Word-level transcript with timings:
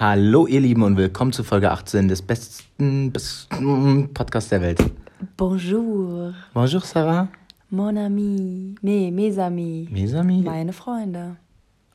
Hallo 0.00 0.46
ihr 0.46 0.60
Lieben 0.60 0.84
und 0.84 0.96
willkommen 0.96 1.32
zu 1.32 1.42
Folge 1.42 1.72
18 1.72 2.06
des 2.06 2.22
besten, 2.22 3.10
besten 3.10 4.08
Podcasts 4.14 4.48
der 4.48 4.60
Welt. 4.62 4.78
Bonjour. 5.36 6.34
Bonjour 6.54 6.82
Sarah. 6.82 7.26
Mon 7.68 7.98
ami. 7.98 8.76
Nee, 8.80 9.10
mes 9.10 9.36
amis. 9.40 9.88
Mes 9.90 10.14
amis. 10.14 10.44
Meine 10.44 10.72
Freunde. 10.72 11.34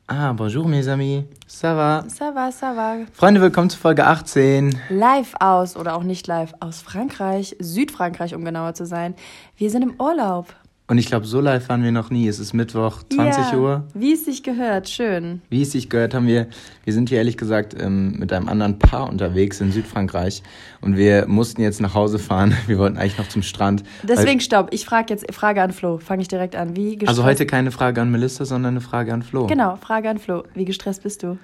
Ah, 0.06 0.34
bonjour 0.34 0.68
mes 0.68 0.86
amis. 0.86 1.24
Ça 1.46 1.74
va? 1.74 2.04
Ça 2.08 2.30
va, 2.30 2.52
ça 2.52 2.74
va. 2.74 3.06
Freunde, 3.14 3.40
willkommen 3.40 3.70
zu 3.70 3.78
Folge 3.78 4.04
18. 4.04 4.78
Live 4.90 5.34
aus 5.40 5.74
oder 5.74 5.96
auch 5.96 6.02
nicht 6.02 6.26
live 6.26 6.52
aus 6.60 6.82
Frankreich, 6.82 7.56
Südfrankreich, 7.58 8.34
um 8.34 8.44
genauer 8.44 8.74
zu 8.74 8.84
sein. 8.84 9.14
Wir 9.56 9.70
sind 9.70 9.80
im 9.80 9.94
Urlaub. 9.98 10.54
Und 10.86 10.98
ich 10.98 11.06
glaube, 11.06 11.24
so 11.24 11.40
live 11.40 11.70
waren 11.70 11.82
wir 11.82 11.92
noch 11.92 12.10
nie. 12.10 12.28
Es 12.28 12.38
ist 12.38 12.52
Mittwoch, 12.52 13.02
20 13.08 13.52
ja, 13.52 13.58
Uhr. 13.58 13.84
Wie 13.94 14.12
es 14.12 14.26
sich 14.26 14.42
gehört, 14.42 14.86
schön. 14.90 15.40
Wie 15.48 15.62
es 15.62 15.72
sich 15.72 15.88
gehört, 15.88 16.12
haben 16.12 16.26
wir, 16.26 16.46
wir 16.84 16.92
sind 16.92 17.08
hier 17.08 17.16
ehrlich 17.18 17.38
gesagt 17.38 17.74
ähm, 17.80 18.18
mit 18.18 18.34
einem 18.34 18.50
anderen 18.50 18.78
Paar 18.78 19.08
unterwegs 19.08 19.62
in 19.62 19.72
Südfrankreich 19.72 20.42
und 20.82 20.98
wir 20.98 21.26
mussten 21.26 21.62
jetzt 21.62 21.80
nach 21.80 21.94
Hause 21.94 22.18
fahren. 22.18 22.54
Wir 22.66 22.78
wollten 22.78 22.98
eigentlich 22.98 23.18
noch 23.18 23.28
zum 23.28 23.42
Strand. 23.42 23.82
Deswegen 24.02 24.40
stopp, 24.40 24.68
ich 24.72 24.84
frage 24.84 25.06
jetzt 25.12 25.32
Frage 25.32 25.62
an 25.62 25.72
Flo. 25.72 25.98
Fange 25.98 26.22
ich 26.22 26.28
direkt 26.28 26.56
an. 26.56 26.76
Wie 26.76 26.96
gestresst? 26.96 27.08
Also 27.08 27.24
heute 27.24 27.46
keine 27.46 27.70
Frage 27.70 28.02
an 28.02 28.10
Melissa, 28.10 28.44
sondern 28.44 28.74
eine 28.74 28.80
Frage 28.80 29.12
an 29.12 29.22
Flo. 29.22 29.46
Genau, 29.46 29.76
Frage 29.76 30.10
an 30.10 30.18
Flo. 30.18 30.44
Wie 30.54 30.64
gestresst 30.64 31.02
bist 31.02 31.22
du? 31.22 31.38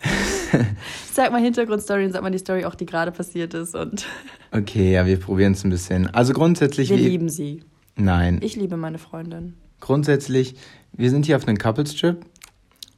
sag 1.12 1.32
mal 1.32 1.40
Hintergrundstory 1.40 2.04
und 2.04 2.12
sag 2.12 2.22
mal 2.22 2.30
die 2.30 2.38
Story 2.38 2.64
auch, 2.64 2.74
die 2.74 2.86
gerade 2.86 3.10
passiert 3.10 3.54
ist. 3.54 3.74
Und 3.74 4.06
okay, 4.52 4.92
ja, 4.92 5.06
wir 5.06 5.18
probieren 5.18 5.52
es 5.52 5.64
ein 5.64 5.70
bisschen. 5.70 6.06
Also 6.14 6.32
grundsätzlich. 6.32 6.90
Wir 6.90 6.96
lieben 6.96 7.28
sie. 7.28 7.62
Nein. 7.98 8.38
Ich 8.42 8.56
liebe 8.56 8.76
meine 8.76 8.98
Freundin. 8.98 9.54
Grundsätzlich, 9.80 10.54
wir 10.92 11.10
sind 11.10 11.26
hier 11.26 11.36
auf 11.36 11.46
einem 11.46 11.58
Couples-Trip 11.58 12.24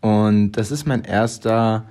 und 0.01 0.53
das 0.53 0.71
ist 0.71 0.87
mein 0.87 1.05
erster 1.05 1.85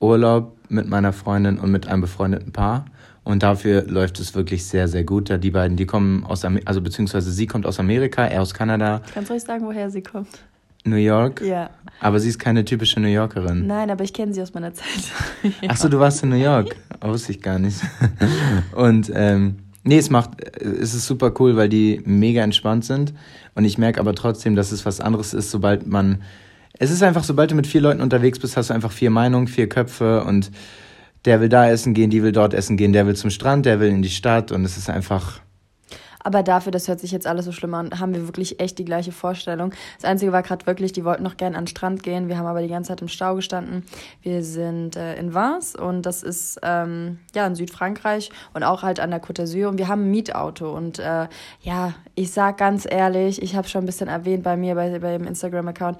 Urlaub 0.00 0.56
mit 0.68 0.88
meiner 0.88 1.12
Freundin 1.12 1.58
und 1.58 1.70
mit 1.70 1.86
einem 1.88 2.00
befreundeten 2.00 2.52
Paar. 2.52 2.86
Und 3.22 3.42
dafür 3.42 3.82
läuft 3.82 4.18
es 4.18 4.34
wirklich 4.34 4.64
sehr, 4.64 4.88
sehr 4.88 5.04
gut. 5.04 5.28
Da 5.28 5.36
die 5.36 5.50
beiden, 5.50 5.76
die 5.76 5.86
kommen 5.86 6.24
aus 6.24 6.44
Amerika, 6.44 6.68
also 6.68 6.80
beziehungsweise 6.80 7.30
sie 7.30 7.46
kommt 7.46 7.66
aus 7.66 7.78
Amerika, 7.78 8.24
er 8.24 8.40
aus 8.42 8.54
Kanada. 8.54 9.02
Kannst 9.12 9.30
du 9.30 9.34
euch 9.34 9.42
sagen, 9.42 9.64
woher 9.66 9.90
sie 9.90 10.02
kommt? 10.02 10.40
New 10.84 10.96
York? 10.96 11.42
Ja. 11.42 11.70
Aber 12.00 12.18
sie 12.18 12.30
ist 12.30 12.38
keine 12.38 12.64
typische 12.64 12.98
New 13.00 13.08
Yorkerin. 13.08 13.66
Nein, 13.66 13.90
aber 13.90 14.04
ich 14.04 14.14
kenne 14.14 14.32
sie 14.32 14.40
aus 14.40 14.54
meiner 14.54 14.72
Zeit. 14.72 14.86
ja. 15.42 15.68
Ach 15.68 15.76
so, 15.76 15.88
du 15.88 15.98
warst 15.98 16.22
in 16.22 16.30
New 16.30 16.36
York? 16.36 16.74
Oh, 17.02 17.08
wusste 17.08 17.32
ich 17.32 17.40
gar 17.40 17.58
nicht. 17.58 17.80
Und 18.76 19.10
ähm, 19.14 19.56
Nee, 19.82 19.98
es 19.98 20.10
macht, 20.10 20.30
es 20.60 20.94
ist 20.94 21.06
super 21.06 21.32
cool, 21.38 21.56
weil 21.56 21.68
die 21.68 22.02
mega 22.04 22.42
entspannt 22.42 22.84
sind. 22.84 23.14
Und 23.54 23.64
ich 23.64 23.78
merke 23.78 24.00
aber 24.00 24.14
trotzdem, 24.14 24.54
dass 24.54 24.72
es 24.72 24.84
was 24.84 25.00
anderes 25.00 25.32
ist, 25.34 25.50
sobald 25.50 25.86
man. 25.86 26.22
Es 26.78 26.90
ist 26.90 27.02
einfach, 27.02 27.24
sobald 27.24 27.50
du 27.50 27.54
mit 27.54 27.66
vier 27.66 27.80
Leuten 27.80 28.00
unterwegs 28.00 28.38
bist, 28.38 28.56
hast 28.56 28.70
du 28.70 28.74
einfach 28.74 28.92
vier 28.92 29.10
Meinungen, 29.10 29.48
vier 29.48 29.68
Köpfe 29.68 30.24
und 30.24 30.50
der 31.24 31.40
will 31.40 31.48
da 31.48 31.68
essen 31.68 31.92
gehen, 31.92 32.10
die 32.10 32.22
will 32.22 32.32
dort 32.32 32.54
essen 32.54 32.76
gehen, 32.76 32.92
der 32.92 33.06
will 33.06 33.16
zum 33.16 33.30
Strand, 33.30 33.66
der 33.66 33.80
will 33.80 33.88
in 33.88 34.02
die 34.02 34.08
Stadt 34.10 34.52
und 34.52 34.64
es 34.64 34.76
ist 34.76 34.88
einfach 34.88 35.40
aber 36.22 36.42
dafür, 36.42 36.72
das 36.72 36.88
hört 36.88 37.00
sich 37.00 37.12
jetzt 37.12 37.26
alles 37.26 37.44
so 37.44 37.52
schlimm 37.52 37.74
an, 37.74 37.98
haben 37.98 38.14
wir 38.14 38.26
wirklich 38.26 38.60
echt 38.60 38.78
die 38.78 38.84
gleiche 38.84 39.12
Vorstellung. 39.12 39.72
Das 39.96 40.08
Einzige 40.08 40.32
war 40.32 40.42
gerade 40.42 40.66
wirklich, 40.66 40.92
die 40.92 41.04
wollten 41.04 41.22
noch 41.22 41.36
gern 41.36 41.54
an 41.54 41.64
den 41.64 41.68
Strand 41.68 42.02
gehen. 42.02 42.28
Wir 42.28 42.38
haben 42.38 42.46
aber 42.46 42.62
die 42.62 42.68
ganze 42.68 42.88
Zeit 42.88 43.00
im 43.00 43.08
Stau 43.08 43.34
gestanden. 43.34 43.84
Wir 44.22 44.42
sind 44.42 44.96
äh, 44.96 45.16
in 45.16 45.34
Vins 45.34 45.74
und 45.76 46.02
das 46.02 46.22
ist 46.22 46.60
ähm, 46.62 47.18
ja 47.34 47.46
in 47.46 47.54
Südfrankreich 47.54 48.30
und 48.54 48.62
auch 48.62 48.82
halt 48.82 49.00
an 49.00 49.10
der 49.10 49.22
Côte 49.22 49.42
d'Azur. 49.42 49.68
Und 49.68 49.78
wir 49.78 49.88
haben 49.88 50.04
ein 50.04 50.10
Mietauto. 50.10 50.74
Und 50.74 50.98
äh, 50.98 51.28
ja, 51.62 51.94
ich 52.14 52.32
sag 52.32 52.58
ganz 52.58 52.86
ehrlich, 52.90 53.42
ich 53.42 53.56
habe 53.56 53.68
schon 53.68 53.84
ein 53.84 53.86
bisschen 53.86 54.08
erwähnt 54.08 54.42
bei 54.42 54.56
mir, 54.56 54.74
bei, 54.74 54.98
bei 54.98 55.12
dem 55.12 55.26
Instagram-Account, 55.26 55.98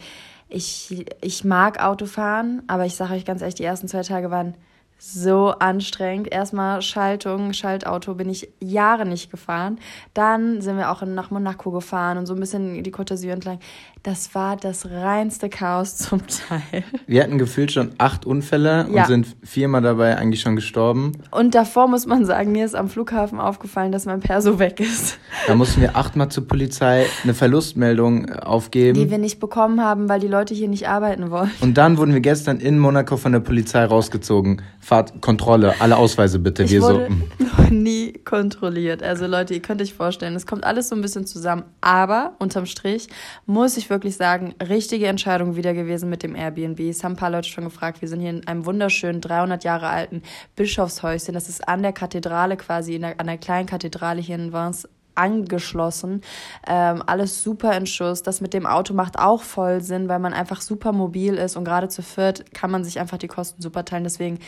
ich, 0.48 1.06
ich 1.20 1.44
mag 1.44 1.82
Autofahren, 1.82 2.62
aber 2.66 2.84
ich 2.84 2.96
sage 2.96 3.14
euch 3.14 3.24
ganz 3.24 3.40
ehrlich, 3.40 3.54
die 3.54 3.64
ersten 3.64 3.86
zwei 3.86 4.02
Tage 4.02 4.30
waren 4.30 4.54
so 5.00 5.54
anstrengend. 5.58 6.30
Erstmal 6.30 6.82
Schaltung, 6.82 7.54
Schaltauto 7.54 8.14
bin 8.14 8.28
ich 8.28 8.50
Jahre 8.60 9.06
nicht 9.06 9.30
gefahren. 9.30 9.78
Dann 10.12 10.60
sind 10.60 10.76
wir 10.76 10.90
auch 10.90 11.02
nach 11.02 11.30
Monaco 11.30 11.70
gefahren 11.70 12.18
und 12.18 12.26
so 12.26 12.34
ein 12.34 12.40
bisschen 12.40 12.82
die 12.82 12.92
Côte 12.92 13.14
d'Azur 13.14 13.32
entlang. 13.32 13.58
Das 14.02 14.34
war 14.34 14.56
das 14.56 14.90
reinste 14.90 15.48
Chaos 15.48 15.96
zum 15.96 16.22
Teil. 16.26 16.84
Wir 17.06 17.22
hatten 17.22 17.38
gefühlt 17.38 17.72
schon 17.72 17.92
acht 17.98 18.26
Unfälle 18.26 18.86
und 18.86 18.94
ja. 18.94 19.06
sind 19.06 19.26
viermal 19.42 19.82
dabei 19.82 20.16
eigentlich 20.16 20.42
schon 20.42 20.56
gestorben. 20.56 21.12
Und 21.30 21.54
davor 21.54 21.88
muss 21.88 22.06
man 22.06 22.24
sagen, 22.24 22.52
mir 22.52 22.64
ist 22.64 22.74
am 22.74 22.88
Flughafen 22.88 23.40
aufgefallen, 23.40 23.92
dass 23.92 24.06
mein 24.06 24.20
Perso 24.20 24.58
weg 24.58 24.80
ist. 24.80 25.18
Da 25.46 25.54
mussten 25.54 25.80
wir 25.80 25.96
achtmal 25.96 26.28
zur 26.30 26.46
Polizei 26.46 27.06
eine 27.24 27.34
Verlustmeldung 27.34 28.28
äh, 28.28 28.32
aufgeben. 28.34 28.98
Die 28.98 29.10
wir 29.10 29.18
nicht 29.18 29.40
bekommen 29.40 29.82
haben, 29.82 30.08
weil 30.08 30.20
die 30.20 30.28
Leute 30.28 30.54
hier 30.54 30.68
nicht 30.68 30.88
arbeiten 30.88 31.30
wollen. 31.30 31.50
Und 31.60 31.74
dann 31.74 31.98
wurden 31.98 32.12
wir 32.12 32.20
gestern 32.20 32.58
in 32.58 32.78
Monaco 32.78 33.16
von 33.16 33.32
der 33.32 33.40
Polizei 33.40 33.84
rausgezogen. 33.84 34.62
Fahrtkontrolle, 34.90 35.80
alle 35.80 35.96
Ausweise 35.96 36.40
bitte. 36.40 36.64
Ich 36.64 36.72
wir 36.72 36.82
wurde 36.82 36.94
so. 36.94 37.06
Hm. 37.06 37.22
noch 37.38 37.70
nie 37.70 38.12
kontrolliert. 38.24 39.04
Also 39.04 39.28
Leute, 39.28 39.54
ihr 39.54 39.62
könnt 39.62 39.80
euch 39.80 39.94
vorstellen, 39.94 40.34
es 40.34 40.48
kommt 40.48 40.64
alles 40.64 40.88
so 40.88 40.96
ein 40.96 41.00
bisschen 41.00 41.26
zusammen. 41.26 41.62
Aber 41.80 42.32
unterm 42.40 42.66
Strich 42.66 43.06
muss 43.46 43.76
ich 43.76 43.88
wirklich 43.88 44.16
sagen, 44.16 44.52
richtige 44.60 45.06
Entscheidung 45.06 45.54
wieder 45.54 45.74
gewesen 45.74 46.10
mit 46.10 46.24
dem 46.24 46.34
Airbnb. 46.34 46.80
Es 46.80 47.04
haben 47.04 47.12
ein 47.12 47.16
paar 47.16 47.30
Leute 47.30 47.48
schon 47.48 47.62
gefragt. 47.62 48.00
Wir 48.00 48.08
sind 48.08 48.18
hier 48.18 48.30
in 48.30 48.48
einem 48.48 48.66
wunderschönen, 48.66 49.20
300 49.20 49.62
Jahre 49.62 49.90
alten 49.90 50.22
Bischofshäuschen. 50.56 51.34
Das 51.34 51.48
ist 51.48 51.68
an 51.68 51.82
der 51.82 51.92
Kathedrale 51.92 52.56
quasi, 52.56 52.98
der, 52.98 53.20
an 53.20 53.28
der 53.28 53.38
kleinen 53.38 53.66
Kathedrale 53.66 54.20
hier 54.20 54.34
in 54.34 54.52
Vins 54.52 54.88
angeschlossen. 55.14 56.22
Ähm, 56.66 57.00
alles 57.06 57.44
super 57.44 57.76
in 57.76 57.86
Schuss. 57.86 58.24
Das 58.24 58.40
mit 58.40 58.54
dem 58.54 58.66
Auto 58.66 58.92
macht 58.92 59.20
auch 59.20 59.42
voll 59.42 59.82
Sinn, 59.82 60.08
weil 60.08 60.18
man 60.18 60.32
einfach 60.32 60.60
super 60.60 60.90
mobil 60.90 61.34
ist 61.34 61.56
und 61.56 61.64
gerade 61.64 61.86
zu 61.86 62.02
viert 62.02 62.52
kann 62.54 62.72
man 62.72 62.82
sich 62.82 62.98
einfach 62.98 63.18
die 63.18 63.28
Kosten 63.28 63.62
super 63.62 63.84
teilen. 63.84 64.02
Deswegen 64.02 64.40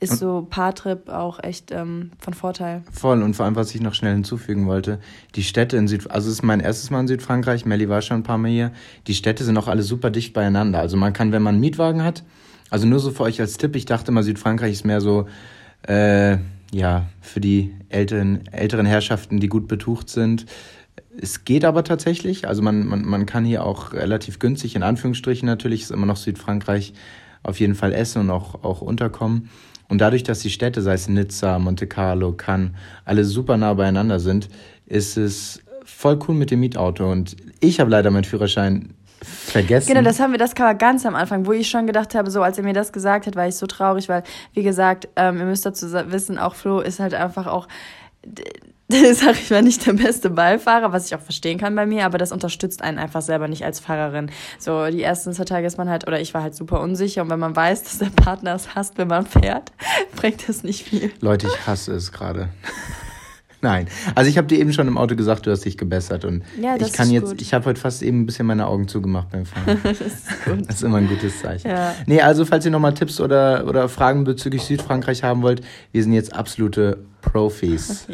ist 0.00 0.12
und 0.12 0.18
so 0.18 0.46
Paartrip 0.48 1.08
auch 1.08 1.42
echt 1.42 1.72
ähm, 1.72 2.10
von 2.18 2.34
Vorteil. 2.34 2.82
Voll 2.92 3.22
und 3.22 3.34
vor 3.34 3.46
allem, 3.46 3.56
was 3.56 3.74
ich 3.74 3.80
noch 3.80 3.94
schnell 3.94 4.14
hinzufügen 4.14 4.66
wollte, 4.66 5.00
die 5.34 5.42
Städte 5.42 5.76
in 5.76 5.88
Süd, 5.88 6.10
also 6.10 6.28
es 6.28 6.34
ist 6.34 6.42
mein 6.42 6.60
erstes 6.60 6.90
Mal 6.90 7.00
in 7.00 7.08
Südfrankreich, 7.08 7.64
Melly 7.64 7.88
war 7.88 8.02
schon 8.02 8.18
ein 8.18 8.22
paar 8.22 8.38
Mal 8.38 8.50
hier, 8.50 8.72
die 9.06 9.14
Städte 9.14 9.44
sind 9.44 9.56
auch 9.56 9.68
alle 9.68 9.82
super 9.82 10.10
dicht 10.10 10.32
beieinander. 10.32 10.78
Also 10.78 10.96
man 10.96 11.12
kann, 11.12 11.32
wenn 11.32 11.42
man 11.42 11.54
einen 11.54 11.60
Mietwagen 11.60 12.04
hat, 12.04 12.22
also 12.70 12.86
nur 12.86 13.00
so 13.00 13.10
für 13.10 13.24
euch 13.24 13.40
als 13.40 13.56
Tipp, 13.56 13.74
ich 13.76 13.86
dachte 13.86 14.12
mal, 14.12 14.22
Südfrankreich 14.22 14.72
ist 14.72 14.84
mehr 14.84 15.00
so, 15.00 15.26
äh, 15.82 16.38
ja, 16.72 17.06
für 17.20 17.40
die 17.40 17.74
älteren, 17.88 18.46
älteren 18.52 18.86
Herrschaften, 18.86 19.40
die 19.40 19.48
gut 19.48 19.68
betucht 19.68 20.08
sind. 20.10 20.46
Es 21.20 21.44
geht 21.44 21.64
aber 21.64 21.82
tatsächlich, 21.82 22.46
also 22.46 22.62
man, 22.62 22.86
man, 22.86 23.04
man 23.04 23.26
kann 23.26 23.44
hier 23.44 23.64
auch 23.64 23.92
relativ 23.92 24.38
günstig, 24.38 24.76
in 24.76 24.82
Anführungsstrichen 24.82 25.46
natürlich, 25.46 25.82
ist 25.82 25.90
immer 25.90 26.06
noch 26.06 26.16
Südfrankreich, 26.16 26.92
auf 27.42 27.58
jeden 27.58 27.74
Fall 27.74 27.92
essen 27.92 28.20
und 28.20 28.30
auch, 28.30 28.62
auch 28.62 28.82
unterkommen. 28.82 29.48
Und 29.88 30.00
dadurch, 30.00 30.22
dass 30.22 30.40
die 30.40 30.50
Städte, 30.50 30.82
sei 30.82 30.94
es 30.94 31.08
Nizza, 31.08 31.58
Monte 31.58 31.86
Carlo, 31.86 32.32
Cannes, 32.32 32.72
alle 33.04 33.24
super 33.24 33.56
nah 33.56 33.72
beieinander 33.74 34.20
sind, 34.20 34.48
ist 34.86 35.16
es 35.16 35.62
voll 35.84 36.18
cool 36.28 36.34
mit 36.34 36.50
dem 36.50 36.60
Mietauto. 36.60 37.10
Und 37.10 37.36
ich 37.60 37.80
habe 37.80 37.90
leider 37.90 38.10
meinen 38.10 38.24
Führerschein 38.24 38.94
vergessen. 39.22 39.88
Genau, 39.88 40.02
das 40.02 40.20
haben 40.20 40.32
wir, 40.32 40.38
das 40.38 40.54
kam 40.54 40.76
ganz 40.78 41.04
am 41.06 41.14
Anfang, 41.14 41.46
wo 41.46 41.52
ich 41.52 41.68
schon 41.68 41.86
gedacht 41.86 42.14
habe, 42.14 42.30
so 42.30 42.42
als 42.42 42.58
er 42.58 42.64
mir 42.64 42.74
das 42.74 42.92
gesagt 42.92 43.26
hat, 43.26 43.34
war 43.34 43.48
ich 43.48 43.56
so 43.56 43.66
traurig, 43.66 44.08
weil, 44.08 44.22
wie 44.52 44.62
gesagt, 44.62 45.08
ähm, 45.16 45.38
ihr 45.38 45.46
müsst 45.46 45.66
dazu 45.66 45.90
wissen, 45.92 46.38
auch 46.38 46.54
Flo 46.54 46.80
ist 46.80 47.00
halt 47.00 47.14
einfach 47.14 47.46
auch 47.46 47.66
sag 49.14 49.34
ich 49.34 49.50
mal, 49.50 49.62
nicht 49.62 49.84
der 49.86 49.92
beste 49.92 50.30
Beifahrer, 50.30 50.92
was 50.92 51.06
ich 51.06 51.14
auch 51.14 51.20
verstehen 51.20 51.58
kann 51.58 51.74
bei 51.74 51.84
mir, 51.84 52.06
aber 52.06 52.16
das 52.16 52.32
unterstützt 52.32 52.82
einen 52.82 52.98
einfach 52.98 53.20
selber 53.20 53.46
nicht 53.46 53.64
als 53.64 53.80
Fahrerin. 53.80 54.30
So, 54.58 54.86
die 54.86 55.02
ersten 55.02 55.34
zwei 55.34 55.44
Tage 55.44 55.66
ist 55.66 55.76
man 55.76 55.90
halt, 55.90 56.06
oder 56.06 56.20
ich 56.20 56.32
war 56.32 56.42
halt 56.42 56.54
super 56.54 56.80
unsicher 56.80 57.20
und 57.20 57.28
wenn 57.28 57.38
man 57.38 57.54
weiß, 57.54 57.82
dass 57.82 57.98
der 57.98 58.06
Partner 58.06 58.54
es 58.54 58.74
hasst, 58.74 58.96
wenn 58.96 59.08
man 59.08 59.26
fährt, 59.26 59.72
bringt 60.16 60.48
das 60.48 60.64
nicht 60.64 60.84
viel. 60.84 61.12
Leute, 61.20 61.48
ich 61.48 61.66
hasse 61.66 61.92
es 61.92 62.12
gerade. 62.12 62.48
Nein. 63.60 63.88
Also 64.14 64.30
ich 64.30 64.38
habe 64.38 64.46
dir 64.46 64.58
eben 64.58 64.72
schon 64.72 64.86
im 64.86 64.96
Auto 64.96 65.16
gesagt, 65.16 65.46
du 65.46 65.50
hast 65.50 65.64
dich 65.64 65.76
gebessert 65.76 66.24
und 66.24 66.42
ja, 66.60 66.78
das 66.78 66.88
ich 66.88 66.94
kann 66.94 67.10
jetzt, 67.10 67.30
gut. 67.30 67.42
ich 67.42 67.52
habe 67.54 67.64
heute 67.64 67.80
fast 67.80 68.02
eben 68.02 68.20
ein 68.20 68.26
bisschen 68.26 68.46
meine 68.46 68.66
Augen 68.66 68.86
zugemacht 68.86 69.30
beim 69.30 69.46
Fahren. 69.46 69.80
das, 69.82 70.00
ist 70.00 70.44
gut. 70.44 70.60
das 70.68 70.76
ist 70.76 70.82
immer 70.82 70.98
ein 70.98 71.08
gutes 71.08 71.40
Zeichen. 71.40 71.68
Ja. 71.68 71.94
Nee, 72.06 72.20
also 72.20 72.44
falls 72.44 72.64
ihr 72.64 72.70
nochmal 72.70 72.94
Tipps 72.94 73.20
oder, 73.20 73.66
oder 73.66 73.88
Fragen 73.88 74.24
bezüglich 74.24 74.62
Südfrankreich 74.62 75.24
haben 75.24 75.42
wollt, 75.42 75.62
wir 75.90 76.02
sind 76.02 76.12
jetzt 76.12 76.34
absolute 76.34 76.98
Profis. 77.20 78.06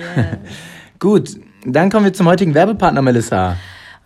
Gut, 0.98 1.36
dann 1.66 1.90
kommen 1.90 2.06
wir 2.06 2.12
zum 2.14 2.26
heutigen 2.26 2.54
Werbepartner, 2.54 3.02
Melissa. 3.02 3.56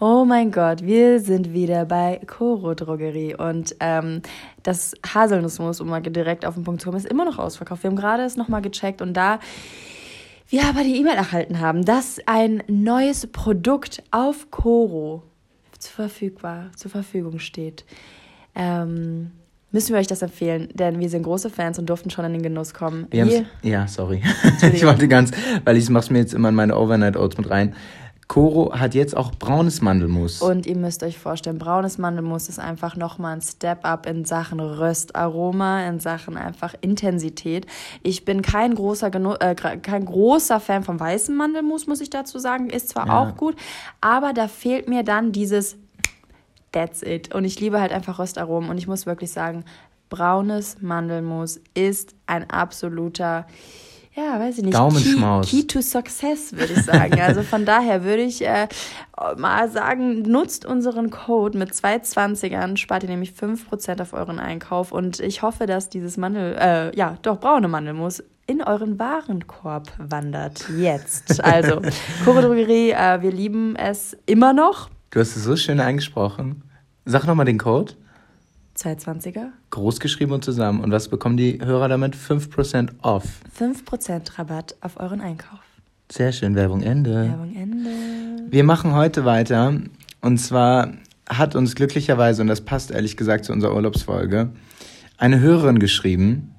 Oh 0.00 0.24
mein 0.24 0.52
Gott, 0.52 0.82
wir 0.82 1.18
sind 1.18 1.52
wieder 1.52 1.84
bei 1.84 2.20
Coro 2.26 2.74
Drogerie 2.74 3.34
und 3.34 3.74
ähm, 3.80 4.22
das 4.62 4.94
Haselnussmus, 5.04 5.80
um 5.80 5.88
mal 5.88 6.00
direkt 6.00 6.46
auf 6.46 6.54
den 6.54 6.62
Punkt 6.62 6.80
zu 6.80 6.88
kommen, 6.88 6.98
ist 6.98 7.10
immer 7.10 7.24
noch 7.24 7.38
ausverkauft. 7.38 7.82
Wir 7.82 7.90
haben 7.90 7.96
gerade 7.96 8.22
es 8.22 8.36
nochmal 8.36 8.62
gecheckt 8.62 9.02
und 9.02 9.14
da 9.14 9.40
wir 10.48 10.64
aber 10.64 10.82
die 10.82 10.96
E-Mail 10.96 11.16
erhalten 11.16 11.60
haben, 11.60 11.84
dass 11.84 12.20
ein 12.26 12.62
neues 12.68 13.26
Produkt 13.26 14.02
auf 14.10 14.50
Coro 14.50 15.22
zu 15.78 15.92
verfügbar, 15.92 16.70
zur 16.74 16.90
Verfügung 16.90 17.38
steht, 17.38 17.84
ähm, 18.54 19.30
müssen 19.70 19.92
wir 19.92 20.00
euch 20.00 20.06
das 20.06 20.22
empfehlen, 20.22 20.68
denn 20.72 20.98
wir 20.98 21.08
sind 21.10 21.22
große 21.22 21.50
Fans 21.50 21.78
und 21.78 21.88
durften 21.88 22.10
schon 22.10 22.24
in 22.24 22.32
den 22.32 22.42
Genuss 22.42 22.72
kommen. 22.72 23.06
Wir 23.10 23.44
ja, 23.62 23.86
sorry. 23.86 24.22
ich 24.72 24.84
wollte 24.84 25.06
ganz, 25.06 25.30
weil 25.64 25.76
ich 25.76 25.88
mache 25.90 26.12
mir 26.12 26.20
jetzt 26.20 26.34
immer 26.34 26.48
in 26.48 26.54
meine 26.54 26.76
Overnight 26.76 27.16
Oats 27.16 27.36
mit 27.36 27.50
rein. 27.50 27.74
Coro 28.28 28.78
hat 28.78 28.94
jetzt 28.94 29.16
auch 29.16 29.32
braunes 29.32 29.80
Mandelmus. 29.80 30.42
Und 30.42 30.66
ihr 30.66 30.76
müsst 30.76 31.02
euch 31.02 31.18
vorstellen, 31.18 31.58
braunes 31.58 31.96
Mandelmus 31.96 32.50
ist 32.50 32.58
einfach 32.58 32.94
nochmal 32.94 33.36
ein 33.36 33.40
Step-up 33.40 34.04
in 34.04 34.26
Sachen 34.26 34.60
Röstaroma, 34.60 35.88
in 35.88 35.98
Sachen 35.98 36.36
einfach 36.36 36.74
Intensität. 36.82 37.66
Ich 38.02 38.26
bin 38.26 38.42
kein 38.42 38.74
großer, 38.74 39.10
Genu 39.10 39.32
äh, 39.40 39.54
kein 39.54 40.04
großer 40.04 40.60
Fan 40.60 40.84
vom 40.84 41.00
weißen 41.00 41.34
Mandelmus, 41.34 41.86
muss 41.86 42.02
ich 42.02 42.10
dazu 42.10 42.38
sagen. 42.38 42.68
Ist 42.68 42.90
zwar 42.90 43.06
ja. 43.06 43.18
auch 43.18 43.36
gut, 43.36 43.56
aber 44.02 44.34
da 44.34 44.46
fehlt 44.46 44.88
mir 44.88 45.04
dann 45.04 45.32
dieses 45.32 45.78
That's 46.72 47.02
it. 47.02 47.34
Und 47.34 47.46
ich 47.46 47.58
liebe 47.60 47.80
halt 47.80 47.92
einfach 47.92 48.18
Röstaromen. 48.18 48.68
Und 48.68 48.76
ich 48.76 48.86
muss 48.86 49.06
wirklich 49.06 49.30
sagen, 49.30 49.64
braunes 50.10 50.82
Mandelmus 50.82 51.60
ist 51.72 52.14
ein 52.26 52.50
absoluter 52.50 53.46
ja, 54.18 54.40
weiß 54.40 54.58
ich 54.58 54.64
nicht, 54.64 54.74
Daumenschmaus. 54.74 55.48
Key, 55.48 55.58
key 55.58 55.66
to 55.66 55.80
Success, 55.80 56.52
würde 56.52 56.72
ich 56.72 56.84
sagen. 56.84 57.20
also 57.20 57.42
von 57.42 57.64
daher 57.64 58.04
würde 58.04 58.22
ich 58.22 58.44
äh, 58.44 58.66
mal 59.36 59.70
sagen, 59.70 60.22
nutzt 60.22 60.66
unseren 60.66 61.10
Code 61.10 61.56
mit 61.56 61.70
220ern, 61.70 62.76
spart 62.76 63.04
ihr 63.04 63.08
nämlich 63.08 63.32
5% 63.32 64.02
auf 64.02 64.12
euren 64.12 64.38
Einkauf 64.38 64.92
und 64.92 65.20
ich 65.20 65.42
hoffe, 65.42 65.66
dass 65.66 65.88
dieses 65.88 66.16
Mandel, 66.16 66.56
äh, 66.58 66.96
ja, 66.96 67.16
doch 67.22 67.38
braune 67.38 67.68
Mandelmus 67.68 68.22
in 68.46 68.62
euren 68.62 68.98
Warenkorb 68.98 69.92
wandert. 69.98 70.68
Jetzt. 70.76 71.44
Also, 71.44 71.82
Chore 72.24 72.42
Drogerie, 72.42 72.90
äh, 72.90 73.22
wir 73.22 73.30
lieben 73.30 73.76
es 73.76 74.16
immer 74.26 74.52
noch. 74.52 74.88
Du 75.10 75.20
hast 75.20 75.36
es 75.36 75.44
so 75.44 75.54
schön 75.54 75.80
eingesprochen. 75.80 76.62
Sag 77.04 77.26
nochmal 77.26 77.46
den 77.46 77.58
Code. 77.58 77.94
220er. 78.78 79.48
Groß 79.70 80.00
geschrieben 80.00 80.32
und 80.32 80.44
zusammen. 80.44 80.80
Und 80.80 80.92
was 80.92 81.08
bekommen 81.08 81.36
die 81.36 81.58
Hörer 81.62 81.88
damit? 81.88 82.16
5% 82.16 82.90
off. 83.02 83.24
5% 83.58 84.38
Rabatt 84.38 84.76
auf 84.80 85.00
euren 85.00 85.20
Einkauf. 85.20 85.60
Sehr 86.10 86.32
schön, 86.32 86.54
Werbung 86.54 86.82
Ende. 86.82 87.28
Werbung 87.28 87.54
Ende. 87.54 87.90
Wir 88.48 88.64
machen 88.64 88.94
heute 88.94 89.24
weiter. 89.24 89.74
Und 90.20 90.38
zwar 90.38 90.92
hat 91.28 91.54
uns 91.54 91.74
glücklicherweise, 91.74 92.40
und 92.42 92.48
das 92.48 92.62
passt 92.62 92.90
ehrlich 92.90 93.16
gesagt 93.16 93.44
zu 93.44 93.52
unserer 93.52 93.74
Urlaubsfolge, 93.74 94.50
eine 95.18 95.40
Hörerin 95.40 95.78
geschrieben. 95.78 96.54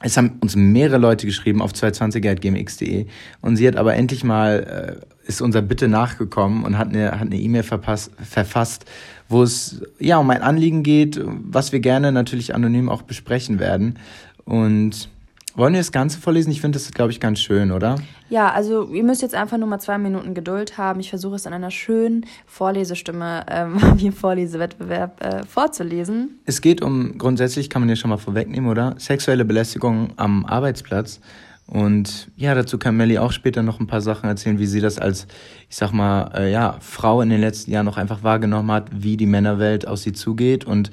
Es 0.00 0.16
haben 0.16 0.38
uns 0.40 0.54
mehrere 0.54 0.98
Leute 0.98 1.26
geschrieben 1.26 1.62
auf 1.62 1.72
220er.gmx.de 1.72 3.06
und 3.40 3.56
sie 3.56 3.66
hat 3.66 3.76
aber 3.76 3.94
endlich 3.94 4.22
mal, 4.22 5.00
äh, 5.00 5.13
ist 5.26 5.40
unser 5.40 5.62
Bitte 5.62 5.88
nachgekommen 5.88 6.64
und 6.64 6.78
hat 6.78 6.88
eine 6.88 7.12
hat 7.12 7.22
eine 7.22 7.36
E-Mail 7.36 7.62
verfasst, 7.62 8.84
wo 9.28 9.42
es 9.42 9.82
ja 9.98 10.18
um 10.18 10.30
ein 10.30 10.42
Anliegen 10.42 10.82
geht, 10.82 11.20
was 11.24 11.72
wir 11.72 11.80
gerne 11.80 12.12
natürlich 12.12 12.54
anonym 12.54 12.88
auch 12.88 13.02
besprechen 13.02 13.58
werden. 13.58 13.98
Und 14.44 15.08
wollen 15.56 15.72
wir 15.72 15.80
das 15.80 15.92
Ganze 15.92 16.18
vorlesen? 16.18 16.50
Ich 16.50 16.60
finde 16.60 16.78
das, 16.78 16.90
glaube 16.90 17.12
ich, 17.12 17.20
ganz 17.20 17.38
schön, 17.38 17.70
oder? 17.70 17.96
Ja, 18.28 18.50
also 18.50 18.88
ihr 18.92 19.04
müsst 19.04 19.22
jetzt 19.22 19.36
einfach 19.36 19.56
nur 19.56 19.68
mal 19.68 19.78
zwei 19.78 19.98
Minuten 19.98 20.34
Geduld 20.34 20.76
haben. 20.78 20.98
Ich 20.98 21.10
versuche 21.10 21.36
es 21.36 21.46
in 21.46 21.52
einer 21.52 21.70
schönen 21.70 22.26
Vorlesestimme 22.46 23.46
ähm, 23.48 23.76
wie 23.96 24.06
im 24.06 24.12
Vorlesewettbewerb 24.12 25.24
äh, 25.24 25.44
vorzulesen. 25.44 26.40
Es 26.44 26.60
geht 26.60 26.82
um, 26.82 27.18
grundsätzlich 27.18 27.70
kann 27.70 27.82
man 27.82 27.88
ja 27.88 27.94
schon 27.94 28.10
mal 28.10 28.16
vorwegnehmen, 28.16 28.68
oder? 28.68 28.96
Sexuelle 28.98 29.44
Belästigung 29.44 30.12
am 30.16 30.44
Arbeitsplatz. 30.44 31.20
Und 31.66 32.30
ja, 32.36 32.54
dazu 32.54 32.78
kann 32.78 32.96
Melly 32.96 33.18
auch 33.18 33.32
später 33.32 33.62
noch 33.62 33.80
ein 33.80 33.86
paar 33.86 34.02
Sachen 34.02 34.28
erzählen, 34.28 34.58
wie 34.58 34.66
sie 34.66 34.80
das 34.80 34.98
als, 34.98 35.26
ich 35.70 35.76
sag 35.76 35.92
mal, 35.92 36.30
äh, 36.34 36.52
ja, 36.52 36.76
Frau 36.80 37.22
in 37.22 37.30
den 37.30 37.40
letzten 37.40 37.70
Jahren 37.70 37.86
noch 37.86 37.96
einfach 37.96 38.22
wahrgenommen 38.22 38.70
hat, 38.70 38.90
wie 38.92 39.16
die 39.16 39.26
Männerwelt 39.26 39.88
auf 39.88 39.98
sie 39.98 40.12
zugeht. 40.12 40.66
Und 40.66 40.90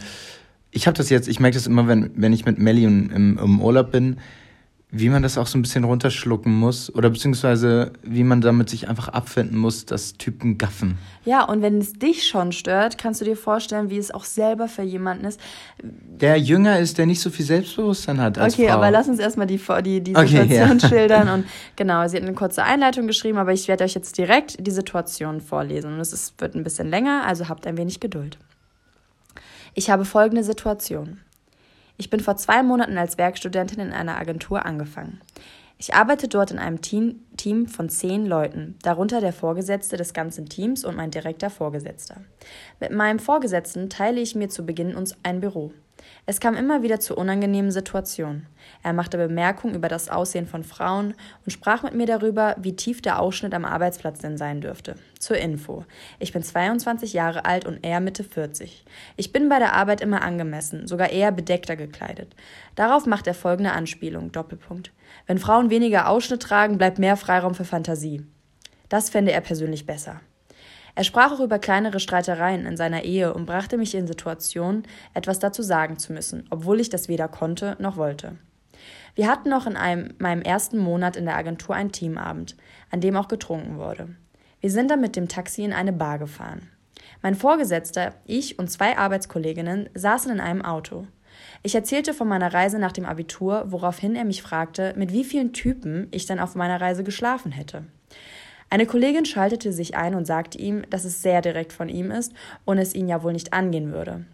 ich 0.71 0.88
habe 0.88 0.97
das 0.97 1.09
jetzt, 1.09 1.27
ich 1.27 1.39
merke 1.39 1.56
das 1.56 1.68
immer, 1.68 1.88
wenn, 1.88 2.12
wenn 2.15 2.31
ich 2.31 2.45
mit 2.45 2.57
Melly 2.57 2.85
im, 2.85 3.38
im 3.38 3.62
Urlaub 3.62 3.91
bin, 3.91 4.18
wie 4.93 5.07
man 5.07 5.23
das 5.23 5.38
auch 5.38 5.47
so 5.47 5.57
ein 5.57 5.61
bisschen 5.61 5.85
runterschlucken 5.85 6.53
muss 6.53 6.93
oder 6.93 7.09
beziehungsweise 7.09 7.93
wie 8.03 8.25
man 8.25 8.41
damit 8.41 8.69
sich 8.69 8.89
einfach 8.89 9.07
abfinden 9.07 9.57
muss, 9.57 9.85
dass 9.85 10.13
Typen 10.13 10.57
gaffen. 10.57 10.97
Ja, 11.23 11.45
und 11.45 11.61
wenn 11.61 11.77
es 11.77 11.93
dich 11.93 12.27
schon 12.27 12.51
stört, 12.51 12.97
kannst 12.97 13.21
du 13.21 13.25
dir 13.25 13.38
vorstellen, 13.38 13.89
wie 13.89 13.97
es 13.97 14.11
auch 14.11 14.25
selber 14.25 14.67
für 14.67 14.81
jemanden 14.81 15.25
ist. 15.25 15.39
Der 15.81 16.35
jünger 16.38 16.77
ist, 16.79 16.97
der 16.97 17.05
nicht 17.05 17.21
so 17.21 17.29
viel 17.29 17.45
Selbstbewusstsein 17.45 18.19
hat 18.19 18.38
als 18.38 18.55
Okay, 18.55 18.67
Frau. 18.67 18.75
aber 18.75 18.91
lass 18.91 19.07
uns 19.07 19.19
erstmal 19.19 19.47
die, 19.47 19.57
die, 19.57 20.01
die 20.03 20.13
Situation 20.13 20.41
okay, 20.41 20.55
ja. 20.55 20.79
schildern. 20.89 21.29
Und 21.29 21.45
genau, 21.77 22.05
sie 22.09 22.17
hat 22.17 22.23
eine 22.23 22.33
kurze 22.33 22.63
Einleitung 22.63 23.07
geschrieben, 23.07 23.38
aber 23.38 23.53
ich 23.53 23.69
werde 23.69 23.85
euch 23.85 23.93
jetzt 23.93 24.17
direkt 24.17 24.65
die 24.65 24.71
Situation 24.71 25.39
vorlesen. 25.39 25.93
Und 25.93 26.01
es 26.01 26.11
ist, 26.11 26.39
wird 26.41 26.53
ein 26.53 26.65
bisschen 26.65 26.89
länger, 26.89 27.23
also 27.25 27.47
habt 27.47 27.65
ein 27.65 27.77
wenig 27.77 28.01
Geduld. 28.01 28.38
Ich 29.73 29.89
habe 29.89 30.03
folgende 30.03 30.43
Situation. 30.43 31.19
Ich 32.01 32.09
bin 32.09 32.19
vor 32.19 32.36
zwei 32.36 32.63
Monaten 32.63 32.98
als 32.98 33.19
Werkstudentin 33.19 33.80
in 33.80 33.94
einer 33.94 34.18
Agentur 34.18 34.65
angefangen. 34.65 35.21
Ich 35.77 35.94
arbeite 35.94 36.27
dort 36.27 36.50
in 36.50 36.57
einem 36.57 36.81
Team, 36.81 37.19
Team 37.38 37.68
von 37.68 37.89
zehn 37.89 38.25
Leuten, 38.25 38.75
darunter 38.81 39.21
der 39.21 39.33
Vorgesetzte 39.33 39.98
des 39.98 40.12
ganzen 40.12 40.50
Teams 40.50 40.83
und 40.83 40.95
mein 40.95 41.12
direkter 41.12 41.51
Vorgesetzter. 41.51 42.21
Mit 42.80 42.92
meinem 42.92 43.19
Vorgesetzten 43.19 43.88
teile 43.88 44.19
ich 44.19 44.33
mir 44.33 44.50
zu 44.50 44.65
Beginn 44.65 44.95
uns 44.95 45.15
ein 45.21 45.42
Büro. 45.42 45.74
Es 46.25 46.39
kam 46.39 46.56
immer 46.56 46.83
wieder 46.83 47.00
zu 47.00 47.15
unangenehmen 47.15 47.71
Situationen. 47.71 48.48
Er 48.83 48.94
machte 48.94 49.18
Bemerkungen 49.18 49.75
über 49.75 49.88
das 49.88 50.09
Aussehen 50.09 50.48
von 50.48 50.63
Frauen 50.63 51.13
und 51.45 51.51
sprach 51.51 51.83
mit 51.83 51.94
mir 51.94 52.06
darüber, 52.06 52.56
wie 52.59 52.75
tief 52.75 53.01
der 53.01 53.19
Ausschnitt 53.19 53.53
am 53.53 53.65
Arbeitsplatz 53.65 54.19
denn 54.19 54.38
sein 54.38 54.62
dürfte. 54.62 54.95
Zur 55.19 55.38
Info. 55.38 55.86
Ich 56.19 56.33
bin 56.33 56.44
22 56.44 57.13
Jahre 57.13 57.45
alt 57.45 57.65
und 57.65 57.83
er 57.83 58.00
Mitte 58.00 58.24
40. 58.24 58.86
Ich 59.18 59.31
bin 59.31 59.50
bei 59.50 59.59
der 59.59 59.74
Arbeit 59.74 60.01
immer 60.01 60.21
angemessen, 60.21 60.88
sogar 60.88 61.09
eher 61.09 61.31
bedeckter 61.31 61.75
gekleidet. 61.75 62.36
Darauf 62.75 63.06
macht 63.06 63.27
er 63.27 63.33
folgende 63.33 63.71
Anspielung, 63.71 64.31
Doppelpunkt. 64.31 64.92
Wenn 65.27 65.38
Frauen 65.38 65.69
weniger 65.69 66.09
Ausschnitt 66.09 66.42
tragen, 66.42 66.77
bleibt 66.77 67.00
mehr 67.00 67.18
Freiraum 67.18 67.56
für 67.56 67.65
Fantasie. 67.65 68.25
Das 68.89 69.09
fände 69.09 69.31
er 69.31 69.42
persönlich 69.42 69.86
besser. 69.86 70.21
Er 70.95 71.03
sprach 71.03 71.31
auch 71.31 71.39
über 71.39 71.59
kleinere 71.59 71.99
Streitereien 71.99 72.65
in 72.65 72.77
seiner 72.77 73.03
Ehe 73.03 73.33
und 73.33 73.45
brachte 73.45 73.77
mich 73.77 73.95
in 73.95 74.07
Situationen, 74.07 74.83
etwas 75.13 75.39
dazu 75.39 75.61
sagen 75.61 75.97
zu 75.97 76.13
müssen, 76.13 76.45
obwohl 76.49 76.79
ich 76.79 76.89
das 76.89 77.07
weder 77.07 77.27
konnte 77.27 77.75
noch 77.79 77.97
wollte. 77.97 78.38
Wir 79.15 79.27
hatten 79.27 79.49
noch 79.49 79.67
in 79.67 79.75
einem, 79.75 80.13
meinem 80.19 80.41
ersten 80.41 80.77
Monat 80.77 81.15
in 81.15 81.25
der 81.25 81.35
Agentur 81.35 81.75
einen 81.75 81.91
Teamabend, 81.91 82.55
an 82.89 83.01
dem 83.01 83.15
auch 83.15 83.27
getrunken 83.27 83.77
wurde. 83.77 84.09
Wir 84.59 84.71
sind 84.71 84.91
dann 84.91 85.01
mit 85.01 85.15
dem 85.15 85.27
Taxi 85.27 85.63
in 85.63 85.73
eine 85.73 85.93
Bar 85.93 86.19
gefahren. 86.19 86.69
Mein 87.21 87.35
Vorgesetzter, 87.35 88.13
ich 88.25 88.57
und 88.57 88.69
zwei 88.71 88.97
Arbeitskolleginnen 88.97 89.89
saßen 89.93 90.31
in 90.31 90.39
einem 90.39 90.63
Auto. 90.63 91.07
Ich 91.63 91.75
erzählte 91.75 92.13
von 92.13 92.27
meiner 92.27 92.53
Reise 92.53 92.79
nach 92.79 92.91
dem 92.91 93.05
Abitur, 93.05 93.65
woraufhin 93.67 94.15
er 94.15 94.25
mich 94.25 94.41
fragte, 94.41 94.93
mit 94.97 95.11
wie 95.11 95.23
vielen 95.23 95.53
Typen 95.53 96.07
ich 96.11 96.25
dann 96.25 96.39
auf 96.39 96.55
meiner 96.55 96.81
Reise 96.81 97.03
geschlafen 97.03 97.51
hätte. 97.51 97.83
Eine 98.71 98.85
Kollegin 98.85 99.25
schaltete 99.25 99.73
sich 99.73 99.97
ein 99.97 100.15
und 100.15 100.25
sagte 100.25 100.57
ihm, 100.57 100.89
dass 100.89 101.03
es 101.03 101.21
sehr 101.21 101.41
direkt 101.41 101.73
von 101.73 101.89
ihm 101.89 102.09
ist 102.09 102.31
und 102.63 102.77
es 102.77 102.95
ihn 102.95 103.09
ja 103.09 103.21
wohl 103.21 103.33
nicht 103.33 103.51
angehen 103.51 103.91
würde. 103.91 104.25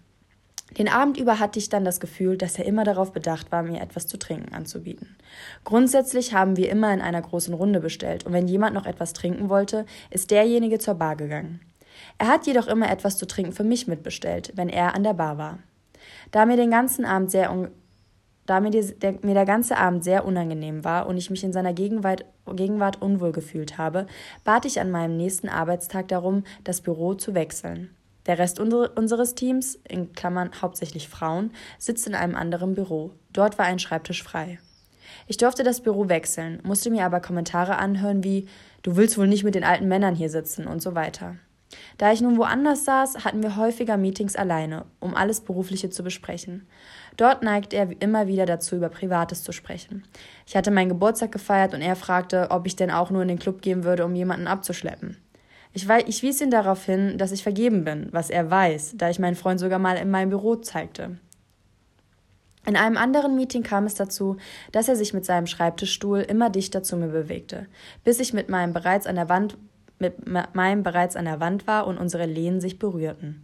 Den 0.78 0.90
Abend 0.90 1.18
über 1.18 1.40
hatte 1.40 1.58
ich 1.58 1.70
dann 1.70 1.84
das 1.84 2.00
Gefühl, 2.00 2.38
dass 2.38 2.60
er 2.60 2.66
immer 2.66 2.84
darauf 2.84 3.12
bedacht 3.12 3.52
war, 3.52 3.64
mir 3.64 3.82
etwas 3.82 4.06
zu 4.06 4.20
trinken 4.20 4.54
anzubieten. 4.54 5.16
Grundsätzlich 5.64 6.36
haben 6.36 6.56
wir 6.56 6.70
immer 6.70 6.94
in 6.94 7.02
einer 7.02 7.22
großen 7.22 7.56
Runde 7.56 7.80
bestellt 7.80 8.28
und 8.28 8.34
wenn 8.34 8.48
jemand 8.48 8.76
noch 8.76 8.86
etwas 8.86 9.14
trinken 9.14 9.50
wollte, 9.50 9.88
ist 10.12 10.30
derjenige 10.30 10.78
zur 10.78 10.94
Bar 10.94 11.16
gegangen. 11.16 11.60
Er 12.20 12.28
hat 12.28 12.46
jedoch 12.46 12.68
immer 12.68 12.92
etwas 12.92 13.18
zu 13.18 13.26
trinken 13.26 13.54
für 13.54 13.64
mich 13.64 13.88
mitbestellt, 13.88 14.52
wenn 14.54 14.70
er 14.70 14.94
an 14.94 15.02
der 15.02 15.16
Bar 15.16 15.40
war. 15.40 15.58
Da 16.30 16.46
mir 16.46 16.58
den 16.58 16.70
ganzen 16.70 17.06
Abend 17.06 17.32
sehr 17.32 17.52
da 18.48 18.60
mir, 18.60 18.72
die, 18.72 18.96
der, 18.98 19.20
mir 19.22 19.36
der 19.36 19.46
ganze 19.46 19.78
Abend 19.78 20.04
sehr 20.04 20.26
unangenehm 20.26 20.84
war 20.84 21.06
und 21.06 21.18
ich 21.18 21.30
mich 21.30 21.44
in 21.44 21.54
seiner 21.54 21.74
Gegenwart, 21.74 22.26
Gegenwart 22.52 23.02
unwohl 23.02 23.32
gefühlt 23.32 23.78
habe, 23.78 24.08
bat 24.44 24.66
ich 24.66 24.80
an 24.80 24.90
meinem 24.90 25.16
nächsten 25.16 25.50
Arbeitstag 25.50 26.08
darum, 26.08 26.44
das 26.64 26.82
Büro 26.82 27.14
zu 27.14 27.36
wechseln. 27.36 27.92
Der 28.26 28.40
Rest 28.40 28.60
unseres 28.60 29.36
Teams, 29.36 29.80
in 29.88 30.14
Klammern 30.14 30.50
hauptsächlich 30.62 31.08
Frauen, 31.08 31.52
sitzt 31.78 32.08
in 32.08 32.16
einem 32.16 32.36
anderen 32.36 32.74
Büro. 32.74 33.12
Dort 33.32 33.58
war 33.58 33.66
ein 33.66 33.80
Schreibtisch 33.80 34.24
frei. 34.24 34.60
Ich 35.28 35.38
durfte 35.38 35.64
das 35.64 35.82
Büro 35.82 36.10
wechseln, 36.10 36.60
musste 36.64 36.90
mir 36.90 37.06
aber 37.06 37.20
Kommentare 37.20 37.78
anhören 37.78 38.24
wie 38.24 38.48
Du 38.84 38.96
willst 38.96 39.18
wohl 39.18 39.28
nicht 39.28 39.44
mit 39.44 39.56
den 39.56 39.66
alten 39.66 39.90
Männern 39.90 40.16
hier 40.16 40.30
sitzen 40.30 40.66
und 40.66 40.82
so 40.82 40.96
weiter. 40.96 41.36
Da 41.98 42.12
ich 42.12 42.22
nun 42.22 42.38
woanders 42.38 42.86
saß, 42.86 43.26
hatten 43.26 43.44
wir 43.44 43.58
häufiger 43.58 43.98
Meetings 43.98 44.36
alleine, 44.36 44.86
um 45.00 45.16
alles 45.16 45.42
Berufliche 45.42 45.90
zu 45.90 46.04
besprechen. 46.04 46.68
Dort 47.18 47.44
neigt 47.44 47.74
er 47.74 47.90
immer 48.02 48.28
wieder 48.28 48.46
dazu, 48.46 48.76
über 48.76 48.90
Privates 48.90 49.44
zu 49.44 49.52
sprechen. 49.52 50.04
Ich 50.46 50.56
hatte 50.56 50.72
meinen 50.72 50.90
Geburtstag 50.90 51.32
gefeiert 51.32 51.74
und 51.74 51.82
er 51.82 51.96
fragte, 51.96 52.48
ob 52.52 52.68
ich 52.68 52.76
denn 52.76 52.92
auch 52.92 53.10
nur 53.10 53.22
in 53.24 53.28
den 53.28 53.40
Club 53.40 53.62
gehen 53.62 53.84
würde, 53.84 54.06
um 54.06 54.16
jemanden 54.16 54.48
abzuschleppen. 54.48 55.18
Ich, 55.74 55.88
ich 55.90 56.24
wies 56.24 56.42
ihn 56.42 56.52
darauf 56.52 56.86
hin, 56.86 57.18
dass 57.18 57.32
ich 57.32 57.44
vergeben 57.44 57.84
bin, 57.84 58.08
was 58.12 58.30
er 58.30 58.50
weiß, 58.50 58.94
da 58.96 59.10
ich 59.10 59.20
meinen 59.20 59.36
Freund 59.36 59.60
sogar 59.60 59.80
mal 59.80 59.98
in 59.98 60.10
meinem 60.10 60.30
Büro 60.30 60.56
zeigte. 60.56 61.18
In 62.66 62.76
einem 62.76 62.98
anderen 62.98 63.36
Meeting 63.36 63.64
kam 63.64 63.86
es 63.86 63.96
dazu, 63.96 64.36
dass 64.74 64.90
er 64.90 64.98
sich 64.98 65.14
mit 65.14 65.26
seinem 65.26 65.48
Schreibtischstuhl 65.48 66.20
immer 66.20 66.50
dichter 66.50 66.84
zu 66.84 66.98
mir 66.98 67.08
bewegte, 67.08 67.68
bis 68.04 68.20
ich 68.20 68.34
mit 68.34 68.50
meinem 68.50 68.74
bereits 68.74 69.08
an 69.08 69.16
der 69.16 69.30
Wand 69.30 69.58
mit 70.00 70.28
meinem 70.28 70.84
bereits 70.84 71.16
an 71.16 71.26
der 71.26 71.40
Wand 71.40 71.68
war 71.68 71.88
und 71.88 71.98
unsere 71.98 72.26
Lehnen 72.26 72.62
sich 72.62 72.80
berührten. 72.80 73.42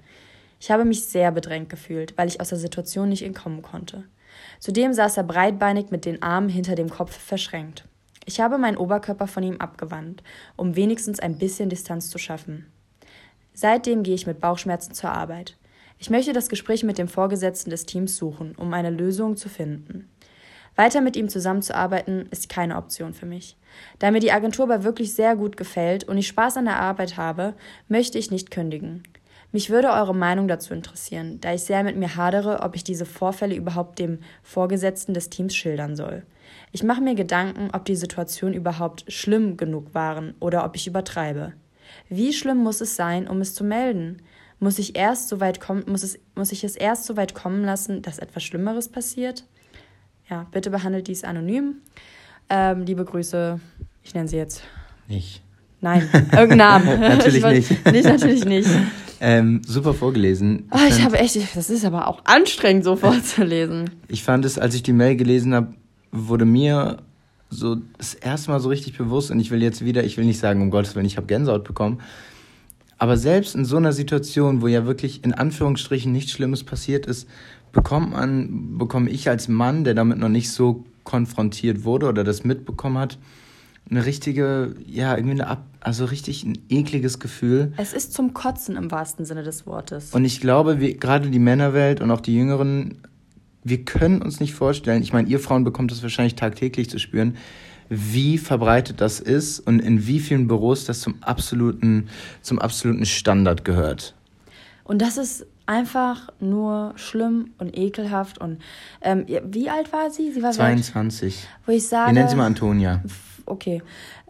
Ich 0.60 0.72
habe 0.72 0.86
mich 0.86 1.05
sehr 1.05 1.31
bedrängt 1.31 1.69
gefühlt, 1.69 2.17
weil 2.17 2.27
ich 2.27 2.39
aus 2.39 2.50
der 2.50 2.57
Situation 2.57 3.10
nicht 3.10 3.24
entkommen 3.24 3.62
konnte. 3.62 4.03
Zudem 4.60 4.93
saß 4.93 5.17
er 5.17 5.24
breitbeinig 5.24 5.91
mit 5.91 6.05
den 6.05 6.22
Armen 6.22 6.50
hinter 6.50 6.75
dem 6.75 6.89
Kopf 6.89 7.17
verschränkt. 7.17 7.86
Ich 8.25 8.39
habe 8.39 8.57
meinen 8.57 8.77
Oberkörper 8.77 9.27
von 9.27 9.43
ihm 9.43 9.57
abgewandt, 9.57 10.24
um 10.55 10.75
wenigstens 10.75 11.19
ein 11.19 11.38
bisschen 11.38 11.69
Distanz 11.69 12.10
zu 12.10 12.17
schaffen. 12.17 12.65
Seitdem 13.53 14.03
gehe 14.03 14.15
ich 14.15 14.25
mit 14.25 14.39
Bauchschmerzen 14.39 14.93
zur 14.93 15.12
Arbeit. 15.12 15.57
Ich 16.00 16.10
möchte 16.10 16.33
das 16.33 16.50
Gespräch 16.50 16.83
mit 16.83 16.98
dem 16.98 17.07
Vorgesetzten 17.07 17.69
des 17.69 17.86
Teams 17.86 18.17
suchen, 18.17 18.55
um 18.55 18.74
eine 18.74 18.89
Lösung 18.89 19.36
zu 19.36 19.50
finden. 19.50 20.10
Weiter 20.75 21.01
mit 21.01 21.15
ihm 21.15 21.30
zusammenzuarbeiten 21.30 22.27
ist 22.32 22.50
keine 22.50 22.77
Option 22.77 23.13
für 23.13 23.25
mich. 23.25 23.58
Da 24.00 24.12
mir 24.12 24.20
die 24.20 24.32
Agentur 24.32 24.65
aber 24.65 24.84
wirklich 24.84 25.13
sehr 25.13 25.36
gut 25.36 25.58
gefällt 25.58 26.03
und 26.03 26.18
ich 26.18 26.27
Spaß 26.27 26.58
an 26.58 26.65
der 26.65 26.80
Arbeit 26.80 27.18
habe, 27.18 27.53
möchte 27.88 28.18
ich 28.18 28.32
nicht 28.32 28.51
kündigen. 28.51 29.03
Mich 29.51 29.70
würde 29.70 29.92
eure 29.92 30.15
Meinung 30.15 30.48
dazu 30.48 30.74
interessieren, 30.74 31.39
da 31.39 31.53
ich 31.53 31.62
sehr 31.62 31.84
mit 31.84 31.96
mir 31.96 32.15
hadere, 32.15 32.62
ob 32.63 32.75
ich 32.75 32.84
diese 32.84 33.06
Vorfälle 33.06 33.53
überhaupt 33.53 34.00
dem 34.00 34.18
Vorgesetzten 34.42 35.13
des 35.13 35.30
Teams 35.30 35.56
schildern 35.56 35.96
soll. 35.96 36.24
Ich 36.72 36.82
mache 36.82 37.01
mir 37.01 37.13
Gedanken, 37.13 37.70
ob 37.72 37.86
die 37.86 37.96
Situation 37.96 38.53
überhaupt 38.53 39.06
schlimm 39.12 39.56
genug 39.56 39.94
waren 39.94 40.34
oder 40.39 40.65
ob 40.65 40.75
ich 40.75 40.88
übertreibe. 40.88 41.53
Wie 42.10 42.34
schlimm 42.34 42.58
muss 42.58 42.82
es 42.82 42.96
sein, 42.96 43.27
um 43.27 43.42
es 43.42 43.53
zu 43.53 43.63
melden? 43.63 44.24
Muss 44.60 44.80
ich 44.80 44.96
erst 44.96 45.30
so 45.30 45.39
weit 45.39 45.60
kommen, 45.60 45.84
muss, 45.88 46.01
es, 46.01 46.18
muss 46.34 46.51
ich 46.51 46.63
es 46.63 46.75
erst 46.75 47.06
so 47.06 47.15
weit 47.15 47.36
kommen 47.36 47.63
lassen, 47.63 48.01
dass 48.01 48.18
etwas 48.18 48.44
Schlimmeres 48.44 48.89
passiert? 48.89 49.46
Ja, 50.30 50.48
bitte 50.51 50.70
behandelt 50.70 51.08
dies 51.08 51.24
anonym. 51.24 51.75
Ähm, 52.50 52.84
liebe 52.84 53.06
Grüße, 53.06 53.60
ich 54.03 54.13
nenne 54.13 54.27
sie 54.27 54.38
jetzt. 54.38 54.63
Nicht. 55.08 55.42
Nein, 55.82 56.08
irgendeinen 56.13 56.58
Namen. 56.58 57.00
natürlich 57.01 57.44
wollt, 57.44 57.56
nicht. 57.56 57.86
nicht. 57.92 58.06
Natürlich 58.06 58.46
nicht. 58.46 58.70
Ähm, 59.20 59.62
super 59.65 59.94
vorgelesen. 59.94 60.68
Oh, 60.72 60.80
ich 60.88 61.03
habe 61.03 61.18
echt, 61.18 61.38
das 61.56 61.70
ist 61.70 61.86
aber 61.86 62.08
auch 62.08 62.22
anstrengend, 62.25 62.84
so 62.84 62.96
vorzulesen. 62.96 63.89
Ich 64.08 64.24
fand 64.24 64.46
es, 64.46 64.58
als 64.58 64.75
ich 64.75 64.84
die 64.84 64.94
Mail 64.94 65.15
gelesen 65.15 65.53
habe, 65.53 65.74
wurde 66.12 66.46
mir 66.46 66.98
so 67.50 67.77
das 67.98 68.13
erste 68.13 68.51
Mal 68.51 68.60
so 68.60 68.70
richtig 68.70 68.98
bewusst 68.98 69.32
und 69.32 69.39
ich 69.39 69.51
will 69.51 69.62
jetzt 69.62 69.84
wieder, 69.86 70.03
ich 70.03 70.18
will 70.18 70.25
nicht 70.25 70.39
sagen, 70.39 70.62
um 70.62 70.72
Gottes 70.72 70.96
Willen, 70.96 71.06
ich 71.06 71.18
habe 71.18 71.27
Gänsehaut 71.27 71.63
bekommen, 71.63 72.01
aber 72.98 73.18
selbst 73.18 73.56
in 73.56 73.65
so 73.65 73.77
einer 73.77 73.92
Situation, 73.92 74.62
wo 74.62 74.68
ja 74.68 74.86
wirklich 74.86 75.24
in 75.24 75.34
Anführungsstrichen 75.34 76.12
nichts 76.12 76.32
Schlimmes 76.32 76.63
passiert 76.63 77.06
ist, 77.06 77.27
bekommt 77.74 78.12
man, 78.12 78.77
bekomme 78.77 79.10
ich 79.10 79.27
als 79.27 79.50
Mann, 79.50 79.84
der 79.84 79.96
damit 79.96 80.20
noch 80.20 80.30
nicht 80.30 80.50
so 80.51 80.86
konfrontiert 81.03 81.84
wurde 81.84 82.08
oder 82.08 82.24
das 82.24 82.46
mitbekommen 82.46 82.98
hat, 82.98 83.18
eine 83.89 84.06
richtige, 84.06 84.75
ja, 84.88 85.18
irgendwie 85.18 85.42
eine, 85.42 85.48
Ab 85.48 85.65
also 85.82 86.06
richtig 86.06 86.46
ein 86.46 86.58
ekliges 86.70 87.20
Gefühl. 87.20 87.74
Es 87.75 87.92
ist 87.92 88.13
zum 88.13 88.34
Kotzen 88.34 88.77
im 88.77 88.89
wahrsten 88.89 89.25
Sinne 89.25 89.44
des 89.44 89.68
Wortes. 89.68 90.13
Und 90.13 90.24
ich 90.24 90.39
glaube, 90.39 90.80
wir, 90.80 90.96
gerade 90.96 91.30
die 91.30 91.39
Männerwelt 91.39 92.00
und 92.00 92.10
auch 92.10 92.22
die 92.22 92.34
Jüngeren, 92.34 93.00
wir 93.65 93.84
können 93.84 94.22
uns 94.22 94.39
nicht 94.39 94.53
vorstellen, 94.53 95.03
ich 95.03 95.12
meine, 95.12 95.27
ihr 95.27 95.42
Frauen 95.42 95.65
bekommt 95.65 95.92
das 95.92 96.01
wahrscheinlich 96.01 96.36
tagtäglich 96.36 96.89
zu 96.89 97.00
spüren, 97.00 97.36
wie 97.89 98.38
verbreitet 98.38 99.01
das 99.01 99.20
ist 99.20 99.60
und 99.60 99.80
in 99.80 100.08
wie 100.08 100.22
vielen 100.22 100.48
Büros 100.48 100.86
das 100.86 101.01
zum 101.01 101.22
absoluten, 101.22 102.08
zum 102.42 102.60
absoluten 102.60 103.06
Standard 103.06 103.65
gehört. 103.65 104.15
Und 104.86 105.01
das 105.01 105.18
ist 105.18 105.46
einfach 105.65 106.29
nur 106.39 106.93
schlimm 106.96 107.51
und 107.58 107.77
ekelhaft. 107.77 108.38
Und 108.38 108.60
ähm, 109.01 109.25
wie 109.46 109.70
alt 109.70 109.93
war 109.93 110.10
sie? 110.12 110.32
Sie 110.32 110.43
war 110.43 110.51
22. 110.51 111.48
Wo 111.65 111.72
ich 111.72 111.88
sage. 111.88 112.10
Wir 112.10 112.13
nennen 112.13 112.29
sie 112.29 112.36
mal 112.36 112.46
Antonia. 112.46 113.01
Okay. 113.46 113.82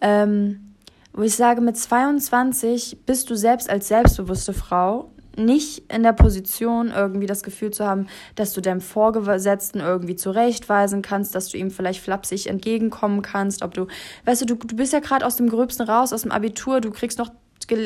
Ähm, 0.01 0.73
wo 1.13 1.21
ich 1.21 1.35
sage, 1.35 1.61
mit 1.61 1.77
22 1.77 2.99
bist 3.05 3.29
du 3.29 3.35
selbst 3.35 3.69
als 3.69 3.87
selbstbewusste 3.87 4.53
Frau 4.53 5.11
nicht 5.37 5.91
in 5.91 6.03
der 6.03 6.13
Position, 6.13 6.91
irgendwie 6.95 7.25
das 7.25 7.43
Gefühl 7.43 7.71
zu 7.71 7.85
haben, 7.85 8.07
dass 8.35 8.53
du 8.53 8.61
deinem 8.61 8.81
Vorgesetzten 8.81 9.79
irgendwie 9.79 10.15
zurechtweisen 10.15 11.01
kannst, 11.01 11.33
dass 11.35 11.49
du 11.49 11.57
ihm 11.57 11.71
vielleicht 11.71 12.01
flapsig 12.01 12.47
entgegenkommen 12.47 13.21
kannst, 13.21 13.63
ob 13.63 13.73
du, 13.73 13.87
weißt 14.25 14.41
du, 14.41 14.45
du, 14.45 14.55
du 14.55 14.75
bist 14.75 14.93
ja 14.93 14.99
gerade 14.99 15.25
aus 15.25 15.35
dem 15.35 15.49
Gröbsten 15.49 15.87
raus, 15.87 16.13
aus 16.13 16.21
dem 16.21 16.31
Abitur, 16.31 16.81
du 16.81 16.91
kriegst 16.91 17.17
noch 17.17 17.31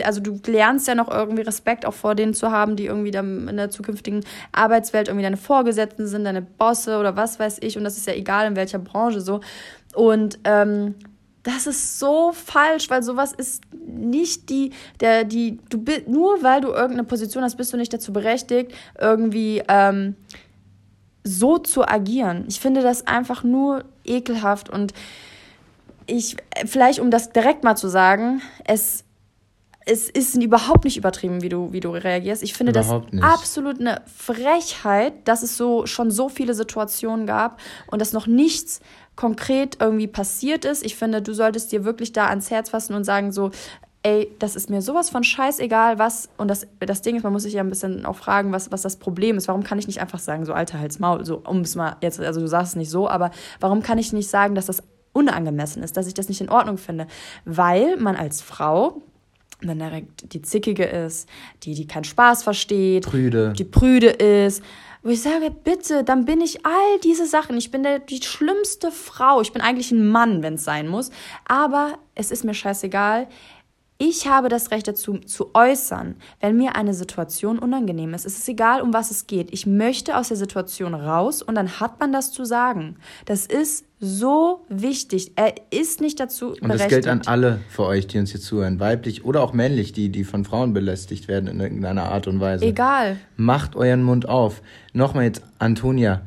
also 0.04 0.22
du 0.22 0.40
lernst 0.46 0.88
ja 0.88 0.96
noch 0.96 1.10
irgendwie 1.10 1.44
Respekt 1.44 1.86
auch 1.86 1.94
vor 1.94 2.16
denen 2.16 2.34
zu 2.34 2.52
haben, 2.52 2.76
die 2.76 2.86
irgendwie 2.86 3.12
dann 3.12 3.48
in 3.48 3.58
der 3.58 3.70
zukünftigen 3.70 4.24
Arbeitswelt 4.52 5.08
irgendwie 5.08 5.24
deine 5.24 5.38
Vorgesetzten 5.38 6.08
sind, 6.08 6.26
deine 6.26 6.42
Bosse 6.42 6.98
oder 6.98 7.16
was 7.16 7.40
weiß 7.40 7.60
ich. 7.62 7.78
Und 7.78 7.84
das 7.84 7.98
ist 7.98 8.08
ja 8.08 8.14
egal 8.14 8.48
in 8.48 8.56
welcher 8.56 8.80
Branche 8.80 9.22
so. 9.22 9.42
Und 9.94 10.40
ähm, 10.44 10.96
das 11.44 11.66
ist 11.66 11.98
so 11.98 12.34
falsch, 12.34 12.90
weil 12.90 13.04
sowas 13.04 13.32
ist 13.32 13.64
nicht 13.72 14.50
die, 14.50 14.72
der, 15.00 15.24
die, 15.24 15.60
du 15.70 15.78
bist, 15.78 16.08
nur 16.08 16.44
weil 16.44 16.60
du 16.60 16.70
irgendeine 16.70 17.06
Position 17.06 17.44
hast, 17.44 17.56
bist 17.56 17.72
du 17.72 17.78
nicht 17.78 17.94
dazu 17.94 18.12
berechtigt, 18.12 18.74
irgendwie 19.00 19.64
ähm, 19.70 20.16
so 21.24 21.58
zu 21.58 21.88
agieren. 21.88 22.46
Ich 22.50 22.60
finde 22.60 22.82
das 22.82 23.08
einfach 23.08 23.44
nur 23.44 23.86
ekelhaft 24.04 24.70
und 24.70 24.94
ich, 26.06 26.38
vielleicht 26.66 27.00
um 27.00 27.12
das 27.12 27.32
direkt 27.32 27.64
mal 27.64 27.76
zu 27.76 27.88
sagen, 27.88 28.42
es 28.66 29.04
es 29.88 30.10
ist 30.10 30.36
überhaupt 30.36 30.84
nicht 30.84 30.98
übertrieben, 30.98 31.42
wie 31.42 31.50
du, 31.50 31.72
wie 31.72 31.80
du 31.80 31.92
reagierst. 31.92 32.44
Ich 32.44 32.54
finde 32.54 32.72
überhaupt 32.72 33.08
das 33.08 33.14
nicht. 33.14 33.24
absolut 33.24 33.80
eine 33.80 34.02
Frechheit, 34.06 35.14
dass 35.26 35.44
es 35.44 35.56
so 35.56 35.86
schon 35.86 36.12
so 36.12 36.28
viele 36.28 36.54
Situationen 36.54 37.26
gab 37.26 37.60
und 37.90 38.02
dass 38.02 38.12
noch 38.12 38.28
nichts 38.28 38.82
konkret 39.16 39.78
irgendwie 39.80 40.08
passiert 40.08 40.66
ist. 40.66 40.86
Ich 40.86 40.98
finde, 40.98 41.22
du 41.22 41.34
solltest 41.34 41.72
dir 41.72 41.86
wirklich 41.86 42.12
da 42.12 42.28
ans 42.28 42.52
Herz 42.52 42.70
fassen 42.70 42.96
und 42.96 43.06
sagen 43.06 43.32
so, 43.32 43.52
ey, 44.04 44.30
das 44.40 44.58
ist 44.58 44.70
mir 44.70 44.82
sowas 44.82 45.10
von 45.10 45.24
scheißegal, 45.24 46.00
was, 46.00 46.30
und 46.38 46.50
das, 46.50 46.68
das 46.80 47.02
Ding 47.02 47.16
ist, 47.16 47.24
man 47.24 47.34
muss 47.34 47.44
sich 47.44 47.54
ja 47.54 47.62
ein 47.62 47.70
bisschen 47.70 48.06
auch 48.06 48.16
fragen, 48.18 48.52
was, 48.52 48.72
was 48.72 48.82
das 48.82 48.98
Problem 48.98 49.38
ist. 49.38 49.48
Warum 49.48 49.64
kann 49.64 49.80
ich 49.80 49.88
nicht 49.88 50.02
einfach 50.02 50.20
sagen, 50.20 50.46
so 50.46 50.54
alter 50.54 50.80
Hals 50.80 51.00
Maul, 51.00 51.26
so, 51.26 51.42
um 51.46 51.62
es 51.62 51.76
mal 51.76 51.96
jetzt, 52.02 52.20
also 52.20 52.42
du 52.42 52.48
sagst 52.48 52.74
es 52.74 52.76
nicht 52.76 52.90
so, 52.90 53.10
aber 53.10 53.32
warum 53.62 53.82
kann 53.82 53.98
ich 53.98 54.12
nicht 54.12 54.30
sagen, 54.30 54.54
dass 54.54 54.66
das 54.66 54.84
unangemessen 55.14 55.82
ist, 55.82 55.98
dass 55.98 56.08
ich 56.08 56.14
das 56.14 56.28
nicht 56.28 56.42
in 56.42 56.50
Ordnung 56.50 56.78
finde? 56.78 57.08
Weil 57.46 57.98
man 57.98 58.18
als 58.18 58.42
Frau 58.42 59.02
dann 59.62 59.80
direkt 59.80 60.34
die 60.34 60.42
Zickige 60.42 60.86
ist, 60.86 61.28
die, 61.64 61.74
die 61.74 61.88
keinen 61.88 62.04
Spaß 62.04 62.44
versteht, 62.44 63.06
prüde. 63.06 63.54
die 63.58 63.64
prüde 63.64 64.08
ist. 64.08 64.64
Wo 65.04 65.10
ich 65.10 65.22
sage, 65.22 65.52
bitte, 65.52 66.04
dann 66.04 66.26
bin 66.26 66.42
ich 66.42 66.66
all 66.66 67.00
diese 67.04 67.26
Sachen. 67.26 67.58
Ich 67.58 67.72
bin 67.72 67.84
der, 67.84 68.00
die 68.00 68.22
schlimmste 68.22 68.92
Frau. 68.92 69.42
Ich 69.42 69.54
bin 69.54 69.62
eigentlich 69.62 69.92
ein 69.92 70.10
Mann, 70.10 70.44
wenn 70.44 70.56
es 70.56 70.64
sein 70.64 70.88
muss. 70.88 71.12
Aber 71.46 71.98
es 72.14 72.30
ist 72.30 72.44
mir 72.44 72.54
scheißegal. 72.54 73.28
Ich 74.00 74.28
habe 74.28 74.48
das 74.48 74.70
Recht 74.70 74.88
dazu, 74.88 75.18
zu 75.20 75.56
äußern, 75.56 76.18
wenn 76.40 76.56
mir 76.56 76.76
eine 76.76 76.94
Situation 76.94 77.58
unangenehm 77.58 78.14
ist. 78.14 78.26
Es 78.26 78.38
ist 78.38 78.48
egal, 78.48 78.82
um 78.82 78.94
was 78.94 79.10
es 79.10 79.26
geht. 79.26 79.52
Ich 79.52 79.66
möchte 79.66 80.18
aus 80.18 80.28
der 80.28 80.38
Situation 80.38 80.94
raus 80.94 81.42
und 81.42 81.56
dann 81.56 81.80
hat 81.80 82.00
man 82.00 82.12
das 82.12 82.32
zu 82.32 82.46
sagen. 82.46 82.98
Das 83.26 83.48
ist 83.48 83.87
so 84.00 84.66
wichtig. 84.70 85.32
Er 85.36 85.56
ist 85.72 86.02
nicht 86.02 86.20
dazu 86.20 86.56
Und 86.60 86.70
das 86.70 86.88
gilt 86.88 87.08
an 87.08 87.22
alle 87.26 87.60
für 87.70 87.84
euch, 87.84 88.06
die 88.08 88.20
uns 88.20 88.32
hier 88.32 88.40
zuhören, 88.40 88.80
weiblich 88.80 89.26
oder 89.26 89.42
auch 89.42 89.54
männlich, 89.54 89.92
die, 89.92 90.10
die 90.10 90.24
von 90.24 90.46
Frauen 90.46 90.74
belästigt 90.74 91.28
werden 91.28 91.48
in 91.48 91.60
irgendeiner 91.60 92.04
Art 92.04 92.28
und 92.28 92.40
Weise. 92.40 92.66
Egal. 92.66 93.18
Macht 93.36 93.76
euren 93.76 94.04
Mund 94.04 94.30
auf. 94.30 94.62
Nochmal 94.94 95.26
jetzt, 95.26 95.42
Antonia, 95.58 96.22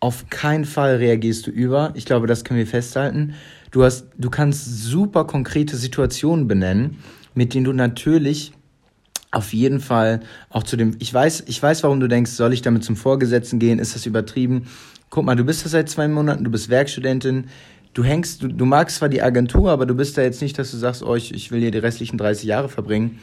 auf 0.00 0.28
keinen 0.30 0.64
Fall 0.64 0.96
reagierst 0.96 1.46
du 1.46 1.52
über. 1.52 1.92
Ich 1.94 2.04
glaube, 2.04 2.26
das 2.26 2.42
können 2.42 2.58
wir 2.58 2.66
festhalten. 2.66 3.34
Du 3.70 3.84
hast, 3.84 4.08
du 4.18 4.30
kannst 4.30 4.82
super 4.82 5.24
konkrete 5.24 5.76
Situationen 5.76 6.48
benennen, 6.48 6.98
mit 7.34 7.54
denen 7.54 7.64
du 7.64 7.72
natürlich 7.72 8.52
auf 9.30 9.54
jeden 9.54 9.80
Fall 9.80 10.20
auch 10.50 10.62
zu 10.62 10.76
dem, 10.76 10.96
ich 10.98 11.12
weiß, 11.12 11.44
ich 11.46 11.62
weiß, 11.62 11.82
warum 11.84 12.00
du 12.00 12.08
denkst, 12.08 12.32
soll 12.32 12.52
ich 12.52 12.62
damit 12.62 12.84
zum 12.84 12.96
Vorgesetzten 12.96 13.58
gehen? 13.58 13.78
Ist 13.78 13.94
das 13.94 14.04
übertrieben? 14.04 14.66
Guck 15.12 15.26
mal, 15.26 15.36
du 15.36 15.44
bist 15.44 15.62
da 15.62 15.68
seit 15.68 15.90
zwei 15.90 16.08
Monaten, 16.08 16.42
du 16.42 16.50
bist 16.50 16.70
Werkstudentin, 16.70 17.48
du 17.92 18.02
hängst, 18.02 18.42
du, 18.42 18.48
du 18.48 18.64
magst 18.64 18.96
zwar 18.96 19.10
die 19.10 19.20
Agentur, 19.20 19.70
aber 19.70 19.84
du 19.84 19.94
bist 19.94 20.16
da 20.16 20.22
jetzt 20.22 20.40
nicht, 20.40 20.58
dass 20.58 20.70
du 20.70 20.78
sagst, 20.78 21.02
oh, 21.02 21.14
ich, 21.14 21.34
ich 21.34 21.50
will 21.50 21.60
hier 21.60 21.70
die 21.70 21.76
restlichen 21.76 22.16
30 22.16 22.44
Jahre 22.44 22.70
verbringen. 22.70 23.18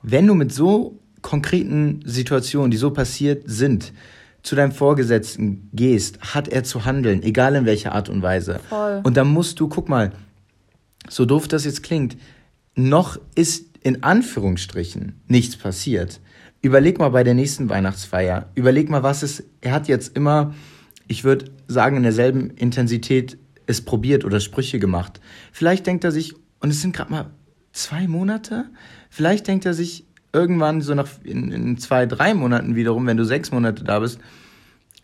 Wenn 0.00 0.26
du 0.26 0.32
mit 0.32 0.50
so 0.50 0.98
konkreten 1.20 2.00
Situationen, 2.06 2.70
die 2.70 2.78
so 2.78 2.90
passiert 2.90 3.42
sind, 3.44 3.92
zu 4.42 4.56
deinem 4.56 4.72
Vorgesetzten 4.72 5.68
gehst, 5.74 6.18
hat 6.22 6.48
er 6.48 6.64
zu 6.64 6.86
handeln, 6.86 7.22
egal 7.22 7.54
in 7.54 7.66
welcher 7.66 7.92
Art 7.92 8.08
und 8.08 8.22
Weise. 8.22 8.58
Voll. 8.70 9.02
Und 9.04 9.18
dann 9.18 9.28
musst 9.28 9.60
du, 9.60 9.68
guck 9.68 9.90
mal, 9.90 10.12
so 11.06 11.26
doof 11.26 11.48
das 11.48 11.66
jetzt 11.66 11.82
klingt, 11.82 12.16
noch 12.74 13.20
ist 13.34 13.66
in 13.82 14.02
Anführungsstrichen 14.02 15.20
nichts 15.28 15.58
passiert. 15.58 16.18
Überleg 16.62 16.98
mal 16.98 17.10
bei 17.10 17.24
der 17.24 17.34
nächsten 17.34 17.68
Weihnachtsfeier. 17.68 18.48
Überleg 18.54 18.88
mal, 18.88 19.02
was 19.02 19.22
ist. 19.22 19.44
Er 19.60 19.72
hat 19.72 19.86
jetzt 19.86 20.16
immer, 20.16 20.54
ich 21.10 21.24
würde 21.24 21.46
sagen, 21.66 21.96
in 21.96 22.04
derselben 22.04 22.50
Intensität 22.50 23.36
es 23.66 23.80
probiert 23.80 24.24
oder 24.24 24.38
Sprüche 24.38 24.78
gemacht. 24.78 25.20
Vielleicht 25.50 25.84
denkt 25.88 26.04
er 26.04 26.12
sich, 26.12 26.34
und 26.60 26.70
es 26.70 26.80
sind 26.80 26.94
gerade 26.94 27.10
mal 27.10 27.30
zwei 27.72 28.06
Monate, 28.06 28.66
vielleicht 29.10 29.48
denkt 29.48 29.66
er 29.66 29.74
sich, 29.74 30.06
irgendwann 30.32 30.80
so 30.80 30.94
nach 30.94 31.08
in, 31.24 31.50
in 31.50 31.78
zwei, 31.78 32.06
drei 32.06 32.32
Monaten 32.34 32.76
wiederum, 32.76 33.08
wenn 33.08 33.16
du 33.16 33.24
sechs 33.24 33.50
Monate 33.50 33.82
da 33.82 33.98
bist, 33.98 34.20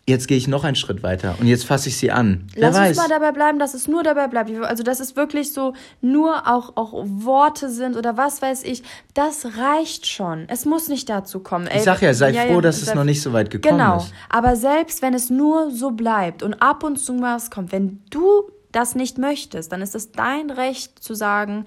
jetzt 0.07 0.27
gehe 0.27 0.37
ich 0.37 0.47
noch 0.47 0.63
einen 0.63 0.75
Schritt 0.75 1.03
weiter 1.03 1.35
und 1.39 1.47
jetzt 1.47 1.65
fasse 1.65 1.89
ich 1.89 1.97
sie 1.97 2.11
an. 2.11 2.47
Wer 2.53 2.69
Lass 2.69 2.75
weiß. 2.77 2.89
uns 2.89 2.97
mal 2.97 3.09
dabei 3.09 3.31
bleiben, 3.33 3.59
dass 3.59 3.73
es 3.73 3.87
nur 3.87 4.03
dabei 4.03 4.27
bleibt. 4.27 4.49
Also, 4.61 4.83
dass 4.83 4.99
es 4.99 5.15
wirklich 5.15 5.51
so 5.51 5.73
nur 6.01 6.47
auch, 6.47 6.77
auch 6.77 6.93
Worte 6.93 7.69
sind 7.69 7.97
oder 7.97 8.15
was 8.15 8.41
weiß 8.41 8.63
ich. 8.63 8.83
Das 9.13 9.45
reicht 9.57 10.07
schon. 10.07 10.45
Es 10.47 10.65
muss 10.65 10.87
nicht 10.87 11.09
dazu 11.09 11.41
kommen. 11.41 11.67
Ey, 11.67 11.79
ich 11.79 11.83
sag 11.83 12.01
ja, 12.01 12.13
sei 12.13 12.31
ja, 12.31 12.43
froh, 12.43 12.55
ja, 12.55 12.61
dass 12.61 12.81
es 12.81 12.93
noch 12.95 13.03
nicht 13.03 13.21
so 13.21 13.33
weit 13.33 13.49
gekommen 13.49 13.77
genau. 13.77 13.97
ist. 13.97 14.07
Genau. 14.07 14.17
Aber 14.29 14.55
selbst 14.55 15.01
wenn 15.01 15.13
es 15.13 15.29
nur 15.29 15.71
so 15.71 15.91
bleibt 15.91 16.41
und 16.41 16.55
ab 16.55 16.83
und 16.83 16.97
zu 16.97 17.19
was 17.21 17.51
kommt, 17.51 17.71
wenn 17.71 18.01
du 18.09 18.51
das 18.71 18.95
nicht 18.95 19.17
möchtest, 19.17 19.71
dann 19.71 19.81
ist 19.81 19.95
es 19.95 20.11
dein 20.11 20.51
Recht 20.51 21.03
zu 21.03 21.15
sagen, 21.15 21.65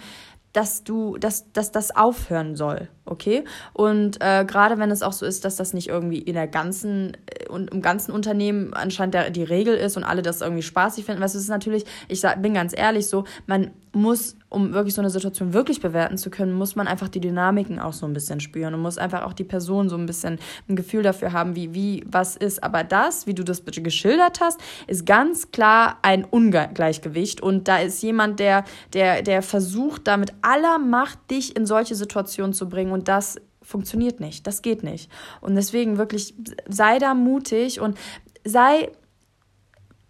dass 0.52 0.84
du, 0.84 1.16
dass, 1.18 1.52
dass 1.52 1.72
das 1.72 1.94
aufhören 1.94 2.56
soll, 2.56 2.88
okay? 3.10 3.44
Und 3.72 4.20
äh, 4.20 4.44
gerade 4.46 4.78
wenn 4.78 4.90
es 4.90 5.02
auch 5.02 5.12
so 5.12 5.26
ist, 5.26 5.44
dass 5.44 5.56
das 5.56 5.74
nicht 5.74 5.88
irgendwie 5.88 6.18
in 6.18 6.34
der 6.34 6.48
ganzen 6.48 7.16
und 7.48 7.70
im 7.72 7.82
ganzen 7.82 8.12
Unternehmen 8.12 8.72
anscheinend 8.74 9.14
der, 9.14 9.30
die 9.30 9.42
Regel 9.42 9.74
ist 9.74 9.96
und 9.96 10.04
alle 10.04 10.22
das 10.22 10.40
irgendwie 10.40 10.62
spaßig 10.62 11.04
finden, 11.04 11.20
was 11.20 11.34
ist 11.34 11.48
natürlich, 11.48 11.84
ich 12.08 12.20
sag, 12.20 12.40
bin 12.42 12.54
ganz 12.54 12.76
ehrlich 12.76 13.08
so, 13.08 13.24
man 13.46 13.70
muss, 13.92 14.36
um 14.48 14.72
wirklich 14.72 14.94
so 14.94 15.00
eine 15.00 15.10
Situation 15.10 15.52
wirklich 15.52 15.80
bewerten 15.80 16.16
zu 16.16 16.30
können, 16.30 16.52
muss 16.52 16.76
man 16.76 16.86
einfach 16.86 17.08
die 17.08 17.20
Dynamiken 17.20 17.80
auch 17.80 17.92
so 17.92 18.06
ein 18.06 18.12
bisschen 18.12 18.38
spüren 18.38 18.74
und 18.74 18.80
muss 18.80 18.98
einfach 18.98 19.24
auch 19.24 19.32
die 19.32 19.44
Person 19.44 19.88
so 19.88 19.96
ein 19.96 20.06
bisschen 20.06 20.38
ein 20.68 20.76
Gefühl 20.76 21.02
dafür 21.02 21.32
haben, 21.32 21.56
wie, 21.56 21.74
wie 21.74 22.04
was 22.06 22.36
ist. 22.36 22.62
Aber 22.62 22.84
das, 22.84 23.26
wie 23.26 23.34
du 23.34 23.42
das 23.42 23.60
bitte 23.60 23.82
geschildert 23.82 24.40
hast, 24.40 24.60
ist 24.86 25.06
ganz 25.06 25.50
klar 25.50 25.98
ein 26.02 26.24
Ungleichgewicht 26.24 27.40
und 27.40 27.66
da 27.66 27.78
ist 27.78 28.02
jemand, 28.02 28.38
der, 28.38 28.64
der, 28.92 29.22
der 29.22 29.42
versucht, 29.42 30.06
damit 30.06 30.32
aller 30.42 30.78
Macht 30.78 31.18
dich 31.30 31.56
in 31.56 31.66
solche 31.66 31.94
Situationen 31.94 32.52
zu 32.52 32.68
bringen 32.68 32.92
und 32.92 32.99
das 33.08 33.40
funktioniert 33.62 34.20
nicht. 34.20 34.46
Das 34.46 34.62
geht 34.62 34.82
nicht. 34.82 35.10
Und 35.40 35.54
deswegen 35.54 35.98
wirklich 35.98 36.34
sei 36.68 36.98
da 36.98 37.14
mutig 37.14 37.80
und 37.80 37.96
sei 38.44 38.90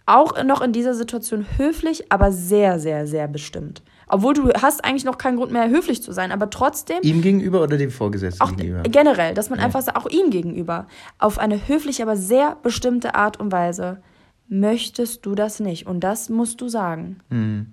auch 0.06 0.42
noch 0.44 0.60
in 0.60 0.72
dieser 0.72 0.94
Situation 0.94 1.46
höflich, 1.56 2.10
aber 2.10 2.32
sehr, 2.32 2.78
sehr, 2.80 3.06
sehr 3.06 3.28
bestimmt. 3.28 3.82
Obwohl 4.08 4.34
du 4.34 4.48
hast 4.54 4.84
eigentlich 4.84 5.04
noch 5.04 5.18
keinen 5.18 5.36
Grund 5.36 5.52
mehr, 5.52 5.68
höflich 5.68 6.02
zu 6.02 6.10
sein, 6.10 6.32
aber 6.32 6.50
trotzdem. 6.50 6.98
Ihm 7.02 7.22
gegenüber 7.22 7.62
oder 7.62 7.76
dem 7.76 7.92
Vorgesetzten 7.92 8.42
auch 8.42 8.56
gegenüber? 8.56 8.82
Generell, 8.82 9.34
dass 9.34 9.50
man 9.50 9.60
Ja. 9.60 9.66
einfach 9.66 9.82
sagt, 9.82 9.96
auch 9.96 10.08
ihm 10.08 10.30
gegenüber. 10.30 10.88
Auf 11.18 11.38
eine 11.38 11.68
höfliche, 11.68 12.02
aber 12.02 12.16
sehr 12.16 12.56
bestimmte 12.60 13.14
Art 13.14 13.38
und 13.38 13.52
Weise 13.52 14.02
möchtest 14.50 15.24
du 15.24 15.34
das 15.34 15.60
nicht. 15.60 15.86
Und 15.86 16.00
das 16.00 16.28
musst 16.28 16.60
du 16.60 16.68
sagen. 16.68 17.20
Hm. 17.30 17.68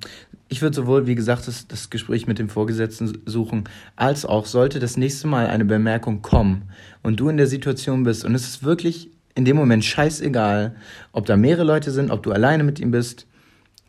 Ich 0.47 0.61
würde 0.61 0.75
sowohl, 0.75 1.07
wie 1.07 1.15
gesagt, 1.15 1.47
das, 1.47 1.67
das 1.67 1.89
Gespräch 1.89 2.25
mit 2.25 2.39
dem 2.39 2.47
Vorgesetzten 2.47 3.17
suchen, 3.25 3.65
als 3.97 4.25
auch 4.25 4.45
sollte 4.45 4.79
das 4.79 4.95
nächste 4.95 5.27
Mal 5.27 5.47
eine 5.47 5.65
Bemerkung 5.65 6.21
kommen 6.21 6.69
und 7.03 7.19
du 7.19 7.27
in 7.27 7.35
der 7.35 7.47
Situation 7.47 8.03
bist 8.03 8.23
und 8.23 8.33
es 8.33 8.47
ist 8.47 8.63
wirklich 8.63 9.09
in 9.35 9.43
dem 9.43 9.57
Moment 9.57 9.83
scheißegal, 9.83 10.75
ob 11.11 11.25
da 11.25 11.35
mehrere 11.35 11.65
Leute 11.65 11.91
sind, 11.91 12.11
ob 12.11 12.23
du 12.23 12.31
alleine 12.31 12.63
mit 12.63 12.79
ihm 12.79 12.91
bist, 12.91 13.27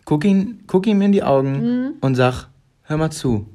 guck, 0.05 0.25
ihn, 0.25 0.65
guck 0.67 0.87
ihm 0.89 1.01
in 1.01 1.13
die 1.13 1.23
Augen 1.23 1.95
und 2.01 2.17
sag, 2.17 2.49
hör 2.83 2.97
mal 2.97 3.11
zu, 3.11 3.47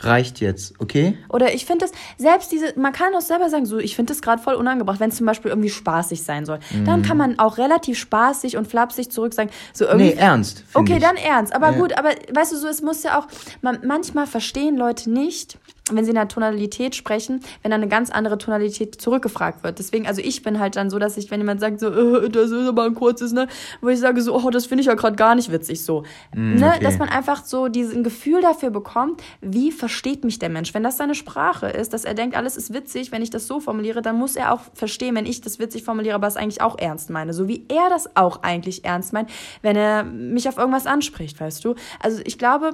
reicht 0.00 0.40
jetzt, 0.40 0.74
okay? 0.80 1.18
Oder 1.28 1.54
ich 1.54 1.66
finde 1.66 1.86
das, 1.86 1.92
selbst 2.16 2.52
diese, 2.52 2.78
man 2.78 2.92
kann 2.92 3.14
auch 3.14 3.20
selber 3.20 3.50
sagen, 3.50 3.66
so, 3.66 3.78
ich 3.78 3.96
finde 3.96 4.12
das 4.12 4.22
gerade 4.22 4.40
voll 4.42 4.54
unangebracht, 4.54 5.00
wenn 5.00 5.10
es 5.10 5.16
zum 5.16 5.26
Beispiel 5.26 5.50
irgendwie 5.50 5.70
spaßig 5.70 6.22
sein 6.22 6.44
soll. 6.44 6.60
Dann 6.84 7.02
kann 7.02 7.16
man 7.16 7.38
auch 7.38 7.58
relativ 7.58 7.98
spaßig 7.98 8.56
und 8.56 8.68
flapsig 8.68 9.10
zurück 9.10 9.34
sagen, 9.34 9.50
so 9.72 9.84
irgendwie. 9.86 10.14
Nee, 10.14 10.20
ernst. 10.20 10.64
Okay, 10.74 10.96
ich. 10.96 11.02
dann 11.02 11.16
ernst. 11.16 11.54
Aber 11.54 11.72
Ja. 11.72 11.78
gut, 11.78 11.98
aber 11.98 12.10
weißt 12.32 12.52
du 12.52 12.56
so, 12.56 12.68
es 12.68 12.82
muss 12.82 13.02
ja 13.02 13.18
auch, 13.18 13.26
man, 13.60 13.80
manchmal 13.84 14.26
verstehen 14.26 14.76
Leute 14.76 15.10
nicht, 15.10 15.58
wenn 15.96 16.04
sie 16.04 16.10
in 16.10 16.16
einer 16.16 16.28
Tonalität 16.28 16.94
sprechen, 16.94 17.40
wenn 17.62 17.70
dann 17.70 17.80
eine 17.80 17.88
ganz 17.88 18.10
andere 18.10 18.38
Tonalität 18.38 19.00
zurückgefragt 19.00 19.62
wird. 19.64 19.78
Deswegen, 19.78 20.06
also 20.06 20.20
ich 20.22 20.42
bin 20.42 20.58
halt 20.58 20.76
dann 20.76 20.90
so, 20.90 20.98
dass 20.98 21.16
ich, 21.16 21.30
wenn 21.30 21.40
jemand 21.40 21.60
sagt, 21.60 21.80
so, 21.80 21.88
äh, 21.88 22.28
das 22.28 22.50
ist 22.50 22.68
aber 22.68 22.84
ein 22.84 22.94
kurzes, 22.94 23.32
ne, 23.32 23.48
wo 23.80 23.88
ich 23.88 23.98
sage 23.98 24.20
so, 24.22 24.34
oh, 24.34 24.50
das 24.50 24.66
finde 24.66 24.82
ich 24.82 24.86
ja 24.86 24.94
gerade 24.94 25.16
gar 25.16 25.34
nicht 25.34 25.50
witzig, 25.52 25.84
so. 25.84 26.02
ne, 26.34 26.58
Mm, 26.58 26.62
okay. 26.62 26.84
Dass 26.84 26.98
man 26.98 27.08
einfach 27.08 27.44
so 27.44 27.68
diesen 27.68 28.04
Gefühl 28.04 28.42
dafür 28.42 28.70
bekommt, 28.70 29.22
wie 29.40 29.72
versteht 29.72 30.24
mich 30.24 30.38
der 30.38 30.48
Mensch. 30.48 30.74
Wenn 30.74 30.82
das 30.82 30.96
seine 30.96 31.14
Sprache 31.14 31.68
ist, 31.68 31.92
dass 31.92 32.04
er 32.04 32.14
denkt, 32.14 32.36
alles 32.36 32.56
ist 32.56 32.72
witzig, 32.72 33.12
wenn 33.12 33.22
ich 33.22 33.30
das 33.30 33.46
so 33.46 33.60
formuliere, 33.60 34.02
dann 34.02 34.16
muss 34.16 34.36
er 34.36 34.52
auch 34.52 34.60
verstehen, 34.74 35.14
wenn 35.14 35.26
ich 35.26 35.40
das 35.40 35.58
witzig 35.58 35.84
formuliere, 35.84 36.14
aber 36.14 36.26
es 36.26 36.36
eigentlich 36.36 36.60
auch 36.60 36.78
ernst 36.78 37.10
meine. 37.10 37.32
So 37.32 37.48
wie 37.48 37.64
er 37.68 37.88
das 37.90 38.16
auch 38.16 38.42
eigentlich 38.42 38.84
ernst 38.84 39.12
meint, 39.12 39.30
wenn 39.62 39.76
er 39.76 40.04
mich 40.04 40.48
auf 40.48 40.58
irgendwas 40.58 40.86
anspricht, 40.86 41.40
weißt 41.40 41.64
du. 41.64 41.74
Also 42.00 42.20
ich 42.24 42.38
glaube, 42.38 42.72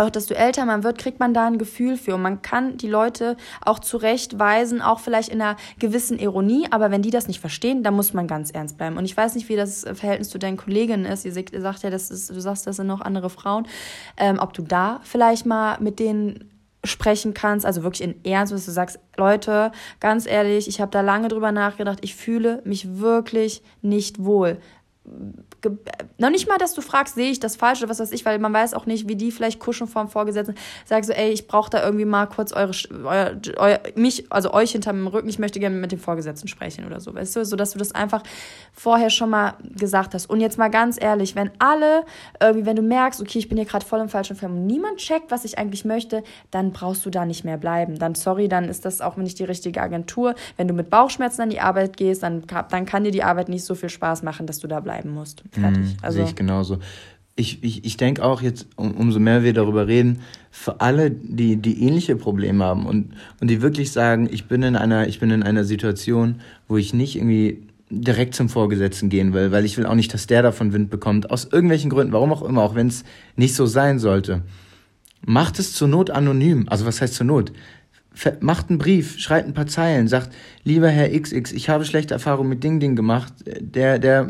auch 0.00 0.10
desto 0.10 0.34
älter 0.34 0.64
man 0.64 0.82
wird, 0.82 0.98
kriegt 0.98 1.20
man 1.20 1.34
da 1.34 1.46
ein 1.46 1.58
Gefühl 1.58 1.96
für. 1.96 2.14
Und 2.14 2.22
man 2.22 2.42
kann 2.42 2.76
die 2.76 2.88
Leute 2.88 3.36
auch 3.64 3.78
zurechtweisen, 3.78 4.82
auch 4.82 5.00
vielleicht 5.00 5.28
in 5.28 5.40
einer 5.40 5.56
gewissen 5.78 6.18
Ironie. 6.18 6.66
Aber 6.70 6.90
wenn 6.90 7.02
die 7.02 7.10
das 7.10 7.28
nicht 7.28 7.40
verstehen, 7.40 7.82
dann 7.82 7.94
muss 7.94 8.12
man 8.12 8.26
ganz 8.26 8.50
ernst 8.50 8.78
bleiben. 8.78 8.96
Und 8.96 9.04
ich 9.04 9.16
weiß 9.16 9.34
nicht, 9.34 9.48
wie 9.48 9.56
das 9.56 9.82
Verhältnis 9.82 10.30
zu 10.30 10.38
deinen 10.38 10.56
Kolleginnen 10.56 11.04
ist. 11.04 11.24
Ihr 11.24 11.32
sagt 11.32 11.82
ja, 11.82 11.90
das 11.90 12.10
ist, 12.10 12.30
du 12.30 12.40
sagst, 12.40 12.66
das 12.66 12.76
sind 12.76 12.86
noch 12.86 13.00
andere 13.00 13.30
Frauen. 13.30 13.66
Ähm, 14.16 14.38
ob 14.38 14.52
du 14.52 14.62
da 14.62 15.00
vielleicht 15.02 15.46
mal 15.46 15.78
mit 15.80 15.98
denen 15.98 16.50
sprechen 16.82 17.34
kannst, 17.34 17.66
also 17.66 17.82
wirklich 17.82 18.02
in 18.02 18.24
Ernst, 18.24 18.52
dass 18.54 18.64
du 18.64 18.70
sagst, 18.70 18.98
Leute, 19.16 19.70
ganz 20.00 20.26
ehrlich, 20.26 20.66
ich 20.66 20.80
habe 20.80 20.90
da 20.90 21.02
lange 21.02 21.28
drüber 21.28 21.52
nachgedacht, 21.52 21.98
ich 22.00 22.14
fühle 22.14 22.62
mich 22.64 22.98
wirklich 22.98 23.62
nicht 23.82 24.24
wohl 24.24 24.58
noch 26.18 26.30
nicht 26.30 26.48
mal, 26.48 26.58
dass 26.58 26.74
du 26.74 26.80
fragst, 26.80 27.14
sehe 27.14 27.30
ich 27.30 27.40
das 27.40 27.56
falsch 27.56 27.80
oder 27.80 27.88
was 27.88 28.00
weiß 28.00 28.12
ich, 28.12 28.24
weil 28.24 28.38
man 28.38 28.52
weiß 28.52 28.74
auch 28.74 28.86
nicht, 28.86 29.08
wie 29.08 29.16
die 29.16 29.30
vielleicht 29.30 29.60
kuschen 29.60 29.86
vorm 29.86 30.08
Vorgesetzten. 30.08 30.54
Sag 30.84 31.04
so, 31.04 31.12
ey, 31.12 31.30
ich 31.30 31.46
brauche 31.46 31.70
da 31.70 31.82
irgendwie 31.82 32.04
mal 32.04 32.26
kurz 32.26 32.52
eure, 32.52 32.72
euer, 33.04 33.40
euer, 33.56 33.80
mich, 33.94 34.30
also 34.30 34.52
euch 34.52 34.72
hinter 34.72 34.92
dem 34.92 35.06
Rücken, 35.06 35.28
ich 35.28 35.38
möchte 35.38 35.60
gerne 35.60 35.76
mit 35.76 35.92
dem 35.92 35.98
Vorgesetzten 35.98 36.48
sprechen 36.48 36.86
oder 36.86 37.00
so, 37.00 37.14
weißt 37.14 37.36
du, 37.36 37.44
so 37.44 37.56
dass 37.56 37.72
du 37.72 37.78
das 37.78 37.92
einfach 37.92 38.22
vorher 38.72 39.10
schon 39.10 39.30
mal 39.30 39.54
gesagt 39.62 40.14
hast. 40.14 40.28
Und 40.28 40.40
jetzt 40.40 40.58
mal 40.58 40.68
ganz 40.68 41.00
ehrlich, 41.00 41.36
wenn 41.36 41.50
alle 41.58 42.04
irgendwie, 42.40 42.66
wenn 42.66 42.76
du 42.76 42.82
merkst, 42.82 43.20
okay, 43.20 43.38
ich 43.38 43.48
bin 43.48 43.58
hier 43.58 43.66
gerade 43.66 43.84
voll 43.84 44.00
im 44.00 44.08
falschen 44.08 44.36
Film 44.36 44.52
und 44.52 44.66
niemand 44.66 44.98
checkt, 44.98 45.30
was 45.30 45.44
ich 45.44 45.58
eigentlich 45.58 45.84
möchte, 45.84 46.22
dann 46.50 46.72
brauchst 46.72 47.04
du 47.04 47.10
da 47.10 47.24
nicht 47.24 47.44
mehr 47.44 47.56
bleiben. 47.56 47.98
Dann, 47.98 48.14
sorry, 48.14 48.48
dann 48.48 48.68
ist 48.68 48.84
das 48.84 49.00
auch 49.00 49.16
nicht 49.16 49.38
die 49.38 49.44
richtige 49.44 49.80
Agentur. 49.80 50.34
Wenn 50.56 50.68
du 50.68 50.74
mit 50.74 50.90
Bauchschmerzen 50.90 51.42
an 51.42 51.50
die 51.50 51.60
Arbeit 51.60 51.96
gehst, 51.96 52.22
dann, 52.22 52.44
dann 52.46 52.86
kann 52.86 53.04
dir 53.04 53.10
die 53.10 53.22
Arbeit 53.22 53.48
nicht 53.48 53.64
so 53.64 53.74
viel 53.74 53.88
Spaß 53.88 54.22
machen, 54.22 54.46
dass 54.46 54.58
du 54.58 54.68
da 54.68 54.80
bleiben 54.80 55.10
musst. 55.10 55.42
Fertig. 55.50 55.96
Mhm, 56.02 56.10
Sehe 56.10 56.24
ich 56.24 56.34
genauso. 56.34 56.78
Ich, 57.36 57.62
ich, 57.62 57.84
ich 57.84 57.96
denke 57.96 58.24
auch 58.24 58.42
jetzt, 58.42 58.66
um, 58.76 58.92
umso 58.92 59.18
mehr 59.18 59.42
wir 59.42 59.52
darüber 59.52 59.86
reden, 59.86 60.20
für 60.50 60.80
alle, 60.80 61.10
die, 61.10 61.56
die 61.56 61.82
ähnliche 61.84 62.16
Probleme 62.16 62.64
haben 62.64 62.86
und, 62.86 63.12
und 63.40 63.48
die 63.48 63.62
wirklich 63.62 63.92
sagen, 63.92 64.28
ich 64.30 64.46
bin 64.46 64.62
in 64.62 64.76
einer, 64.76 65.06
ich 65.06 65.20
bin 65.20 65.30
in 65.30 65.42
einer 65.42 65.64
Situation, 65.64 66.40
wo 66.68 66.76
ich 66.76 66.92
nicht 66.92 67.16
irgendwie 67.16 67.62
direkt 67.88 68.34
zum 68.34 68.48
Vorgesetzten 68.48 69.08
gehen 69.08 69.32
will, 69.32 69.52
weil 69.52 69.64
ich 69.64 69.76
will 69.76 69.86
auch 69.86 69.94
nicht, 69.94 70.14
dass 70.14 70.26
der 70.26 70.42
davon 70.42 70.72
Wind 70.72 70.90
bekommt. 70.90 71.30
Aus 71.30 71.48
irgendwelchen 71.50 71.90
Gründen, 71.90 72.12
warum 72.12 72.32
auch 72.32 72.42
immer, 72.42 72.62
auch 72.62 72.74
wenn 72.74 72.86
es 72.86 73.04
nicht 73.36 73.54
so 73.54 73.66
sein 73.66 73.98
sollte. 73.98 74.42
Macht 75.24 75.58
es 75.58 75.72
zur 75.72 75.88
Not 75.88 76.10
anonym. 76.10 76.66
Also 76.68 76.86
was 76.86 77.00
heißt 77.00 77.14
zur 77.14 77.26
Not? 77.26 77.52
Macht 78.40 78.68
einen 78.70 78.78
Brief, 78.78 79.18
schreibt 79.20 79.46
ein 79.46 79.54
paar 79.54 79.68
Zeilen, 79.68 80.08
sagt, 80.08 80.30
lieber 80.64 80.88
Herr 80.88 81.08
XX, 81.08 81.52
ich 81.52 81.68
habe 81.68 81.84
schlechte 81.84 82.12
Erfahrungen 82.12 82.48
mit 82.48 82.64
Ding 82.64 82.80
Ding 82.80 82.96
gemacht. 82.96 83.32
Der, 83.60 83.98
der, 84.00 84.28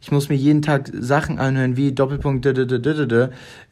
ich 0.00 0.12
muss 0.12 0.28
mir 0.28 0.34
jeden 0.34 0.60
Tag 0.60 0.90
Sachen 0.92 1.38
anhören 1.38 1.76
wie 1.76 1.92
Doppelpunkt. 1.92 2.44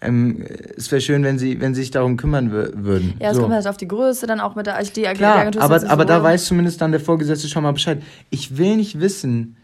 Ähm, 0.01 0.45
es 0.77 0.91
wäre 0.91 1.01
schön, 1.03 1.23
wenn 1.23 1.39
Sie, 1.39 1.61
wenn 1.61 1.75
Sie 1.75 1.83
sich 1.83 1.91
darum 1.91 2.17
kümmern 2.17 2.51
wür- 2.51 2.73
würden. 2.75 3.15
Ja, 3.21 3.31
es 3.31 3.37
So. 3.37 3.43
kommt 3.43 3.55
halt 3.55 3.67
auf 3.67 3.77
die 3.77 3.89
Größe, 3.89 4.27
dann 4.27 4.41
auch 4.41 4.55
mit 4.55 4.67
der 4.67 4.83
die, 4.83 5.03
die 5.03 5.03
Klar, 5.03 5.47
ist 5.49 5.59
aber, 5.59 5.75
aber 5.91 6.03
so- 6.03 6.09
da 6.09 6.23
weiß 6.23 6.47
zumindest 6.47 6.81
dann 6.81 6.91
der 6.91 7.01
Vorgesetzte 7.01 7.49
schon 7.49 7.63
mal 7.63 7.73
Bescheid. 7.73 8.03
Ich 8.31 8.57
will 8.57 8.77
nicht 8.77 9.01
wissen, 9.01 9.57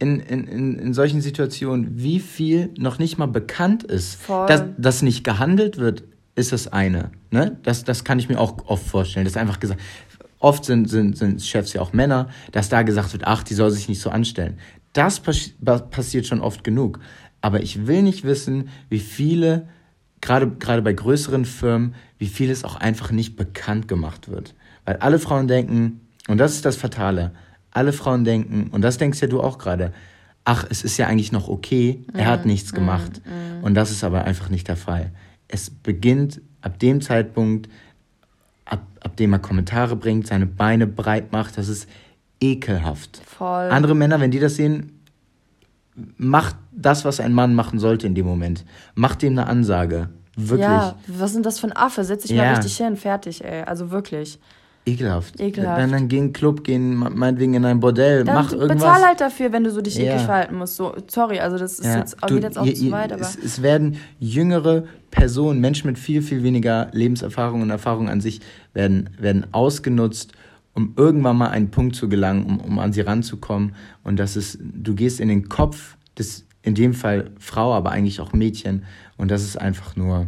in, 0.00 0.20
in, 0.20 0.44
in, 0.46 0.78
in 0.78 0.94
solchen 0.94 1.20
Situationen, 1.20 1.88
wie 1.96 2.20
viel 2.20 2.70
noch 2.78 2.98
nicht 2.98 3.18
mal 3.18 3.26
bekannt 3.26 3.82
ist. 3.82 4.14
Voll. 4.14 4.46
Dass, 4.46 4.62
dass 4.78 5.02
nicht 5.02 5.24
gehandelt 5.24 5.76
wird, 5.76 6.04
ist 6.38 6.52
das 6.52 6.68
eine. 6.68 7.10
Ne? 7.30 7.58
Das, 7.62 7.84
das 7.84 8.04
kann 8.04 8.18
ich 8.18 8.28
mir 8.28 8.38
auch 8.38 8.56
oft 8.66 8.86
vorstellen. 8.86 9.24
Das 9.24 9.32
ist 9.32 9.36
einfach 9.36 9.60
gesagt. 9.60 9.80
Oft 10.40 10.64
sind, 10.64 10.88
sind, 10.88 11.16
sind 11.16 11.42
Chefs 11.42 11.72
ja 11.72 11.80
auch 11.80 11.92
Männer, 11.92 12.28
dass 12.52 12.68
da 12.68 12.82
gesagt 12.82 13.12
wird, 13.12 13.24
ach, 13.26 13.42
die 13.42 13.54
soll 13.54 13.70
sich 13.70 13.88
nicht 13.88 14.00
so 14.00 14.10
anstellen. 14.10 14.58
Das 14.92 15.20
pas 15.20 15.52
passiert 15.90 16.26
schon 16.26 16.40
oft 16.40 16.62
genug. 16.62 17.00
Aber 17.40 17.62
ich 17.62 17.86
will 17.86 18.02
nicht 18.02 18.24
wissen, 18.24 18.68
wie 18.88 19.00
viele, 19.00 19.68
gerade, 20.20 20.48
gerade 20.48 20.82
bei 20.82 20.92
größeren 20.92 21.44
Firmen, 21.44 21.94
wie 22.18 22.26
viel 22.26 22.50
es 22.50 22.64
auch 22.64 22.76
einfach 22.76 23.10
nicht 23.10 23.36
bekannt 23.36 23.88
gemacht 23.88 24.28
wird. 24.28 24.54
Weil 24.84 24.96
alle 24.96 25.18
Frauen 25.18 25.48
denken, 25.48 26.00
und 26.28 26.38
das 26.38 26.54
ist 26.54 26.64
das 26.64 26.76
Fatale, 26.76 27.32
alle 27.70 27.92
Frauen 27.92 28.24
denken, 28.24 28.68
und 28.70 28.82
das 28.82 28.98
denkst 28.98 29.20
ja 29.20 29.28
du 29.28 29.40
auch 29.40 29.58
gerade, 29.58 29.92
ach, 30.44 30.64
es 30.70 30.82
ist 30.82 30.96
ja 30.96 31.06
eigentlich 31.06 31.32
noch 31.32 31.48
okay, 31.48 32.04
er 32.14 32.26
hat 32.26 32.46
nichts 32.46 32.72
gemacht. 32.72 33.20
Und 33.62 33.74
das 33.74 33.90
ist 33.90 34.04
aber 34.04 34.24
einfach 34.24 34.48
nicht 34.50 34.68
der 34.68 34.76
Fall. 34.76 35.12
Es 35.48 35.70
beginnt 35.70 36.40
ab 36.60 36.78
dem 36.78 37.00
Zeitpunkt, 37.00 37.68
ab, 38.64 38.82
ab 39.00 39.16
dem 39.16 39.32
er 39.32 39.38
Kommentare 39.38 39.96
bringt, 39.96 40.26
seine 40.26 40.46
Beine 40.46 40.86
breit 40.86 41.32
macht, 41.32 41.56
das 41.58 41.68
ist 41.68 41.88
ekelhaft. 42.40 43.20
Voll. 43.24 43.70
Andere 43.70 43.94
Männer, 43.94 44.20
wenn 44.20 44.30
die 44.30 44.38
das 44.38 44.56
sehen, 44.56 45.00
macht 46.16 46.56
das, 46.72 47.04
was 47.04 47.18
ein 47.20 47.32
Mann 47.32 47.54
machen 47.54 47.78
sollte 47.78 48.06
in 48.06 48.14
dem 48.14 48.26
Moment. 48.26 48.64
Macht 48.94 49.22
dem 49.22 49.32
eine 49.32 49.46
Ansage. 49.46 50.10
Wirklich. 50.36 50.68
Ja, 50.68 50.94
was 51.08 51.32
sind 51.32 51.44
das 51.46 51.58
für 51.58 51.66
ein 51.66 51.76
Affe? 51.76 52.04
Setz 52.04 52.22
dich 52.22 52.36
mal 52.36 52.44
Ja. 52.44 52.52
richtig 52.54 52.76
hin, 52.76 52.96
fertig, 52.96 53.44
ey. 53.44 53.62
Also 53.62 53.90
wirklich. 53.90 54.38
Ekelhaft. 54.92 55.40
Ekelhaft. 55.40 55.80
Dann, 55.80 55.92
dann 55.92 56.08
geh 56.08 56.16
in 56.18 56.22
einen 56.24 56.32
Club, 56.32 56.64
geh 56.64 56.74
in, 56.74 56.94
meinetwegen 56.96 57.54
in 57.54 57.64
ein 57.64 57.80
Bordell, 57.80 58.24
Dann 58.24 58.34
mach 58.34 58.52
irgendwas. 58.52 58.76
bezahl 58.78 59.02
halt 59.06 59.20
dafür, 59.20 59.52
wenn 59.52 59.64
du 59.64 59.70
so 59.70 59.80
dich 59.80 59.96
Ja. 59.96 60.04
eklig 60.12 60.22
verhalten 60.22 60.56
musst. 60.56 60.76
So, 60.76 60.94
sorry, 61.08 61.38
also 61.40 61.58
das 61.58 61.78
ist 61.78 61.84
Ja, 61.86 61.98
jetzt, 61.98 62.16
du, 62.26 62.34
geht 62.34 62.42
jetzt 62.44 62.58
auch 62.58 62.66
ihr- 62.66 62.74
zu 62.74 62.90
weit, 62.90 63.12
aber. 63.12 63.22
es, 63.22 63.36
es 63.36 63.62
werden 63.62 63.96
jüngere 64.18 64.84
Personen, 65.10 65.60
Menschen 65.60 65.86
mit 65.88 65.98
viel, 65.98 66.22
viel 66.22 66.42
weniger 66.42 66.88
Lebenserfahrung 66.92 67.62
und 67.62 67.70
Erfahrung 67.70 68.08
an 68.08 68.20
sich, 68.20 68.40
werden, 68.74 69.10
werden 69.18 69.46
ausgenutzt, 69.52 70.32
um 70.74 70.92
irgendwann 70.96 71.36
mal 71.36 71.48
einen 71.48 71.70
Punkt 71.70 71.96
zu 71.96 72.08
gelangen, 72.08 72.44
um, 72.46 72.60
um 72.60 72.78
an 72.78 72.92
sie 72.92 73.00
ranzukommen. 73.00 73.74
Und 74.04 74.18
das 74.18 74.36
ist, 74.36 74.58
du 74.62 74.94
gehst 74.94 75.18
in 75.20 75.28
den 75.28 75.48
Kopf 75.48 75.96
des 76.18 76.44
in 76.62 76.74
dem 76.74 76.92
Fall 76.92 77.30
Frau, 77.38 77.72
aber 77.72 77.90
eigentlich 77.92 78.20
auch 78.20 78.32
Mädchen. 78.32 78.84
Und 79.16 79.30
das 79.30 79.42
ist 79.42 79.56
einfach 79.56 79.96
nur 79.96 80.26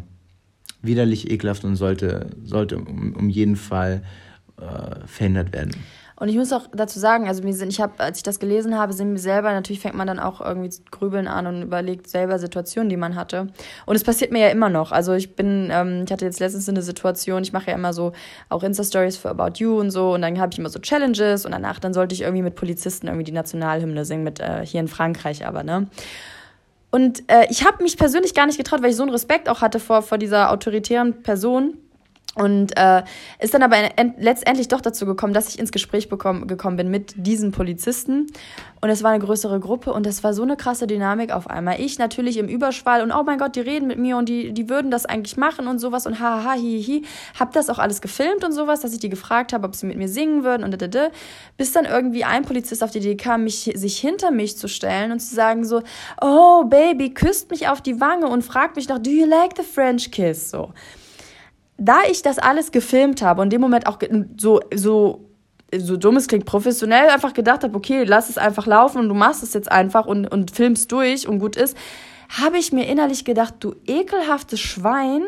widerlich, 0.83 1.31
ekelhaft 1.31 1.65
und 1.65 1.77
sollte, 1.77 2.31
sollte 2.45 2.79
um, 2.79 3.15
um 3.15 3.29
jeden 3.29 3.57
Fall 3.57 4.03
äh, 4.61 5.07
verhindert 5.07 5.53
werden. 5.53 5.73
Und 6.21 6.29
ich 6.29 6.37
muss 6.37 6.53
auch 6.53 6.67
dazu 6.71 6.99
sagen, 6.99 7.29
also 7.29 7.43
mir 7.43 7.55
sind, 7.55 7.71
ich 7.71 7.81
habe, 7.81 7.95
als 7.97 8.19
ich 8.19 8.23
das 8.23 8.39
gelesen 8.39 8.77
habe, 8.77 8.93
sind 8.93 9.15
mir 9.15 9.19
selber, 9.19 9.55
natürlich 9.55 9.81
fängt 9.81 9.95
man 9.95 10.07
dann 10.07 10.19
auch 10.19 10.43
irgendwie 10.43 10.69
zu 10.69 10.83
grübeln 10.91 11.27
an 11.27 11.47
und 11.47 11.63
überlegt 11.63 12.11
selber 12.11 12.39
Situationen, 12.39 12.91
die 12.91 12.99
man 12.99 13.15
hatte. 13.15 13.47
Und 13.87 13.97
es 13.97 14.05
passiert 14.05 14.31
mir 14.31 14.41
ja 14.41 14.49
immer 14.49 14.69
noch. 14.69 14.93
Also 14.93 15.15
ich 15.15 15.35
bin, 15.35 15.71
ähm, 15.73 16.05
ich 16.05 16.13
hatte 16.13 16.27
jetzt 16.27 16.39
letztens 16.39 16.69
eine 16.69 16.83
Situation, 16.83 17.43
ich 17.43 17.55
mache 17.55 17.71
ja 17.71 17.75
immer 17.75 17.95
so 17.95 18.13
auch 18.51 18.63
Insta-Stories 18.63 19.17
für 19.17 19.31
About 19.31 19.53
You 19.57 19.81
und 19.81 19.91
so 19.91 20.13
und 20.13 20.21
dann 20.21 20.39
habe 20.39 20.53
ich 20.53 20.59
immer 20.59 20.69
so 20.69 20.79
Challenges 20.79 21.47
und 21.47 21.53
danach 21.53 21.79
dann 21.79 21.95
sollte 21.95 22.15
ich 22.15 22.21
irgendwie 22.21 22.43
mit 22.43 22.55
Polizisten 22.55 23.07
irgendwie 23.07 23.25
die 23.25 23.33
Nationalhymne 23.33 24.05
singen, 24.05 24.23
mit 24.23 24.41
äh, 24.41 24.67
hier 24.67 24.81
in 24.81 24.89
Frankreich 24.89 25.47
aber, 25.47 25.63
ne? 25.63 25.87
Und 26.91 27.23
äh, 27.31 27.47
ich 27.49 27.65
habe 27.65 27.83
mich 27.83 27.97
persönlich 27.97 28.35
gar 28.35 28.45
nicht 28.45 28.59
getraut, 28.59 28.83
weil 28.83 28.91
ich 28.91 28.97
so 28.97 29.05
einen 29.05 29.13
Respekt 29.13 29.49
auch 29.49 29.63
hatte 29.63 29.81
vor, 29.81 30.03
vor 30.03 30.19
dieser 30.19 30.51
autoritären 30.51 31.23
Person 31.23 31.79
und 32.41 32.75
äh, 32.79 33.03
ist 33.39 33.53
dann 33.53 33.63
aber 33.63 33.77
letztendlich 34.17 34.69
doch 34.69 34.81
dazu 34.81 35.05
gekommen, 35.05 35.35
dass 35.35 35.51
ich 35.51 35.59
ins 35.59 35.73
Gespräch 35.73 36.09
bekomm, 36.09 36.47
gekommen 36.47 36.79
bin 36.79 36.91
mit 36.91 37.13
diesen 37.17 37.53
Polizisten. 37.53 38.29
Und 38.81 38.89
es 38.89 39.03
war 39.03 39.11
eine 39.11 39.23
größere 39.23 39.61
Gruppe 39.61 39.93
und 39.93 40.07
es 40.07 40.25
war 40.25 40.33
so 40.33 40.43
eine 40.43 40.57
krasse 40.57 40.87
Dynamik 40.87 41.33
auf 41.33 41.51
einmal. 41.51 41.79
Ich 41.83 41.99
natürlich 41.99 42.39
im 42.39 42.49
Überschwall 42.49 43.03
und 43.03 43.13
oh 43.13 43.23
mein 43.25 43.39
Gott, 43.39 43.57
die 43.57 43.61
reden 43.61 43.89
mit 43.89 43.99
mir 43.99 44.17
und 44.17 44.31
die, 44.31 44.53
die 44.53 44.71
würden 44.71 44.91
das 44.91 45.05
eigentlich 45.05 45.37
machen 45.37 45.67
und 45.67 45.81
sowas 45.81 46.07
und 46.07 46.19
haha, 46.19 46.53
hi, 46.53 46.83
hi. 46.83 47.03
Hab 47.39 47.53
das 47.53 47.69
auch 47.69 47.79
alles 47.79 48.01
gefilmt 48.01 48.43
und 48.43 48.53
sowas, 48.53 48.81
dass 48.81 48.95
ich 48.95 49.01
die 49.01 49.11
gefragt 49.11 49.53
habe, 49.53 49.67
ob 49.67 49.77
sie 49.77 49.85
mit 49.85 49.99
mir 49.99 50.09
singen 50.09 50.43
würden 50.43 50.65
und 50.65 50.81
da, 50.81 51.09
Bis 51.59 51.73
dann 51.73 51.85
irgendwie 51.85 52.25
ein 52.25 52.47
Polizist 52.47 52.83
auf 52.83 52.91
die 52.91 53.01
Idee 53.01 53.17
kam, 53.19 53.45
mich, 53.45 53.71
sich 53.75 53.99
hinter 53.99 54.31
mich 54.31 54.57
zu 54.57 54.67
stellen 54.67 55.13
und 55.13 55.21
zu 55.21 55.35
sagen 55.35 55.67
so, 55.67 55.83
oh 56.23 56.65
Baby, 56.65 57.13
küsst 57.13 57.51
mich 57.51 57.69
auf 57.69 57.83
die 57.83 58.01
Wange 58.01 58.29
und 58.29 58.43
fragt 58.43 58.77
mich 58.77 58.89
noch, 58.89 58.99
do 58.99 59.11
you 59.11 59.27
like 59.27 59.59
the 59.59 59.63
French 59.63 60.11
kiss? 60.11 60.51
So 60.51 60.73
da 61.81 62.01
ich 62.11 62.21
das 62.23 62.39
alles 62.39 62.71
gefilmt 62.71 63.23
habe 63.23 63.41
und 63.41 63.47
in 63.47 63.51
dem 63.51 63.61
Moment 63.63 63.87
auch 63.87 63.99
so, 64.37 64.61
so, 64.73 65.31
so 65.77 65.97
dumm 65.97 66.17
es 66.17 66.29
klingt, 66.29 66.45
professionell 66.45 67.09
einfach 67.09 67.33
gedacht 67.33 67.65
habe, 67.65 67.75
okay, 67.75 68.05
lass 68.05 68.29
es 68.29 68.37
einfach 68.37 68.67
laufen 68.67 68.99
und 68.99 69.09
du 69.09 69.15
machst 69.15 69.43
es 69.43 69.55
jetzt 69.55 69.73
einfach 69.73 70.05
und, 70.05 70.27
und 70.27 70.51
filmst 70.51 70.93
durch 70.93 71.27
und 71.27 71.39
gut 71.39 71.57
ist, 71.57 71.77
habe 72.29 72.59
ich 72.59 72.71
mir 72.71 72.87
innerlich 72.87 73.25
gedacht, 73.25 73.55
du 73.61 73.75
ekelhaftes 73.87 74.61
Schwein, 74.61 75.23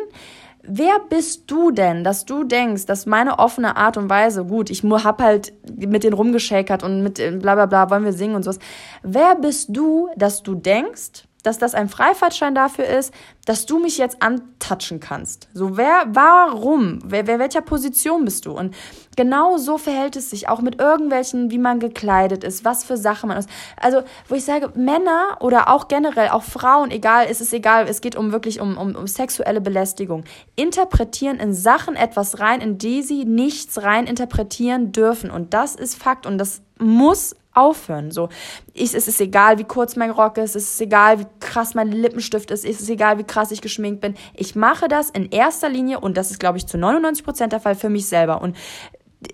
wer 0.62 1.00
bist 1.08 1.50
du 1.50 1.70
denn, 1.70 2.04
dass 2.04 2.26
du 2.26 2.44
denkst, 2.44 2.84
dass 2.84 3.06
meine 3.06 3.38
offene 3.38 3.78
Art 3.78 3.96
und 3.96 4.10
Weise, 4.10 4.44
gut, 4.44 4.68
ich 4.68 4.84
hab 4.84 5.22
halt 5.22 5.54
mit 5.74 6.04
denen 6.04 6.12
rumgeschakert 6.12 6.82
und 6.82 7.02
mit 7.02 7.14
bla 7.40 7.54
bla 7.54 7.64
bla, 7.64 7.88
wollen 7.88 8.04
wir 8.04 8.12
singen 8.12 8.34
und 8.34 8.42
sowas. 8.42 8.58
Wer 9.02 9.36
bist 9.36 9.70
du, 9.70 10.10
dass 10.16 10.42
du 10.42 10.54
denkst, 10.54 11.24
dass 11.42 11.58
das 11.58 11.74
ein 11.74 11.88
Freifahrtschein 11.88 12.54
dafür 12.54 12.86
ist, 12.86 13.12
dass 13.44 13.66
du 13.66 13.78
mich 13.78 13.98
jetzt 13.98 14.22
antatschen 14.22 15.00
kannst. 15.00 15.48
So, 15.52 15.76
wer, 15.76 16.04
warum? 16.08 17.00
Wer, 17.04 17.26
wer, 17.26 17.38
welcher 17.38 17.60
Position 17.60 18.24
bist 18.24 18.46
du? 18.46 18.52
Und 18.52 18.74
genau 19.16 19.58
so 19.58 19.78
verhält 19.78 20.14
es 20.16 20.30
sich 20.30 20.48
auch 20.48 20.60
mit 20.60 20.80
irgendwelchen, 20.80 21.50
wie 21.50 21.58
man 21.58 21.80
gekleidet 21.80 22.44
ist, 22.44 22.64
was 22.64 22.84
für 22.84 22.96
Sachen 22.96 23.28
man 23.28 23.38
ist. 23.38 23.48
Also, 23.76 24.02
wo 24.28 24.36
ich 24.36 24.44
sage, 24.44 24.70
Männer 24.74 25.38
oder 25.40 25.68
auch 25.68 25.88
generell, 25.88 26.28
auch 26.28 26.44
Frauen, 26.44 26.90
egal, 26.90 27.26
es 27.28 27.40
ist 27.40 27.52
egal, 27.52 27.88
es 27.88 28.00
geht 28.00 28.14
um 28.14 28.30
wirklich 28.30 28.60
um, 28.60 28.78
um, 28.78 28.94
um 28.94 29.06
sexuelle 29.08 29.60
Belästigung, 29.60 30.24
interpretieren 30.54 31.40
in 31.40 31.52
Sachen 31.52 31.96
etwas 31.96 32.38
rein, 32.38 32.60
in 32.60 32.78
die 32.78 33.02
sie 33.02 33.24
nichts 33.24 33.82
rein 33.82 34.06
interpretieren 34.06 34.92
dürfen. 34.92 35.30
Und 35.30 35.52
das 35.54 35.74
ist 35.74 36.00
Fakt 36.00 36.26
und 36.26 36.38
das 36.38 36.62
muss 36.78 37.34
aufhören. 37.54 38.10
So, 38.10 38.28
ich, 38.72 38.94
es 38.94 39.08
ist 39.08 39.20
egal, 39.20 39.58
wie 39.58 39.64
kurz 39.64 39.96
mein 39.96 40.10
Rock 40.10 40.38
ist, 40.38 40.56
es 40.56 40.74
ist 40.74 40.80
egal, 40.80 41.20
wie 41.20 41.26
krass 41.40 41.74
mein 41.74 41.92
Lippenstift 41.92 42.50
ist, 42.50 42.64
es 42.64 42.80
ist 42.80 42.90
egal, 42.90 43.18
wie 43.18 43.24
krass 43.24 43.50
ich 43.50 43.60
geschminkt 43.60 44.00
bin. 44.00 44.14
Ich 44.34 44.54
mache 44.54 44.88
das 44.88 45.10
in 45.10 45.30
erster 45.30 45.68
Linie 45.68 46.00
und 46.00 46.16
das 46.16 46.30
ist, 46.30 46.40
glaube 46.40 46.58
ich, 46.58 46.66
zu 46.66 46.78
99 46.78 47.24
Prozent 47.24 47.52
der 47.52 47.60
Fall 47.60 47.74
für 47.74 47.90
mich 47.90 48.06
selber. 48.06 48.40
Und 48.40 48.56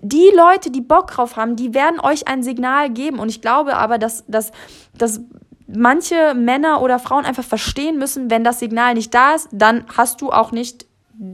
die 0.01 0.31
Leute, 0.35 0.71
die 0.71 0.81
Bock 0.81 1.07
drauf 1.07 1.35
haben, 1.35 1.55
die 1.55 1.73
werden 1.73 1.99
euch 1.99 2.27
ein 2.27 2.43
Signal 2.43 2.89
geben. 2.89 3.19
Und 3.19 3.29
ich 3.29 3.41
glaube 3.41 3.75
aber, 3.75 3.97
dass, 3.97 4.23
dass, 4.27 4.51
dass 4.95 5.21
manche 5.67 6.33
Männer 6.35 6.81
oder 6.81 6.99
Frauen 6.99 7.25
einfach 7.25 7.43
verstehen 7.43 7.97
müssen, 7.97 8.29
wenn 8.29 8.43
das 8.43 8.59
Signal 8.59 8.93
nicht 8.93 9.13
da 9.13 9.35
ist, 9.35 9.49
dann 9.51 9.85
hast 9.95 10.21
du 10.21 10.31
auch 10.31 10.51
nicht, 10.51 10.85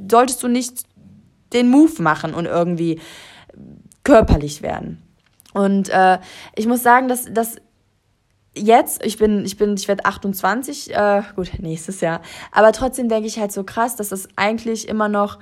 solltest 0.10 0.42
du 0.44 0.48
nicht 0.48 0.84
den 1.54 1.70
Move 1.70 2.02
machen 2.02 2.34
und 2.34 2.46
irgendwie 2.46 3.00
körperlich 4.04 4.62
werden. 4.62 5.02
Und 5.56 5.88
äh, 5.88 6.20
ich 6.54 6.68
muss 6.68 6.84
sagen, 6.84 7.08
dass, 7.08 7.32
dass 7.32 7.56
jetzt, 8.54 9.06
ich 9.06 9.18
bin, 9.18 9.46
ich 9.46 9.56
bin, 9.56 9.76
ich 9.76 9.88
werde 9.88 10.04
28, 10.04 10.94
äh, 10.94 11.24
gut, 11.34 11.52
nächstes 11.60 12.02
Jahr, 12.02 12.22
aber 12.52 12.74
trotzdem 12.74 13.08
denke 13.08 13.28
ich 13.28 13.40
halt 13.40 13.54
so 13.54 13.64
krass, 13.64 13.96
dass 13.96 14.12
es 14.12 14.28
eigentlich 14.36 14.90
immer 14.90 15.08
noch 15.08 15.40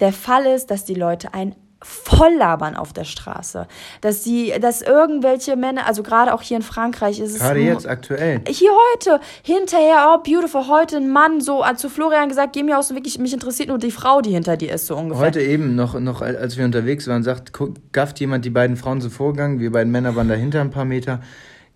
der 0.00 0.12
Fall 0.12 0.46
ist, 0.46 0.72
dass 0.72 0.84
die 0.84 0.94
Leute 0.94 1.32
ein 1.32 1.54
voll 1.82 2.34
labern 2.36 2.76
auf 2.76 2.92
der 2.92 3.04
Straße. 3.04 3.66
Dass 4.00 4.22
die, 4.22 4.52
dass 4.60 4.82
irgendwelche 4.82 5.56
Männer, 5.56 5.86
also 5.86 6.02
gerade 6.02 6.32
auch 6.34 6.42
hier 6.42 6.56
in 6.56 6.62
Frankreich 6.62 7.20
ist 7.20 7.34
es. 7.34 7.38
Gerade 7.40 7.60
jetzt, 7.60 7.88
aktuell. 7.88 8.40
Hier 8.46 8.70
heute, 8.92 9.20
hinterher, 9.42 10.14
oh, 10.14 10.22
beautiful, 10.22 10.68
heute 10.68 10.96
ein 10.96 11.10
Mann 11.10 11.40
so 11.40 11.64
zu 11.76 11.88
Florian 11.88 12.28
gesagt, 12.28 12.52
geh 12.52 12.62
mir 12.62 12.78
aus 12.78 12.94
Weg, 12.94 13.18
mich 13.18 13.32
interessiert 13.32 13.68
nur 13.68 13.78
die 13.78 13.90
Frau, 13.90 14.20
die 14.20 14.30
hinter 14.30 14.56
dir 14.56 14.72
ist, 14.72 14.86
so 14.86 14.96
ungefähr. 14.96 15.26
Heute 15.26 15.40
eben, 15.40 15.74
noch, 15.74 15.98
noch 15.98 16.22
als 16.22 16.56
wir 16.56 16.64
unterwegs 16.64 17.06
waren, 17.08 17.22
sagt, 17.22 17.52
gafft 17.92 18.20
jemand 18.20 18.44
die 18.44 18.50
beiden 18.50 18.76
Frauen 18.76 19.00
so 19.00 19.10
vorgegangen, 19.10 19.60
wir 19.60 19.72
beiden 19.72 19.92
Männer 19.92 20.16
waren 20.16 20.28
dahinter 20.28 20.60
ein 20.60 20.70
paar 20.70 20.84
Meter, 20.84 21.20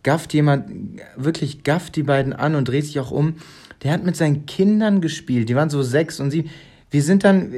gafft 0.02 0.34
jemand, 0.34 0.70
wirklich 1.16 1.64
gafft 1.64 1.96
die 1.96 2.02
beiden 2.02 2.32
an 2.32 2.54
und 2.54 2.68
dreht 2.68 2.84
sich 2.84 3.00
auch 3.00 3.10
um. 3.10 3.36
Der 3.82 3.92
hat 3.92 4.04
mit 4.04 4.16
seinen 4.16 4.46
Kindern 4.46 5.00
gespielt, 5.00 5.48
die 5.48 5.56
waren 5.56 5.70
so 5.70 5.82
sechs 5.82 6.20
und 6.20 6.30
sie, 6.30 6.48
wir 6.90 7.02
sind 7.02 7.24
dann, 7.24 7.52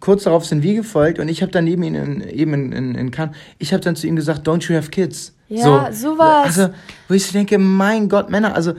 kurz 0.00 0.24
darauf 0.24 0.44
sind 0.44 0.62
wir 0.62 0.74
gefolgt 0.74 1.18
und 1.18 1.28
ich 1.28 1.42
habe 1.42 1.52
dann 1.52 1.64
neben 1.64 1.82
ihn 1.82 2.22
eben 2.22 2.54
in, 2.54 2.72
in, 2.72 2.94
in 2.94 3.10
Cannes, 3.10 3.36
ich 3.58 3.72
habe 3.72 3.82
dann 3.82 3.96
zu 3.96 4.06
ihm 4.06 4.16
gesagt, 4.16 4.48
don't 4.48 4.68
you 4.68 4.76
have 4.76 4.90
kids? 4.90 5.34
Ja, 5.48 5.92
so, 5.92 6.08
sowas. 6.10 6.58
Also, 6.58 6.74
wo 7.08 7.14
ich 7.14 7.30
denke, 7.30 7.58
mein 7.58 8.08
Gott, 8.08 8.30
Männer, 8.30 8.54
also 8.54 8.74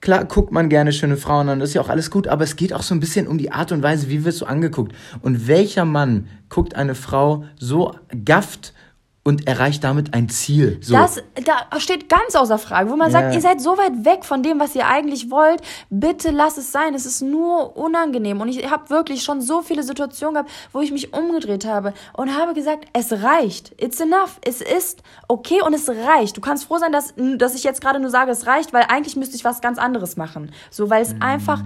klar 0.00 0.24
guckt 0.24 0.52
man 0.52 0.68
gerne 0.68 0.92
schöne 0.92 1.16
Frauen 1.16 1.48
an, 1.48 1.60
das 1.60 1.70
ist 1.70 1.74
ja 1.74 1.80
auch 1.80 1.88
alles 1.88 2.10
gut, 2.10 2.28
aber 2.28 2.44
es 2.44 2.56
geht 2.56 2.72
auch 2.72 2.82
so 2.82 2.94
ein 2.94 3.00
bisschen 3.00 3.26
um 3.26 3.38
die 3.38 3.52
Art 3.52 3.72
und 3.72 3.82
Weise, 3.82 4.10
wie 4.10 4.24
wirst 4.24 4.40
du 4.40 4.46
angeguckt. 4.46 4.92
Und 5.22 5.46
welcher 5.48 5.84
Mann 5.84 6.28
guckt 6.48 6.74
eine 6.74 6.94
Frau 6.94 7.44
so 7.58 7.94
gafft 8.24 8.74
und 9.24 9.46
erreicht 9.46 9.84
damit 9.84 10.14
ein 10.14 10.28
Ziel. 10.28 10.78
So. 10.82 10.94
Das 10.94 11.22
da 11.44 11.78
steht 11.78 12.08
ganz 12.08 12.34
außer 12.34 12.58
Frage, 12.58 12.90
wo 12.90 12.96
man 12.96 13.12
ja. 13.12 13.20
sagt, 13.20 13.34
ihr 13.34 13.40
seid 13.40 13.60
so 13.60 13.78
weit 13.78 14.04
weg 14.04 14.24
von 14.24 14.42
dem, 14.42 14.58
was 14.58 14.74
ihr 14.74 14.86
eigentlich 14.86 15.30
wollt. 15.30 15.62
Bitte 15.90 16.30
lass 16.30 16.56
es 16.56 16.72
sein. 16.72 16.94
Es 16.94 17.06
ist 17.06 17.22
nur 17.22 17.76
unangenehm. 17.76 18.40
Und 18.40 18.48
ich 18.48 18.68
habe 18.68 18.90
wirklich 18.90 19.22
schon 19.22 19.40
so 19.40 19.62
viele 19.62 19.84
Situationen 19.84 20.34
gehabt, 20.34 20.50
wo 20.72 20.80
ich 20.80 20.90
mich 20.90 21.12
umgedreht 21.14 21.64
habe 21.64 21.94
und 22.14 22.36
habe 22.36 22.52
gesagt, 22.52 22.86
es 22.92 23.12
reicht. 23.12 23.72
It's 23.80 24.00
enough. 24.00 24.38
Es 24.44 24.60
ist 24.60 25.02
okay 25.28 25.62
und 25.64 25.72
es 25.72 25.88
reicht. 25.88 26.36
Du 26.36 26.40
kannst 26.40 26.64
froh 26.64 26.78
sein, 26.78 26.92
dass, 26.92 27.14
dass 27.36 27.54
ich 27.54 27.62
jetzt 27.62 27.80
gerade 27.80 28.00
nur 28.00 28.10
sage, 28.10 28.32
es 28.32 28.46
reicht, 28.46 28.72
weil 28.72 28.86
eigentlich 28.88 29.14
müsste 29.14 29.36
ich 29.36 29.44
was 29.44 29.60
ganz 29.60 29.78
anderes 29.78 30.16
machen. 30.16 30.52
So, 30.70 30.90
weil 30.90 31.02
es 31.02 31.14
mhm. 31.14 31.22
einfach 31.22 31.62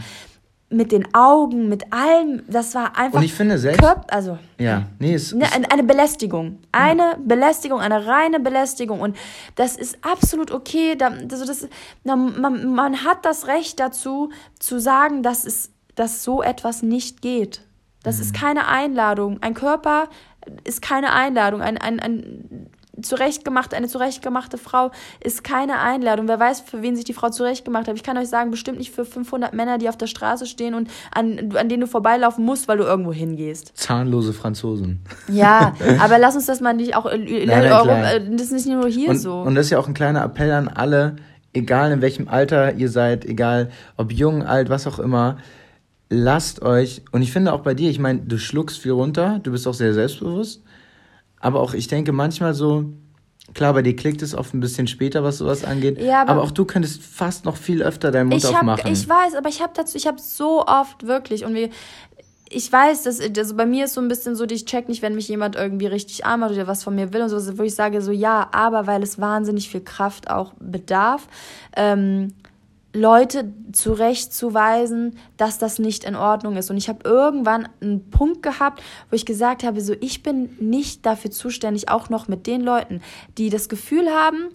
mit 0.68 0.90
den 0.90 1.14
Augen, 1.14 1.68
mit 1.68 1.92
allem, 1.92 2.42
das 2.48 2.74
war 2.74 2.98
einfach. 2.98 3.18
Und 3.18 3.24
ich 3.24 3.34
finde 3.34 3.56
selbst. 3.56 3.80
Körper, 3.80 4.12
also. 4.12 4.38
Ja, 4.58 4.86
nee, 4.98 5.14
es 5.14 5.32
ne. 5.32 5.46
Eine 5.70 5.84
Belästigung. 5.84 6.58
Eine 6.72 7.02
ja. 7.02 7.18
Belästigung, 7.24 7.80
eine 7.80 8.06
reine 8.06 8.40
Belästigung. 8.40 9.00
Und 9.00 9.16
das 9.54 9.76
ist 9.76 9.98
absolut 10.02 10.50
okay. 10.50 10.96
Da, 10.96 11.12
also 11.30 11.46
das, 11.46 11.68
na, 12.02 12.16
man, 12.16 12.74
man 12.74 13.04
hat 13.04 13.24
das 13.24 13.46
Recht 13.46 13.78
dazu, 13.78 14.30
zu 14.58 14.80
sagen, 14.80 15.22
dass, 15.22 15.44
es, 15.44 15.70
dass 15.94 16.24
so 16.24 16.42
etwas 16.42 16.82
nicht 16.82 17.22
geht. 17.22 17.62
Das 18.02 18.16
mhm. 18.16 18.22
ist 18.22 18.34
keine 18.34 18.66
Einladung. 18.66 19.38
Ein 19.42 19.54
Körper 19.54 20.08
ist 20.64 20.82
keine 20.82 21.12
Einladung. 21.12 21.60
Ein, 21.60 21.78
ein, 21.78 22.00
ein 22.00 22.70
zurechtgemacht, 23.00 23.74
eine 23.74 23.88
zurechtgemachte 23.88 24.58
Frau 24.58 24.90
ist 25.22 25.44
keine 25.44 25.80
Einladung. 25.80 26.28
Wer 26.28 26.40
weiß, 26.40 26.60
für 26.60 26.82
wen 26.82 26.96
sich 26.96 27.04
die 27.04 27.12
Frau 27.12 27.30
zurechtgemacht 27.30 27.88
hat. 27.88 27.96
Ich 27.96 28.02
kann 28.02 28.16
euch 28.18 28.28
sagen, 28.28 28.50
bestimmt 28.50 28.78
nicht 28.78 28.92
für 28.92 29.04
500 29.04 29.54
Männer, 29.54 29.78
die 29.78 29.88
auf 29.88 29.96
der 29.96 30.06
Straße 30.06 30.46
stehen 30.46 30.74
und 30.74 30.88
an, 31.14 31.52
an 31.56 31.68
denen 31.68 31.82
du 31.82 31.86
vorbeilaufen 31.86 32.44
musst, 32.44 32.68
weil 32.68 32.78
du 32.78 32.84
irgendwo 32.84 33.12
hingehst. 33.12 33.72
Zahnlose 33.74 34.32
Franzosen. 34.32 35.00
Ja, 35.28 35.74
aber 36.00 36.18
lass 36.18 36.34
uns 36.34 36.46
das 36.46 36.60
mal 36.60 36.74
nicht 36.74 36.96
auch 36.96 37.06
in 37.06 37.46
nein, 37.46 37.72
Europa, 37.72 38.10
äh, 38.12 38.30
das 38.30 38.52
ist 38.52 38.66
nicht 38.66 38.68
nur 38.68 38.88
hier 38.88 39.10
und, 39.10 39.18
so. 39.18 39.40
Und 39.40 39.54
das 39.54 39.66
ist 39.66 39.70
ja 39.70 39.78
auch 39.78 39.88
ein 39.88 39.94
kleiner 39.94 40.24
Appell 40.24 40.50
an 40.52 40.68
alle, 40.68 41.16
egal 41.52 41.92
in 41.92 42.02
welchem 42.02 42.28
Alter 42.28 42.74
ihr 42.74 42.88
seid, 42.88 43.24
egal 43.24 43.70
ob 43.96 44.12
jung, 44.12 44.42
alt, 44.42 44.68
was 44.68 44.86
auch 44.86 44.98
immer, 44.98 45.38
lasst 46.08 46.62
euch, 46.62 47.02
und 47.12 47.22
ich 47.22 47.32
finde 47.32 47.52
auch 47.52 47.60
bei 47.60 47.74
dir, 47.74 47.90
ich 47.90 47.98
meine, 47.98 48.20
du 48.20 48.38
schluckst 48.38 48.78
viel 48.78 48.92
runter, 48.92 49.40
du 49.42 49.50
bist 49.50 49.66
auch 49.66 49.74
sehr 49.74 49.94
selbstbewusst, 49.94 50.62
aber 51.46 51.60
auch, 51.60 51.74
ich 51.74 51.86
denke 51.86 52.10
manchmal 52.10 52.54
so, 52.54 52.86
klar, 53.54 53.72
bei 53.72 53.82
dir 53.82 53.94
klickt 53.94 54.20
es 54.20 54.34
oft 54.34 54.52
ein 54.52 54.58
bisschen 54.58 54.88
später, 54.88 55.22
was 55.22 55.38
sowas 55.38 55.64
angeht. 55.64 56.00
Ja, 56.00 56.22
aber, 56.22 56.32
aber 56.32 56.42
auch 56.42 56.50
du 56.50 56.64
könntest 56.64 57.00
fast 57.00 57.44
noch 57.44 57.56
viel 57.56 57.84
öfter 57.84 58.10
deinen 58.10 58.28
Mund 58.28 58.42
ich 58.42 58.48
hab, 58.48 58.62
aufmachen. 58.62 58.92
Ich 58.92 59.08
weiß, 59.08 59.36
aber 59.36 59.48
ich 59.48 59.62
habe 59.62 59.72
dazu, 59.76 59.96
ich 59.96 60.08
habe 60.08 60.20
so 60.20 60.66
oft 60.66 61.06
wirklich 61.06 61.44
und 61.44 61.54
wir, 61.54 61.70
ich 62.48 62.72
weiß, 62.72 63.04
dass 63.04 63.20
also 63.20 63.54
bei 63.54 63.64
mir 63.64 63.84
ist 63.84 63.94
so 63.94 64.00
ein 64.00 64.08
bisschen 64.08 64.34
so, 64.34 64.44
ich 64.44 64.64
check 64.64 64.88
nicht, 64.88 65.02
wenn 65.02 65.14
mich 65.14 65.28
jemand 65.28 65.54
irgendwie 65.54 65.86
richtig 65.86 66.26
arm 66.26 66.42
hat 66.42 66.50
oder 66.50 66.66
was 66.66 66.82
von 66.82 66.96
mir 66.96 67.12
will 67.12 67.22
und 67.22 67.28
so, 67.28 67.58
wo 67.58 67.62
ich 67.62 67.76
sage 67.76 68.02
so 68.02 68.10
ja, 68.10 68.48
aber 68.50 68.88
weil 68.88 69.04
es 69.04 69.20
wahnsinnig 69.20 69.68
viel 69.68 69.82
Kraft 69.82 70.28
auch 70.28 70.52
bedarf. 70.58 71.28
Ähm, 71.76 72.34
Leute 72.96 73.52
zurechtzuweisen, 73.72 75.18
dass 75.36 75.58
das 75.58 75.78
nicht 75.78 76.04
in 76.04 76.16
Ordnung 76.16 76.56
ist. 76.56 76.70
Und 76.70 76.78
ich 76.78 76.88
habe 76.88 77.08
irgendwann 77.08 77.68
einen 77.80 78.10
Punkt 78.10 78.42
gehabt, 78.42 78.82
wo 79.10 79.16
ich 79.16 79.26
gesagt 79.26 79.62
habe, 79.62 79.80
so 79.80 79.94
ich 80.00 80.22
bin 80.22 80.56
nicht 80.58 81.04
dafür 81.04 81.30
zuständig, 81.30 81.88
auch 81.88 82.08
noch 82.08 82.26
mit 82.26 82.46
den 82.46 82.62
Leuten, 82.62 83.02
die 83.36 83.50
das 83.50 83.68
Gefühl 83.68 84.08
haben, 84.08 84.48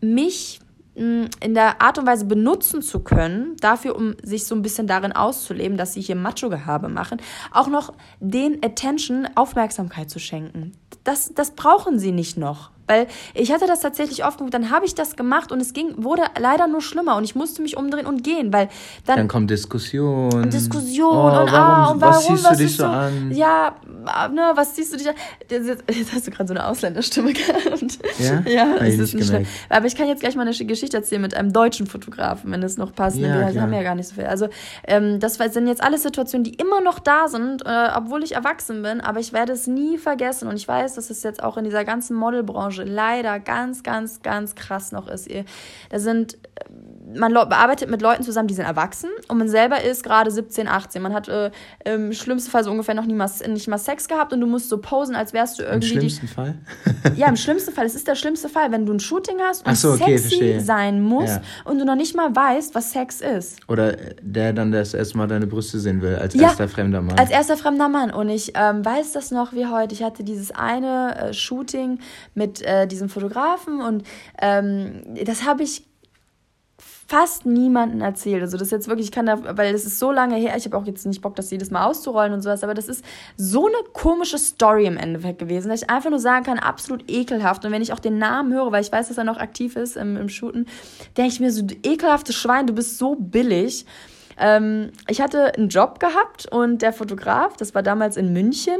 mich 0.00 0.60
in 0.94 1.54
der 1.54 1.82
Art 1.82 1.98
und 1.98 2.06
Weise 2.06 2.24
benutzen 2.24 2.80
zu 2.80 3.00
können, 3.00 3.56
dafür, 3.60 3.96
um 3.96 4.14
sich 4.22 4.46
so 4.46 4.54
ein 4.54 4.62
bisschen 4.62 4.86
darin 4.86 5.12
auszuleben, 5.12 5.76
dass 5.76 5.94
sie 5.94 6.00
hier 6.00 6.14
Macho-Gehabe 6.14 6.88
machen, 6.88 7.20
auch 7.52 7.66
noch 7.66 7.92
den 8.20 8.64
Attention 8.64 9.28
Aufmerksamkeit 9.34 10.10
zu 10.10 10.20
schenken. 10.20 10.72
Das, 11.02 11.32
das 11.34 11.50
brauchen 11.50 11.98
sie 11.98 12.12
nicht 12.12 12.36
noch. 12.36 12.70
Weil 12.86 13.06
ich 13.32 13.50
hatte 13.50 13.66
das 13.66 13.80
tatsächlich 13.80 14.24
oft 14.24 14.38
genug, 14.38 14.50
dann 14.50 14.70
habe 14.70 14.84
ich 14.84 14.94
das 14.94 15.16
gemacht 15.16 15.52
und 15.52 15.60
es 15.60 15.72
ging, 15.72 16.04
wurde 16.04 16.22
leider 16.38 16.66
nur 16.66 16.82
schlimmer 16.82 17.16
und 17.16 17.24
ich 17.24 17.34
musste 17.34 17.62
mich 17.62 17.76
umdrehen 17.76 18.06
und 18.06 18.22
gehen, 18.22 18.52
weil 18.52 18.68
dann. 19.06 19.16
Dann 19.16 19.28
kommt 19.28 19.50
Diskussion. 19.50 20.50
Diskussion 20.50 21.16
oh, 21.16 21.26
und 21.28 21.32
warum, 21.32 21.54
ah, 21.54 21.90
und 21.90 22.00
warum, 22.00 22.14
was 22.14 22.26
siehst 22.26 22.50
du 22.50 22.56
dich 22.56 22.76
so 22.76 22.84
an? 22.84 23.32
Ja, 23.32 23.76
ne, 24.04 24.52
was 24.54 24.76
siehst 24.76 24.92
du 24.92 24.96
dich 24.96 25.08
an? 25.08 25.14
Jetzt 25.50 26.12
hast 26.12 26.26
du 26.26 26.30
gerade 26.30 26.48
so 26.48 26.54
eine 26.54 26.66
Ausländerstimme 26.66 27.32
gehabt. 27.34 27.98
Ja? 28.18 28.42
Ja, 28.46 28.78
das 28.78 28.94
ist 28.94 29.14
nicht 29.14 29.28
schlimm. 29.28 29.46
Aber 29.68 29.86
ich 29.86 29.96
kann 29.96 30.08
jetzt 30.08 30.20
gleich 30.20 30.36
mal 30.36 30.46
eine 30.46 30.54
Geschichte 30.54 30.96
erzählen 30.96 31.22
mit 31.22 31.34
einem 31.34 31.52
deutschen 31.52 31.86
Fotografen, 31.86 32.50
wenn 32.50 32.62
es 32.62 32.76
noch 32.76 32.94
passt. 32.94 33.16
Ja, 33.16 33.52
wir 33.52 33.60
haben 33.60 33.72
ja 33.72 33.82
gar 33.82 33.94
nicht 33.94 34.08
so 34.08 34.14
viel. 34.14 34.24
Also, 34.24 34.48
ähm, 34.86 35.20
das 35.20 35.34
sind 35.34 35.66
jetzt 35.66 35.82
alles 35.82 36.02
Situationen, 36.02 36.44
die 36.44 36.54
immer 36.54 36.80
noch 36.80 36.98
da 36.98 37.28
sind, 37.28 37.62
äh, 37.64 37.88
obwohl 37.94 38.22
ich 38.22 38.32
erwachsen 38.32 38.82
bin, 38.82 39.00
aber 39.00 39.20
ich 39.20 39.32
werde 39.32 39.52
es 39.52 39.66
nie 39.66 39.98
vergessen 39.98 40.48
und 40.48 40.56
ich 40.56 40.66
weiß, 40.66 40.94
dass 40.94 41.10
es 41.10 41.22
jetzt 41.22 41.42
auch 41.42 41.56
in 41.56 41.64
dieser 41.64 41.84
ganzen 41.84 42.16
Modelbranche 42.16 42.54
Branche 42.54 42.84
leider 42.84 43.40
ganz, 43.40 43.82
ganz, 43.82 44.22
ganz 44.22 44.54
krass 44.54 44.92
noch 44.92 45.08
ist. 45.08 45.28
Da 45.90 45.98
sind 45.98 46.38
man 47.16 47.36
arbeitet 47.36 47.90
mit 47.90 48.02
Leuten 48.02 48.22
zusammen, 48.22 48.48
die 48.48 48.54
sind 48.54 48.64
erwachsen 48.64 49.10
und 49.28 49.38
man 49.38 49.48
selber 49.48 49.82
ist 49.82 50.02
gerade 50.02 50.30
17, 50.30 50.68
18. 50.68 51.02
Man 51.02 51.12
hat 51.12 51.28
äh, 51.28 51.50
im 51.84 52.12
schlimmsten 52.12 52.50
Fall 52.50 52.64
so 52.64 52.70
ungefähr 52.70 52.94
noch 52.94 53.06
nie 53.06 53.14
mal, 53.14 53.30
nicht 53.48 53.68
mal 53.68 53.78
Sex 53.78 54.08
gehabt 54.08 54.32
und 54.32 54.40
du 54.40 54.46
musst 54.46 54.68
so 54.68 54.78
posen, 54.78 55.14
als 55.14 55.32
wärst 55.32 55.58
du 55.58 55.62
irgendwie. 55.62 55.92
Im 55.92 56.00
schlimmsten 56.00 56.26
die, 56.26 56.32
Fall? 56.32 56.54
ja, 57.16 57.28
im 57.28 57.36
schlimmsten 57.36 57.72
Fall. 57.72 57.86
Es 57.86 57.94
ist 57.94 58.08
der 58.08 58.14
schlimmste 58.14 58.48
Fall, 58.48 58.72
wenn 58.72 58.86
du 58.86 58.92
ein 58.92 59.00
Shooting 59.00 59.36
hast 59.40 59.66
und 59.66 59.76
so, 59.76 59.92
okay, 59.92 60.16
sexy 60.16 60.36
verstehe. 60.36 60.60
sein 60.60 61.02
musst 61.02 61.36
ja. 61.36 61.42
und 61.64 61.78
du 61.78 61.84
noch 61.84 61.96
nicht 61.96 62.16
mal 62.16 62.34
weißt, 62.34 62.74
was 62.74 62.92
Sex 62.92 63.20
ist. 63.20 63.58
Oder 63.68 63.96
der 64.20 64.52
dann 64.52 64.72
das 64.72 64.94
erste 64.94 65.16
Mal 65.16 65.26
deine 65.26 65.46
Brüste 65.46 65.78
sehen 65.78 66.02
will, 66.02 66.16
als 66.16 66.34
ja, 66.34 66.48
erster 66.48 66.68
fremder 66.68 67.00
Mann. 67.00 67.18
Als 67.18 67.30
erster 67.30 67.56
fremder 67.56 67.88
Mann. 67.88 68.10
Und 68.10 68.28
ich 68.28 68.52
ähm, 68.54 68.84
weiß 68.84 69.12
das 69.12 69.30
noch 69.30 69.52
wie 69.52 69.66
heute. 69.66 69.94
Ich 69.94 70.02
hatte 70.02 70.24
dieses 70.24 70.50
eine 70.50 71.16
äh, 71.16 71.32
Shooting 71.32 71.98
mit 72.34 72.62
äh, 72.62 72.86
diesem 72.86 73.08
Fotografen 73.08 73.80
und 73.80 74.04
ähm, 74.40 75.02
das 75.24 75.44
habe 75.44 75.62
ich 75.62 75.84
fast 77.06 77.44
niemanden 77.46 78.00
erzählt. 78.00 78.42
Also 78.42 78.56
das 78.56 78.68
ist 78.68 78.72
jetzt 78.72 78.88
wirklich, 78.88 79.08
ich 79.08 79.12
kann 79.12 79.26
da, 79.26 79.56
weil 79.56 79.72
das 79.72 79.84
ist 79.84 79.98
so 79.98 80.10
lange 80.10 80.36
her, 80.36 80.54
ich 80.56 80.64
habe 80.64 80.76
auch 80.76 80.86
jetzt 80.86 81.04
nicht 81.06 81.20
Bock, 81.20 81.36
das 81.36 81.50
jedes 81.50 81.70
Mal 81.70 81.84
auszurollen 81.84 82.32
und 82.32 82.42
sowas, 82.42 82.64
aber 82.64 82.74
das 82.74 82.88
ist 82.88 83.04
so 83.36 83.66
eine 83.66 83.76
komische 83.92 84.38
Story 84.38 84.86
im 84.86 84.96
Endeffekt 84.96 85.38
gewesen, 85.38 85.68
dass 85.68 85.82
ich 85.82 85.90
einfach 85.90 86.10
nur 86.10 86.18
sagen 86.18 86.44
kann, 86.44 86.58
absolut 86.58 87.10
ekelhaft. 87.10 87.64
Und 87.64 87.72
wenn 87.72 87.82
ich 87.82 87.92
auch 87.92 87.98
den 87.98 88.18
Namen 88.18 88.52
höre, 88.52 88.72
weil 88.72 88.82
ich 88.82 88.92
weiß, 88.92 89.08
dass 89.08 89.18
er 89.18 89.24
noch 89.24 89.38
aktiv 89.38 89.76
ist 89.76 89.96
im, 89.96 90.16
im 90.16 90.28
Shooten, 90.28 90.66
denke 91.16 91.32
ich 91.32 91.40
mir 91.40 91.50
so, 91.52 91.62
du 91.62 91.74
ekelhaftes 91.82 92.34
Schwein, 92.36 92.66
du 92.66 92.72
bist 92.72 92.98
so 92.98 93.16
billig. 93.16 93.84
Ähm, 94.38 94.90
ich 95.08 95.20
hatte 95.20 95.54
einen 95.54 95.68
Job 95.68 96.00
gehabt 96.00 96.50
und 96.50 96.82
der 96.82 96.92
Fotograf, 96.92 97.56
das 97.56 97.74
war 97.74 97.82
damals 97.82 98.16
in 98.16 98.32
München, 98.32 98.78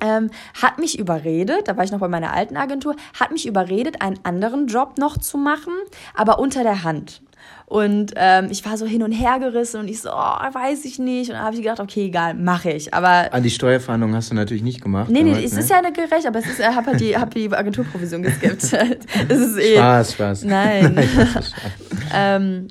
ähm, 0.00 0.30
hat 0.60 0.78
mich 0.78 0.98
überredet, 0.98 1.68
da 1.68 1.76
war 1.76 1.84
ich 1.84 1.92
noch 1.92 2.00
bei 2.00 2.08
meiner 2.08 2.32
alten 2.32 2.56
Agentur, 2.56 2.96
hat 3.18 3.30
mich 3.30 3.46
überredet, 3.46 4.02
einen 4.02 4.18
anderen 4.24 4.66
Job 4.66 4.98
noch 4.98 5.16
zu 5.16 5.38
machen, 5.38 5.72
aber 6.14 6.38
unter 6.38 6.62
der 6.62 6.84
Hand. 6.84 7.22
Und 7.66 8.12
ähm, 8.14 8.46
ich 8.50 8.64
war 8.64 8.78
so 8.78 8.86
hin 8.86 9.02
und 9.02 9.10
her 9.10 9.40
gerissen 9.40 9.80
und 9.80 9.88
ich 9.88 10.00
so, 10.00 10.10
oh, 10.10 10.12
weiß 10.12 10.84
ich 10.84 11.00
nicht. 11.00 11.30
Und 11.30 11.36
dann 11.36 11.44
habe 11.44 11.56
ich 11.56 11.62
gedacht, 11.62 11.80
okay, 11.80 12.06
egal, 12.06 12.34
mache 12.34 12.70
ich. 12.70 12.94
Aber 12.94 13.08
An 13.08 13.28
ah, 13.32 13.40
die 13.40 13.50
Steuerverhandlung 13.50 14.14
hast 14.14 14.30
du 14.30 14.36
natürlich 14.36 14.62
nicht 14.62 14.80
gemacht. 14.80 15.10
Nee, 15.10 15.24
nee, 15.24 15.30
damals, 15.30 15.46
es 15.46 15.54
ne? 15.54 15.60
ist 15.60 15.70
ja 15.70 15.82
nicht 15.82 15.94
gerecht, 15.94 16.26
aber 16.26 16.38
es 16.38 16.46
ist, 16.46 16.60
ich 16.60 16.66
habe 16.66 16.86
halt 16.86 17.00
die, 17.00 17.16
hab 17.16 17.34
die 17.34 17.52
Agenturprovision 17.52 18.22
geskippt. 18.22 18.62
es 19.28 19.38
ist 19.40 19.58
eh. 19.58 19.74
Spaß, 19.74 20.12
Spaß. 20.12 20.44
Nein. 20.44 20.94
Nein 20.94 21.08
ähm, 22.14 22.68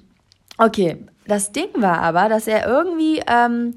okay, 0.58 0.98
das 1.28 1.52
Ding 1.52 1.70
war 1.76 2.00
aber, 2.00 2.30
dass 2.30 2.48
er 2.48 2.66
irgendwie, 2.66 3.22
ähm, 3.28 3.76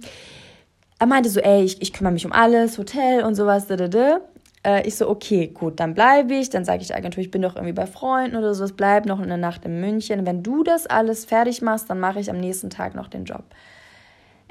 er 1.01 1.07
meinte 1.07 1.31
so, 1.31 1.41
ey, 1.41 1.65
ich, 1.65 1.83
ich 1.83 1.93
kümmere 1.93 2.13
mich 2.13 2.27
um 2.27 2.33
alles, 2.33 2.79
Hotel 2.79 3.25
und 3.25 3.35
sowas, 3.35 3.67
da, 3.67 3.77
da, 3.77 3.89
da. 3.89 4.21
Äh, 4.65 4.87
ich 4.87 4.97
so, 4.97 5.09
okay, 5.09 5.49
gut, 5.49 5.81
dann 5.81 5.95
bleibe 5.95 6.35
ich. 6.35 6.51
Dann 6.51 6.65
sage 6.65 6.83
ich 6.83 6.95
Agentur, 6.95 7.23
ich 7.23 7.31
bin 7.31 7.43
doch 7.43 7.57
irgendwie 7.57 7.73
bei 7.73 7.87
Freunden 7.87 8.37
oder 8.37 8.55
so, 8.55 8.65
es 8.65 8.73
bleibt 8.73 9.07
noch 9.07 9.21
eine 9.21 9.39
Nacht 9.39 9.65
in 9.65 9.81
München. 9.81 10.27
Wenn 10.27 10.43
du 10.43 10.63
das 10.63 10.87
alles 10.87 11.25
fertig 11.25 11.63
machst, 11.63 11.89
dann 11.91 12.01
mache 12.01 12.21
ich 12.21 12.31
am 12.31 12.39
nächsten 12.39 12.71
Tag 12.71 12.95
noch 12.95 13.09
den 13.09 13.25
Job. 13.25 13.45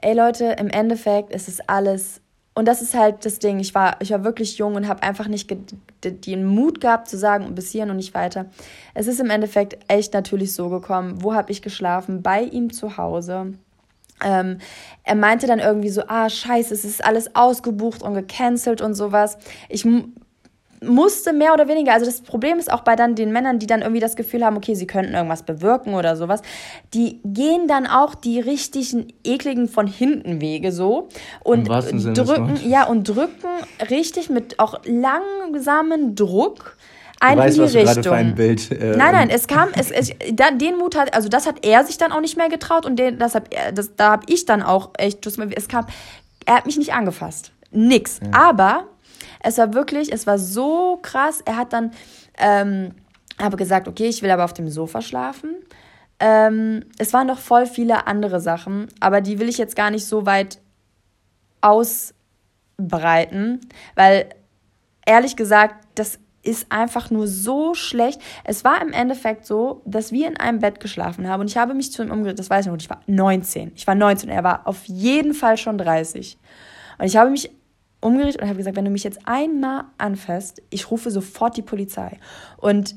Ey 0.02 0.14
Leute, 0.14 0.56
im 0.60 0.70
Endeffekt 0.70 1.34
ist 1.34 1.48
es 1.48 1.60
alles 1.68 2.22
und 2.58 2.68
das 2.68 2.82
ist 2.82 2.96
halt 2.96 3.24
das 3.24 3.38
Ding. 3.38 3.60
Ich 3.60 3.76
war, 3.76 3.98
ich 4.02 4.10
war 4.10 4.24
wirklich 4.24 4.58
jung 4.58 4.74
und 4.74 4.88
habe 4.88 5.04
einfach 5.04 5.28
nicht 5.28 5.56
den 6.04 6.44
Mut 6.44 6.82
gehabt 6.82 7.08
zu 7.08 7.16
sagen, 7.16 7.54
bis 7.54 7.72
hierhin 7.72 7.92
und 7.92 7.98
nicht 7.98 8.16
weiter. 8.16 8.48
Es 8.96 9.06
ist 9.06 9.20
im 9.20 9.30
Endeffekt 9.30 9.78
echt 9.88 10.16
natürlich 10.16 10.54
so 10.54 10.68
gekommen. 10.70 11.22
Wo 11.22 11.36
habe 11.36 11.52
ich 11.52 11.62
geschlafen? 11.62 12.24
Bei 12.24 12.42
ihm 12.42 12.74
zu 12.74 12.98
Hause. 12.98 13.54
Ähm, 14.24 14.58
er 15.04 15.16
meinte 15.16 15.48
dann 15.48 15.60
irgendwie 15.60 15.90
so, 15.90 16.04
ah, 16.08 16.30
scheiße, 16.30 16.74
es 16.74 16.86
ist 16.86 17.04
alles 17.04 17.36
ausgebucht 17.36 18.02
und 18.02 18.14
gecancelt 18.14 18.82
und 18.82 18.94
sowas. 18.94 19.38
Ich 19.70 19.86
musste 20.82 21.34
mehr 21.34 21.54
oder 21.54 21.68
weniger, 21.68 21.94
also 21.94 22.06
das 22.06 22.22
Problem 22.22 22.60
ist 22.60 22.72
auch 22.72 22.82
bei 22.82 22.96
dann 22.96 23.16
den 23.16 23.32
Männern, 23.32 23.60
die 23.60 23.68
dann 23.68 23.82
irgendwie 23.82 24.00
das 24.00 24.16
Gefühl 24.16 24.46
haben, 24.46 24.58
okay, 24.58 24.76
sie 24.76 24.86
könnten 24.86 25.14
irgendwas 25.14 25.44
bewirken 25.44 25.96
oder 25.96 26.16
sowas, 26.16 26.42
die 26.94 27.20
gehen 27.24 27.68
dann 27.68 27.88
auch 27.88 28.16
die 28.16 28.40
richtigen 28.40 29.08
ekligen 29.24 29.68
von 29.68 29.88
hinten 29.88 30.40
Wege 30.42 30.72
so 30.72 31.10
und 31.44 31.68
drücken, 31.68 32.60
ja 32.68 32.84
und 32.86 33.08
drücken 33.08 33.48
richtig 33.90 34.30
mit 34.30 34.60
auch 34.60 34.82
langsamen 34.86 36.16
Druck 36.16 36.78
ein 37.20 37.38
weißt, 37.38 37.58
in 37.58 37.68
die 37.68 37.78
Richtung. 37.78 38.04
für 38.04 38.14
ein 38.14 38.36
Bild, 38.36 38.72
äh, 38.72 38.96
nein, 38.96 39.14
nein, 39.14 39.30
es 39.30 39.48
kam, 39.48 39.70
es, 39.76 39.92
es, 39.92 40.12
da, 40.34 40.52
den 40.52 40.78
Mut 40.78 40.96
hat, 40.96 41.16
also 41.16 41.30
das 41.30 41.48
hat 41.48 41.66
er 41.66 41.84
sich 41.84 41.98
dann 41.98 42.12
auch 42.12 42.22
nicht 42.22 42.38
mehr 42.38 42.50
getraut 42.50 42.86
und 42.86 42.98
den, 42.98 43.18
das 43.18 43.36
hab, 43.36 43.50
das, 43.74 43.96
da 43.96 44.12
habe 44.12 44.24
ich 44.28 44.46
dann 44.46 44.62
auch 44.62 44.92
echt, 44.98 45.26
es 45.26 45.68
kam, 45.68 45.88
er 46.46 46.56
hat 46.56 46.66
mich 46.66 46.78
nicht 46.78 46.94
angefasst, 46.94 47.52
nix. 47.72 48.20
Ja. 48.24 48.50
Aber 48.50 48.84
es 49.42 49.58
war 49.58 49.74
wirklich, 49.74 50.12
es 50.12 50.28
war 50.28 50.40
so 50.40 51.00
krass. 51.02 51.42
Er 51.46 51.58
hat 51.58 51.74
dann, 51.74 51.92
ähm, 52.38 52.94
habe 53.40 53.58
gesagt, 53.58 53.88
okay, 53.88 54.08
ich 54.08 54.22
will 54.22 54.32
aber 54.32 54.46
auf 54.46 54.54
dem 54.54 54.70
Sofa 54.70 55.02
schlafen. 55.02 55.56
Ähm, 56.20 56.86
es 56.98 57.14
waren 57.14 57.28
noch 57.28 57.40
voll 57.40 57.68
viele 57.68 58.08
andere 58.08 58.40
Sachen, 58.40 58.88
aber 59.00 59.22
die 59.22 59.38
will 59.40 59.50
ich 59.50 59.60
jetzt 59.60 59.76
gar 59.76 59.92
nicht 59.92 60.06
so 60.06 60.26
weit 60.26 60.60
ausbreiten, 61.62 63.62
weil 63.96 64.30
ehrlich 65.06 65.36
gesagt, 65.36 65.86
das 65.96 66.20
ist 66.48 66.72
einfach 66.72 67.12
nur 67.12 67.28
so 67.28 67.74
schlecht. 67.74 68.22
Es 68.44 68.64
war 68.64 68.82
im 68.82 68.94
Endeffekt 68.94 69.46
so, 69.46 69.82
dass 69.86 70.12
wir 70.12 70.28
in 70.28 70.38
einem 70.38 70.60
Bett 70.60 70.80
geschlafen 70.80 71.28
haben 71.28 71.42
und 71.42 71.50
ich 71.50 71.58
habe 71.58 71.74
mich 71.74 71.92
zu 71.92 72.02
ihm 72.04 72.12
umgedreht, 72.12 72.40
das 72.40 72.50
weiß 72.50 72.66
ich 72.66 72.72
noch, 72.72 72.78
ich 72.80 72.90
war 72.90 73.02
19. 73.08 73.74
Ich 73.76 73.86
war 73.86 73.96
19, 73.96 74.30
er 74.30 74.44
war 74.44 74.66
auf 74.66 74.86
jeden 74.86 75.34
Fall 75.34 75.58
schon 75.58 75.78
30. 75.78 76.38
Und 76.98 77.06
ich 77.06 77.18
habe 77.18 77.30
mich 77.30 77.52
umgedreht 78.00 78.42
und 78.42 78.48
habe 78.48 78.58
gesagt, 78.58 78.78
wenn 78.78 78.86
du 78.86 78.92
mich 78.92 79.04
jetzt 79.04 79.20
einmal 79.26 79.86
anfasst, 79.98 80.62
ich 80.70 80.90
rufe 80.90 81.12
sofort 81.12 81.58
die 81.58 81.62
Polizei. 81.62 82.18
Und 82.58 82.96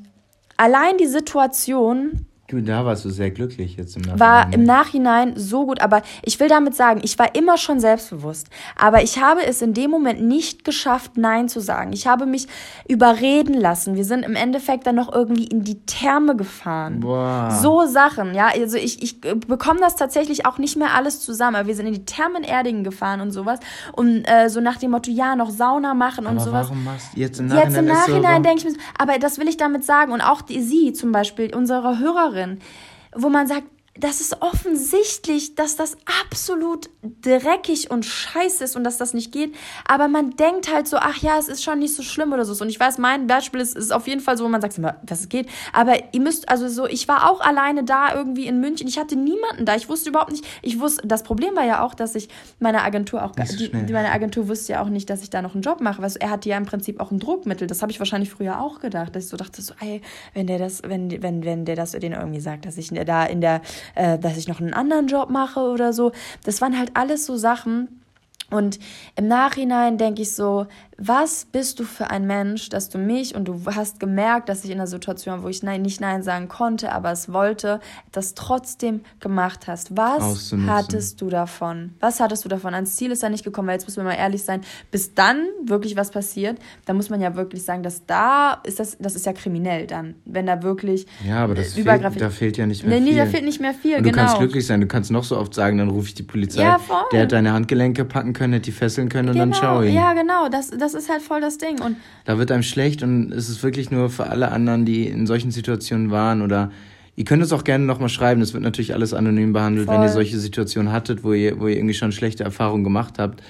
allein 0.56 0.96
die 0.98 1.06
Situation 1.06 2.26
da 2.52 2.84
warst 2.84 3.04
du 3.04 3.10
sehr 3.10 3.30
glücklich 3.30 3.76
jetzt 3.76 3.96
im 3.96 4.02
Nachhinein. 4.02 4.20
War 4.20 4.52
im 4.52 4.64
Nachhinein 4.64 5.32
so 5.36 5.66
gut, 5.66 5.80
aber 5.80 6.02
ich 6.22 6.40
will 6.40 6.48
damit 6.48 6.74
sagen, 6.74 7.00
ich 7.02 7.18
war 7.18 7.34
immer 7.34 7.56
schon 7.56 7.80
selbstbewusst. 7.80 8.48
Aber 8.76 9.02
ich 9.02 9.20
habe 9.20 9.44
es 9.46 9.62
in 9.62 9.74
dem 9.74 9.90
Moment 9.90 10.22
nicht 10.22 10.64
geschafft, 10.64 11.12
Nein 11.16 11.48
zu 11.48 11.60
sagen. 11.60 11.92
Ich 11.92 12.06
habe 12.06 12.26
mich 12.26 12.48
überreden 12.88 13.54
lassen. 13.54 13.94
Wir 13.94 14.04
sind 14.04 14.24
im 14.24 14.34
Endeffekt 14.34 14.86
dann 14.86 14.96
noch 14.96 15.12
irgendwie 15.12 15.44
in 15.44 15.64
die 15.64 15.80
Therme 15.86 16.36
gefahren. 16.36 17.00
Boah. 17.00 17.50
So 17.62 17.86
Sachen, 17.86 18.34
ja. 18.34 18.48
Also 18.48 18.76
ich, 18.76 19.02
ich 19.02 19.20
bekomme 19.20 19.80
das 19.80 19.96
tatsächlich 19.96 20.46
auch 20.46 20.58
nicht 20.58 20.76
mehr 20.76 20.94
alles 20.94 21.20
zusammen. 21.20 21.56
Aber 21.56 21.68
wir 21.68 21.74
sind 21.74 21.86
in 21.86 21.94
die 21.94 22.04
Therme 22.04 22.38
in 22.38 22.44
Erdingen 22.44 22.84
gefahren 22.84 23.20
und 23.20 23.30
sowas. 23.30 23.60
Und 23.92 24.24
äh, 24.24 24.48
so 24.48 24.60
nach 24.60 24.78
dem 24.78 24.90
Motto, 24.90 25.10
ja, 25.10 25.36
noch 25.36 25.50
Sauna 25.50 25.94
machen 25.94 26.26
und 26.26 26.38
aber 26.38 26.40
sowas. 26.40 26.68
Warum 26.68 26.84
machst 26.84 27.14
du 27.14 27.20
jetzt 27.20 27.40
im 27.40 27.46
Nachhinein? 27.46 27.68
Jetzt 27.68 27.78
im 27.78 27.86
Nachhinein 27.86 28.36
so 28.36 28.42
denke 28.42 28.68
ich 28.68 28.76
mir, 28.76 28.82
aber 28.98 29.18
das 29.18 29.38
will 29.38 29.48
ich 29.48 29.56
damit 29.56 29.84
sagen. 29.84 30.12
Und 30.12 30.20
auch 30.20 30.42
die, 30.42 30.60
sie 30.60 30.92
zum 30.92 31.12
Beispiel, 31.12 31.54
unsere 31.54 31.98
Hörerin, 31.98 32.39
Hörerin, 32.40 32.60
wo 33.14 33.28
man 33.28 33.46
sagt, 33.46 33.66
das 34.00 34.20
ist 34.20 34.40
offensichtlich, 34.40 35.54
dass 35.54 35.76
das 35.76 35.96
absolut 36.22 36.90
dreckig 37.22 37.90
und 37.90 38.04
scheiße 38.04 38.64
ist 38.64 38.76
und 38.76 38.84
dass 38.84 38.98
das 38.98 39.14
nicht 39.14 39.30
geht. 39.30 39.54
Aber 39.86 40.08
man 40.08 40.30
denkt 40.36 40.72
halt 40.72 40.88
so, 40.88 40.96
ach 40.96 41.18
ja, 41.18 41.38
es 41.38 41.48
ist 41.48 41.62
schon 41.62 41.78
nicht 41.78 41.94
so 41.94 42.02
schlimm 42.02 42.32
oder 42.32 42.44
so. 42.44 42.62
Und 42.62 42.70
ich 42.70 42.80
weiß, 42.80 42.98
mein 42.98 43.26
Beispiel 43.26 43.60
ist, 43.60 43.76
ist 43.76 43.92
auf 43.92 44.08
jeden 44.08 44.20
Fall 44.20 44.36
so, 44.36 44.44
wo 44.44 44.48
man 44.48 44.60
sagt, 44.60 44.80
dass 45.04 45.20
es 45.20 45.28
geht. 45.28 45.48
Aber 45.72 45.94
ihr 46.12 46.20
müsst, 46.20 46.48
also 46.48 46.68
so, 46.68 46.86
ich 46.86 47.08
war 47.08 47.30
auch 47.30 47.40
alleine 47.40 47.84
da 47.84 48.14
irgendwie 48.14 48.46
in 48.46 48.60
München. 48.60 48.88
Ich 48.88 48.98
hatte 48.98 49.16
niemanden 49.16 49.66
da. 49.66 49.76
Ich 49.76 49.88
wusste 49.88 50.10
überhaupt 50.10 50.32
nicht, 50.32 50.44
ich 50.62 50.80
wusste, 50.80 51.06
das 51.06 51.22
Problem 51.22 51.54
war 51.54 51.64
ja 51.64 51.84
auch, 51.84 51.94
dass 51.94 52.14
ich 52.14 52.28
meine 52.58 52.82
Agentur 52.82 53.22
auch, 53.22 53.32
so 53.44 53.56
die, 53.56 53.70
meine 53.92 54.10
Agentur 54.10 54.48
wusste 54.48 54.72
ja 54.72 54.82
auch 54.82 54.88
nicht, 54.88 55.10
dass 55.10 55.22
ich 55.22 55.30
da 55.30 55.42
noch 55.42 55.54
einen 55.54 55.62
Job 55.62 55.80
mache. 55.80 56.00
Weißt 56.00 56.16
er 56.20 56.30
hatte 56.30 56.48
ja 56.48 56.56
im 56.56 56.64
Prinzip 56.66 57.00
auch 57.00 57.10
ein 57.10 57.18
Druckmittel. 57.18 57.66
Das 57.66 57.82
habe 57.82 57.92
ich 57.92 57.98
wahrscheinlich 57.98 58.30
früher 58.30 58.60
auch 58.60 58.80
gedacht, 58.80 59.14
dass 59.14 59.24
ich 59.24 59.30
so 59.30 59.36
dachte, 59.36 59.60
so, 59.60 59.74
ey, 59.80 60.00
wenn 60.32 60.46
der 60.46 60.58
das, 60.58 60.82
wenn, 60.84 61.22
wenn, 61.22 61.44
wenn 61.44 61.64
der 61.64 61.76
das 61.76 61.92
den 61.92 62.12
irgendwie 62.12 62.40
sagt, 62.40 62.64
dass 62.64 62.78
ich 62.78 62.88
da 62.88 63.26
in 63.26 63.40
der 63.40 63.60
äh, 63.94 64.18
dass 64.18 64.36
ich 64.36 64.48
noch 64.48 64.60
einen 64.60 64.74
anderen 64.74 65.06
Job 65.06 65.30
mache 65.30 65.60
oder 65.60 65.92
so. 65.92 66.12
Das 66.44 66.60
waren 66.60 66.78
halt 66.78 66.92
alles 66.94 67.26
so 67.26 67.36
Sachen, 67.36 68.00
und 68.50 68.80
im 69.16 69.28
Nachhinein 69.28 69.96
denke 69.96 70.22
ich 70.22 70.34
so, 70.34 70.66
was 71.02 71.46
bist 71.50 71.80
du 71.80 71.84
für 71.84 72.10
ein 72.10 72.26
Mensch, 72.26 72.68
dass 72.68 72.90
du 72.90 72.98
mich 72.98 73.34
und 73.34 73.48
du 73.48 73.62
hast 73.74 74.00
gemerkt, 74.00 74.50
dass 74.50 74.64
ich 74.64 74.70
in 74.70 74.76
einer 74.76 74.86
Situation, 74.86 75.42
wo 75.42 75.48
ich 75.48 75.62
nein, 75.62 75.80
nicht 75.80 76.00
Nein 76.00 76.22
sagen 76.22 76.48
konnte, 76.48 76.92
aber 76.92 77.10
es 77.10 77.32
wollte, 77.32 77.80
das 78.12 78.34
trotzdem 78.34 79.00
gemacht 79.18 79.66
hast. 79.66 79.96
Was 79.96 80.54
hattest 80.66 81.22
du 81.22 81.30
davon? 81.30 81.94
Was 82.00 82.20
hattest 82.20 82.44
du 82.44 82.50
davon? 82.50 82.74
Ans 82.74 82.96
Ziel 82.96 83.10
ist 83.12 83.22
ja 83.22 83.30
nicht 83.30 83.44
gekommen, 83.44 83.68
weil 83.68 83.76
jetzt 83.76 83.86
müssen 83.86 83.98
wir 83.98 84.04
mal 84.04 84.14
ehrlich 84.14 84.44
sein, 84.44 84.60
bis 84.90 85.14
dann 85.14 85.46
wirklich 85.64 85.96
was 85.96 86.10
passiert, 86.10 86.58
da 86.84 86.92
muss 86.92 87.08
man 87.08 87.22
ja 87.22 87.34
wirklich 87.34 87.62
sagen, 87.62 87.82
dass 87.82 88.04
da 88.04 88.60
ist 88.64 88.78
das, 88.78 88.98
das 88.98 89.14
ist 89.14 89.24
ja 89.24 89.32
kriminell 89.32 89.86
dann, 89.86 90.16
wenn 90.26 90.44
da 90.44 90.62
wirklich 90.62 91.06
ja, 91.26 91.44
aber 91.44 91.54
das 91.54 91.72
fehlt, 91.72 91.86
da 91.86 92.30
fehlt 92.30 92.58
ja 92.58 92.66
nicht 92.66 92.84
mehr 92.84 93.00
nee, 93.00 93.06
viel. 93.06 93.14
Nee, 93.14 93.18
da 93.20 93.26
fehlt 93.26 93.44
nicht 93.44 93.60
mehr 93.60 93.72
viel, 93.72 93.96
und 93.96 94.04
du 94.04 94.10
genau. 94.10 94.24
kannst 94.24 94.38
glücklich 94.38 94.66
sein, 94.66 94.82
du 94.82 94.86
kannst 94.86 95.10
noch 95.10 95.24
so 95.24 95.38
oft 95.38 95.54
sagen, 95.54 95.78
dann 95.78 95.88
rufe 95.88 96.08
ich 96.08 96.14
die 96.14 96.24
Polizei. 96.24 96.62
Ja, 96.62 96.78
voll. 96.78 97.04
Der 97.12 97.22
hat 97.22 97.32
deine 97.32 97.52
Handgelenke 97.52 98.04
packen 98.04 98.34
können, 98.34 98.52
hätte 98.52 98.66
die 98.66 98.72
fesseln 98.72 99.08
können 99.08 99.28
und 99.30 99.34
genau. 99.34 99.46
dann 99.46 99.54
schau 99.54 99.82
ihn. 99.82 99.94
Ja, 99.94 100.12
genau, 100.12 100.48
das, 100.50 100.70
das 100.70 100.89
ist 100.94 101.08
halt 101.08 101.22
voll 101.22 101.40
das 101.40 101.58
Ding. 101.58 101.80
Und 101.80 101.96
da 102.24 102.38
wird 102.38 102.50
einem 102.50 102.62
schlecht 102.62 103.02
und 103.02 103.32
es 103.32 103.48
ist 103.48 103.62
wirklich 103.62 103.90
nur 103.90 104.10
für 104.10 104.28
alle 104.28 104.50
anderen, 104.50 104.84
die 104.84 105.06
in 105.06 105.26
solchen 105.26 105.50
Situationen 105.50 106.10
waren 106.10 106.42
oder 106.42 106.70
Ihr 107.16 107.24
könnt 107.24 107.42
es 107.42 107.52
auch 107.52 107.64
gerne 107.64 107.84
nochmal 107.84 108.08
schreiben, 108.08 108.40
das 108.40 108.54
wird 108.54 108.62
natürlich 108.62 108.94
alles 108.94 109.12
anonym 109.12 109.52
behandelt, 109.52 109.86
Voll. 109.86 109.96
wenn 109.96 110.02
ihr 110.02 110.08
solche 110.08 110.38
Situationen 110.38 110.90
hattet, 110.90 111.22
wo 111.22 111.34
ihr, 111.34 111.60
wo 111.60 111.66
ihr 111.68 111.76
irgendwie 111.76 111.92
schon 111.92 112.12
schlechte 112.12 112.44
Erfahrungen 112.44 112.82
gemacht 112.82 113.18
habt. 113.18 113.42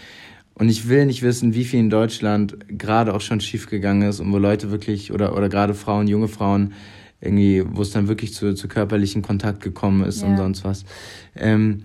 Und 0.54 0.68
ich 0.68 0.88
will 0.88 1.06
nicht 1.06 1.22
wissen, 1.22 1.54
wie 1.54 1.64
viel 1.64 1.78
in 1.78 1.88
Deutschland 1.88 2.56
gerade 2.68 3.14
auch 3.14 3.20
schon 3.20 3.40
schiefgegangen 3.40 4.08
ist 4.08 4.18
und 4.18 4.32
wo 4.32 4.38
Leute 4.38 4.72
wirklich, 4.72 5.12
oder, 5.12 5.36
oder 5.36 5.48
gerade 5.48 5.74
Frauen, 5.74 6.08
junge 6.08 6.26
Frauen, 6.26 6.72
irgendwie, 7.20 7.62
wo 7.64 7.82
es 7.82 7.92
dann 7.92 8.08
wirklich 8.08 8.34
zu, 8.34 8.54
zu 8.54 8.66
körperlichen 8.66 9.22
Kontakt 9.22 9.62
gekommen 9.62 10.04
ist 10.04 10.22
ja. 10.22 10.28
und 10.28 10.36
sonst 10.36 10.64
was. 10.64 10.84
Ähm, 11.36 11.84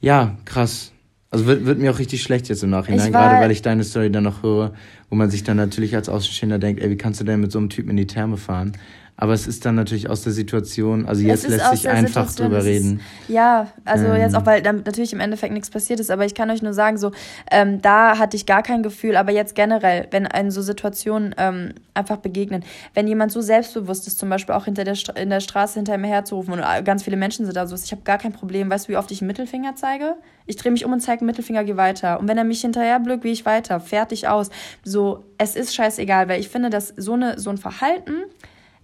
ja, 0.00 0.36
krass. 0.44 0.92
Also 1.32 1.46
wird, 1.46 1.64
wird 1.64 1.78
mir 1.78 1.90
auch 1.90 1.98
richtig 1.98 2.22
schlecht 2.22 2.50
jetzt 2.50 2.62
im 2.62 2.68
Nachhinein, 2.68 3.10
gerade 3.10 3.40
weil 3.40 3.50
ich 3.50 3.62
deine 3.62 3.84
Story 3.84 4.12
dann 4.12 4.24
noch 4.24 4.42
höre, 4.42 4.74
wo 5.08 5.16
man 5.16 5.30
sich 5.30 5.42
dann 5.42 5.56
natürlich 5.56 5.96
als 5.96 6.10
Außenstehender 6.10 6.58
denkt, 6.58 6.82
ey, 6.82 6.90
wie 6.90 6.96
kannst 6.96 7.20
du 7.20 7.24
denn 7.24 7.40
mit 7.40 7.50
so 7.50 7.58
einem 7.58 7.70
Typen 7.70 7.88
in 7.90 7.96
die 7.96 8.06
Therme 8.06 8.36
fahren? 8.36 8.72
Aber 9.16 9.34
es 9.34 9.46
ist 9.46 9.64
dann 9.64 9.74
natürlich 9.74 10.08
aus 10.08 10.22
der 10.22 10.32
Situation, 10.32 11.06
also 11.06 11.22
jetzt 11.22 11.46
lässt 11.46 11.70
sich 11.70 11.88
einfach 11.88 12.28
Situation, 12.28 12.50
drüber 12.50 12.64
reden. 12.64 13.00
Ist, 13.28 13.28
ja, 13.28 13.68
also 13.84 14.06
ähm. 14.06 14.20
jetzt 14.20 14.34
auch, 14.34 14.46
weil 14.46 14.62
dann 14.62 14.82
natürlich 14.84 15.12
im 15.12 15.20
Endeffekt 15.20 15.52
nichts 15.52 15.70
passiert 15.70 16.00
ist, 16.00 16.10
aber 16.10 16.24
ich 16.24 16.34
kann 16.34 16.50
euch 16.50 16.62
nur 16.62 16.72
sagen, 16.72 16.96
so, 16.96 17.12
ähm, 17.50 17.80
da 17.82 18.18
hatte 18.18 18.36
ich 18.36 18.46
gar 18.46 18.62
kein 18.62 18.82
Gefühl, 18.82 19.16
aber 19.16 19.30
jetzt 19.30 19.54
generell, 19.54 20.08
wenn 20.10 20.24
in 20.24 20.50
so 20.50 20.62
Situationen 20.62 21.34
ähm, 21.38 21.74
einfach 21.94 22.16
begegnen, 22.16 22.64
wenn 22.94 23.06
jemand 23.06 23.32
so 23.32 23.42
selbstbewusst 23.42 24.06
ist, 24.06 24.18
zum 24.18 24.28
Beispiel 24.28 24.54
auch 24.54 24.64
hinter 24.64 24.84
der 24.84 24.96
in 25.16 25.30
der 25.30 25.40
Straße 25.40 25.74
hinter 25.74 25.94
ihm 25.94 26.04
herzurufen 26.04 26.54
und 26.54 26.60
ganz 26.84 27.02
viele 27.02 27.16
Menschen 27.16 27.44
sind 27.44 27.56
da 27.56 27.66
so, 27.66 27.76
ich 27.76 27.92
habe 27.92 28.02
gar 28.02 28.18
kein 28.18 28.32
Problem, 28.32 28.70
weißt 28.70 28.88
du, 28.88 28.92
wie 28.92 28.96
oft 28.96 29.10
ich 29.10 29.20
einen 29.20 29.28
Mittelfinger 29.28 29.76
zeige? 29.76 30.16
Ich 30.46 30.56
drehe 30.56 30.72
mich 30.72 30.84
um 30.84 30.92
und 30.92 31.00
zeige 31.00 31.20
einen 31.20 31.26
Mittelfinger, 31.26 31.64
geh 31.64 31.76
weiter. 31.76 32.18
Und 32.18 32.28
wenn 32.28 32.38
er 32.38 32.44
mich 32.44 32.62
hinterher 32.62 32.98
blökt, 32.98 33.22
gehe 33.22 33.32
ich 33.32 33.46
weiter, 33.46 33.78
fertig 33.78 34.28
aus. 34.28 34.50
So, 34.82 35.24
es 35.38 35.54
ist 35.54 35.74
scheißegal, 35.74 36.28
weil 36.28 36.40
ich 36.40 36.48
finde, 36.48 36.70
dass 36.70 36.88
so, 36.88 37.12
eine, 37.12 37.38
so 37.38 37.50
ein 37.50 37.58
Verhalten, 37.58 38.24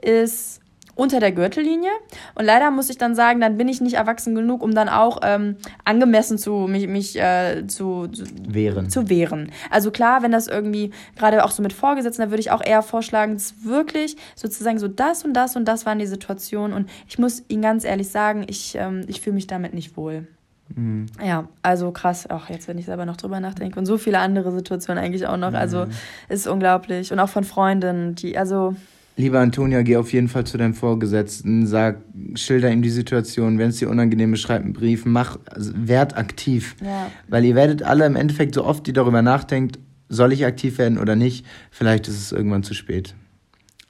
ist 0.01 0.61
unter 0.99 1.21
der 1.21 1.31
Gürtellinie. 1.31 1.91
Und 2.35 2.45
leider 2.45 2.73
muss 2.73 2.91
ich 2.91 2.99
dann 2.99 3.15
sagen, 3.15 3.41
dann 3.41 3.57
bin 3.57 3.69
ich 3.69 3.81
nicht 3.81 3.95
erwachsen 3.95 4.35
genug, 4.35 4.65
um 4.65 4.75
dann 4.75 4.89
auch 4.89 5.21
ähm, 5.23 5.57
angemessen 5.85 6.39
zu 6.39 6.67
mich, 6.69 6.89
mich 6.89 7.17
äh, 7.17 7.65
zu, 7.69 8.09
zu, 8.09 8.25
wehren. 8.49 8.91
zu 8.91 9.09
wehren. 9.09 9.53
Also 9.71 9.93
klar, 9.93 10.25
wenn 10.25 10.33
das 10.33 10.49
irgendwie, 10.49 10.91
gerade 11.17 11.45
auch 11.45 11.53
so 11.53 11.63
mit 11.63 11.73
Vorgesetzten, 11.73 12.23
da 12.23 12.31
würde 12.31 12.41
ich 12.41 12.51
auch 12.51 12.65
eher 12.65 12.83
vorschlagen, 12.83 13.35
dass 13.35 13.65
wirklich 13.65 14.17
sozusagen 14.35 14.81
so 14.81 14.89
das 14.89 15.25
und 15.25 15.35
das 15.35 15.55
und 15.55 15.67
das 15.67 15.87
waren 15.87 16.01
die 16.01 16.07
Situationen. 16.07 16.77
Und 16.77 16.91
ich 17.07 17.17
muss 17.17 17.45
Ihnen 17.47 17.63
ganz 17.63 17.85
ehrlich 17.85 18.09
sagen, 18.09 18.45
ich, 18.49 18.75
ähm, 18.75 19.03
ich 19.07 19.21
fühle 19.21 19.35
mich 19.35 19.47
damit 19.47 19.75
nicht 19.75 19.97
wohl. 19.97 20.27
Mhm. 20.75 21.07
Ja, 21.25 21.47
also 21.63 21.93
krass. 21.93 22.27
Ach, 22.29 22.51
jetzt, 22.51 22.67
wenn 22.67 22.77
ich 22.77 22.87
selber 22.87 23.07
noch 23.07 23.17
drüber 23.17 23.39
nachdenke. 23.39 23.79
Und 23.79 23.87
so 23.87 23.99
viele 23.99 24.19
andere 24.19 24.51
Situationen 24.51 25.03
eigentlich 25.03 25.29
auch 25.29 25.37
noch. 25.37 25.55
Also 25.55 25.87
mhm. 25.87 25.93
ist 26.29 26.49
unglaublich. 26.49 27.13
Und 27.13 27.21
auch 27.21 27.29
von 27.29 27.45
Freundinnen, 27.45 28.17
die, 28.17 28.37
also 28.37 28.75
Lieber 29.19 29.41
Antonia, 29.41 29.83
geh 29.83 29.97
auf 29.97 30.13
jeden 30.13 30.29
Fall 30.29 30.45
zu 30.45 30.59
deinem 30.59 30.75
Vorgesetzten, 30.75 31.67
sag, 31.67 31.97
schilder 32.37 32.71
ihm 32.71 32.83
die 32.83 32.91
Situation, 32.91 33.59
wenn 33.59 33.71
es 33.71 33.79
dir 33.79 33.91
unangenehm 33.91 34.33
ist, 34.33 34.43
schreib 34.43 34.63
einen 34.63 34.75
Brief, 34.75 35.05
mach, 35.07 35.41
also, 35.51 35.73
werd 35.75 36.17
aktiv. 36.17 36.77
Ja. 36.81 37.11
Weil 37.27 37.45
ihr 37.45 37.57
werdet 37.57 37.83
alle 37.83 38.07
im 38.07 38.15
Endeffekt 38.15 38.55
so 38.55 38.65
oft, 38.65 38.87
die 38.87 38.93
darüber 38.93 39.21
nachdenkt, 39.21 39.81
soll 40.09 40.33
ich 40.33 40.47
aktiv 40.47 40.79
werden 40.79 40.99
oder 40.99 41.17
nicht, 41.17 41.45
vielleicht 41.73 42.07
ist 42.07 42.17
es 42.17 42.31
irgendwann 42.31 42.63
zu 42.63 42.75
spät. 42.75 43.17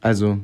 Also, 0.00 0.38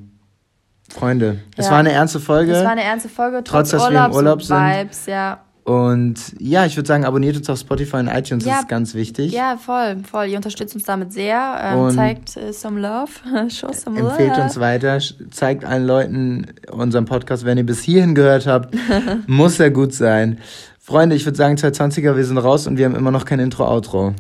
Freunde, 0.91 1.27
ja. 1.27 1.41
es 1.57 1.71
war 1.71 1.79
eine 1.79 1.93
ernste 1.93 2.21
Folge. 2.21 2.53
Es 2.53 2.63
war 2.63 2.73
eine 2.73 2.85
ernste 2.85 3.09
Folge, 3.09 3.39
trotz, 3.39 3.71
trotz 3.71 3.71
dass 3.71 3.83
Urlaubs 3.85 3.95
wir 3.95 4.07
im 4.11 4.17
Urlaub 4.17 4.43
sind. 4.43 4.57
Vibes, 4.57 5.07
ja. 5.07 5.41
Und 5.65 6.17
ja, 6.39 6.67
ich 6.67 6.77
würde 6.77 6.87
sagen, 6.87 7.07
abonniert 7.07 7.39
uns 7.39 7.49
auf 7.49 7.59
Spotify 7.59 7.97
und 7.97 8.09
iTunes, 8.09 8.45
ja, 8.45 8.53
das 8.53 8.63
ist 8.63 8.69
ganz 8.69 8.95
wichtig. 8.95 9.33
Ja, 9.33 9.57
voll, 9.57 9.97
voll. 10.09 10.27
Ihr 10.27 10.37
unterstützt 10.37 10.75
uns 10.75 10.85
damit 10.85 11.15
sehr. 11.15 11.59
Ähm, 11.59 11.91
zeigt 11.91 12.37
äh, 12.37 12.53
some 12.53 12.79
love, 12.79 13.11
show 13.51 13.73
some 13.73 13.99
love. 13.99 14.11
Empfehlt 14.11 14.37
uns 14.37 14.61
weiter, 14.61 14.99
zeigt 15.31 15.65
allen 15.65 15.87
Leuten 15.87 16.47
unseren 16.71 17.07
Podcast, 17.07 17.47
wenn 17.47 17.57
ihr 17.57 17.65
bis 17.65 17.81
hierhin 17.81 18.15
gehört 18.15 18.47
habt. 18.47 18.77
muss 19.27 19.59
er 19.59 19.71
gut 19.71 19.95
sein. 19.95 20.39
Freunde, 20.79 21.17
ich 21.17 21.25
würde 21.25 21.39
sagen, 21.39 21.57
220er, 21.57 22.15
wir 22.15 22.25
sind 22.27 22.37
raus 22.37 22.67
und 22.67 22.77
wir 22.77 22.85
haben 22.85 22.95
immer 22.95 23.11
noch 23.11 23.25
kein 23.25 23.39
Intro-Outro. 23.39 24.13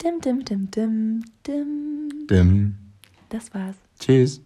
Dim, 0.00 0.20
dim, 0.20 0.44
dim, 0.44 0.70
dim, 0.70 1.24
dim. 1.44 2.26
Dim. 2.30 2.74
Das 3.30 3.52
war's. 3.52 3.74
Tschüss. 3.98 4.43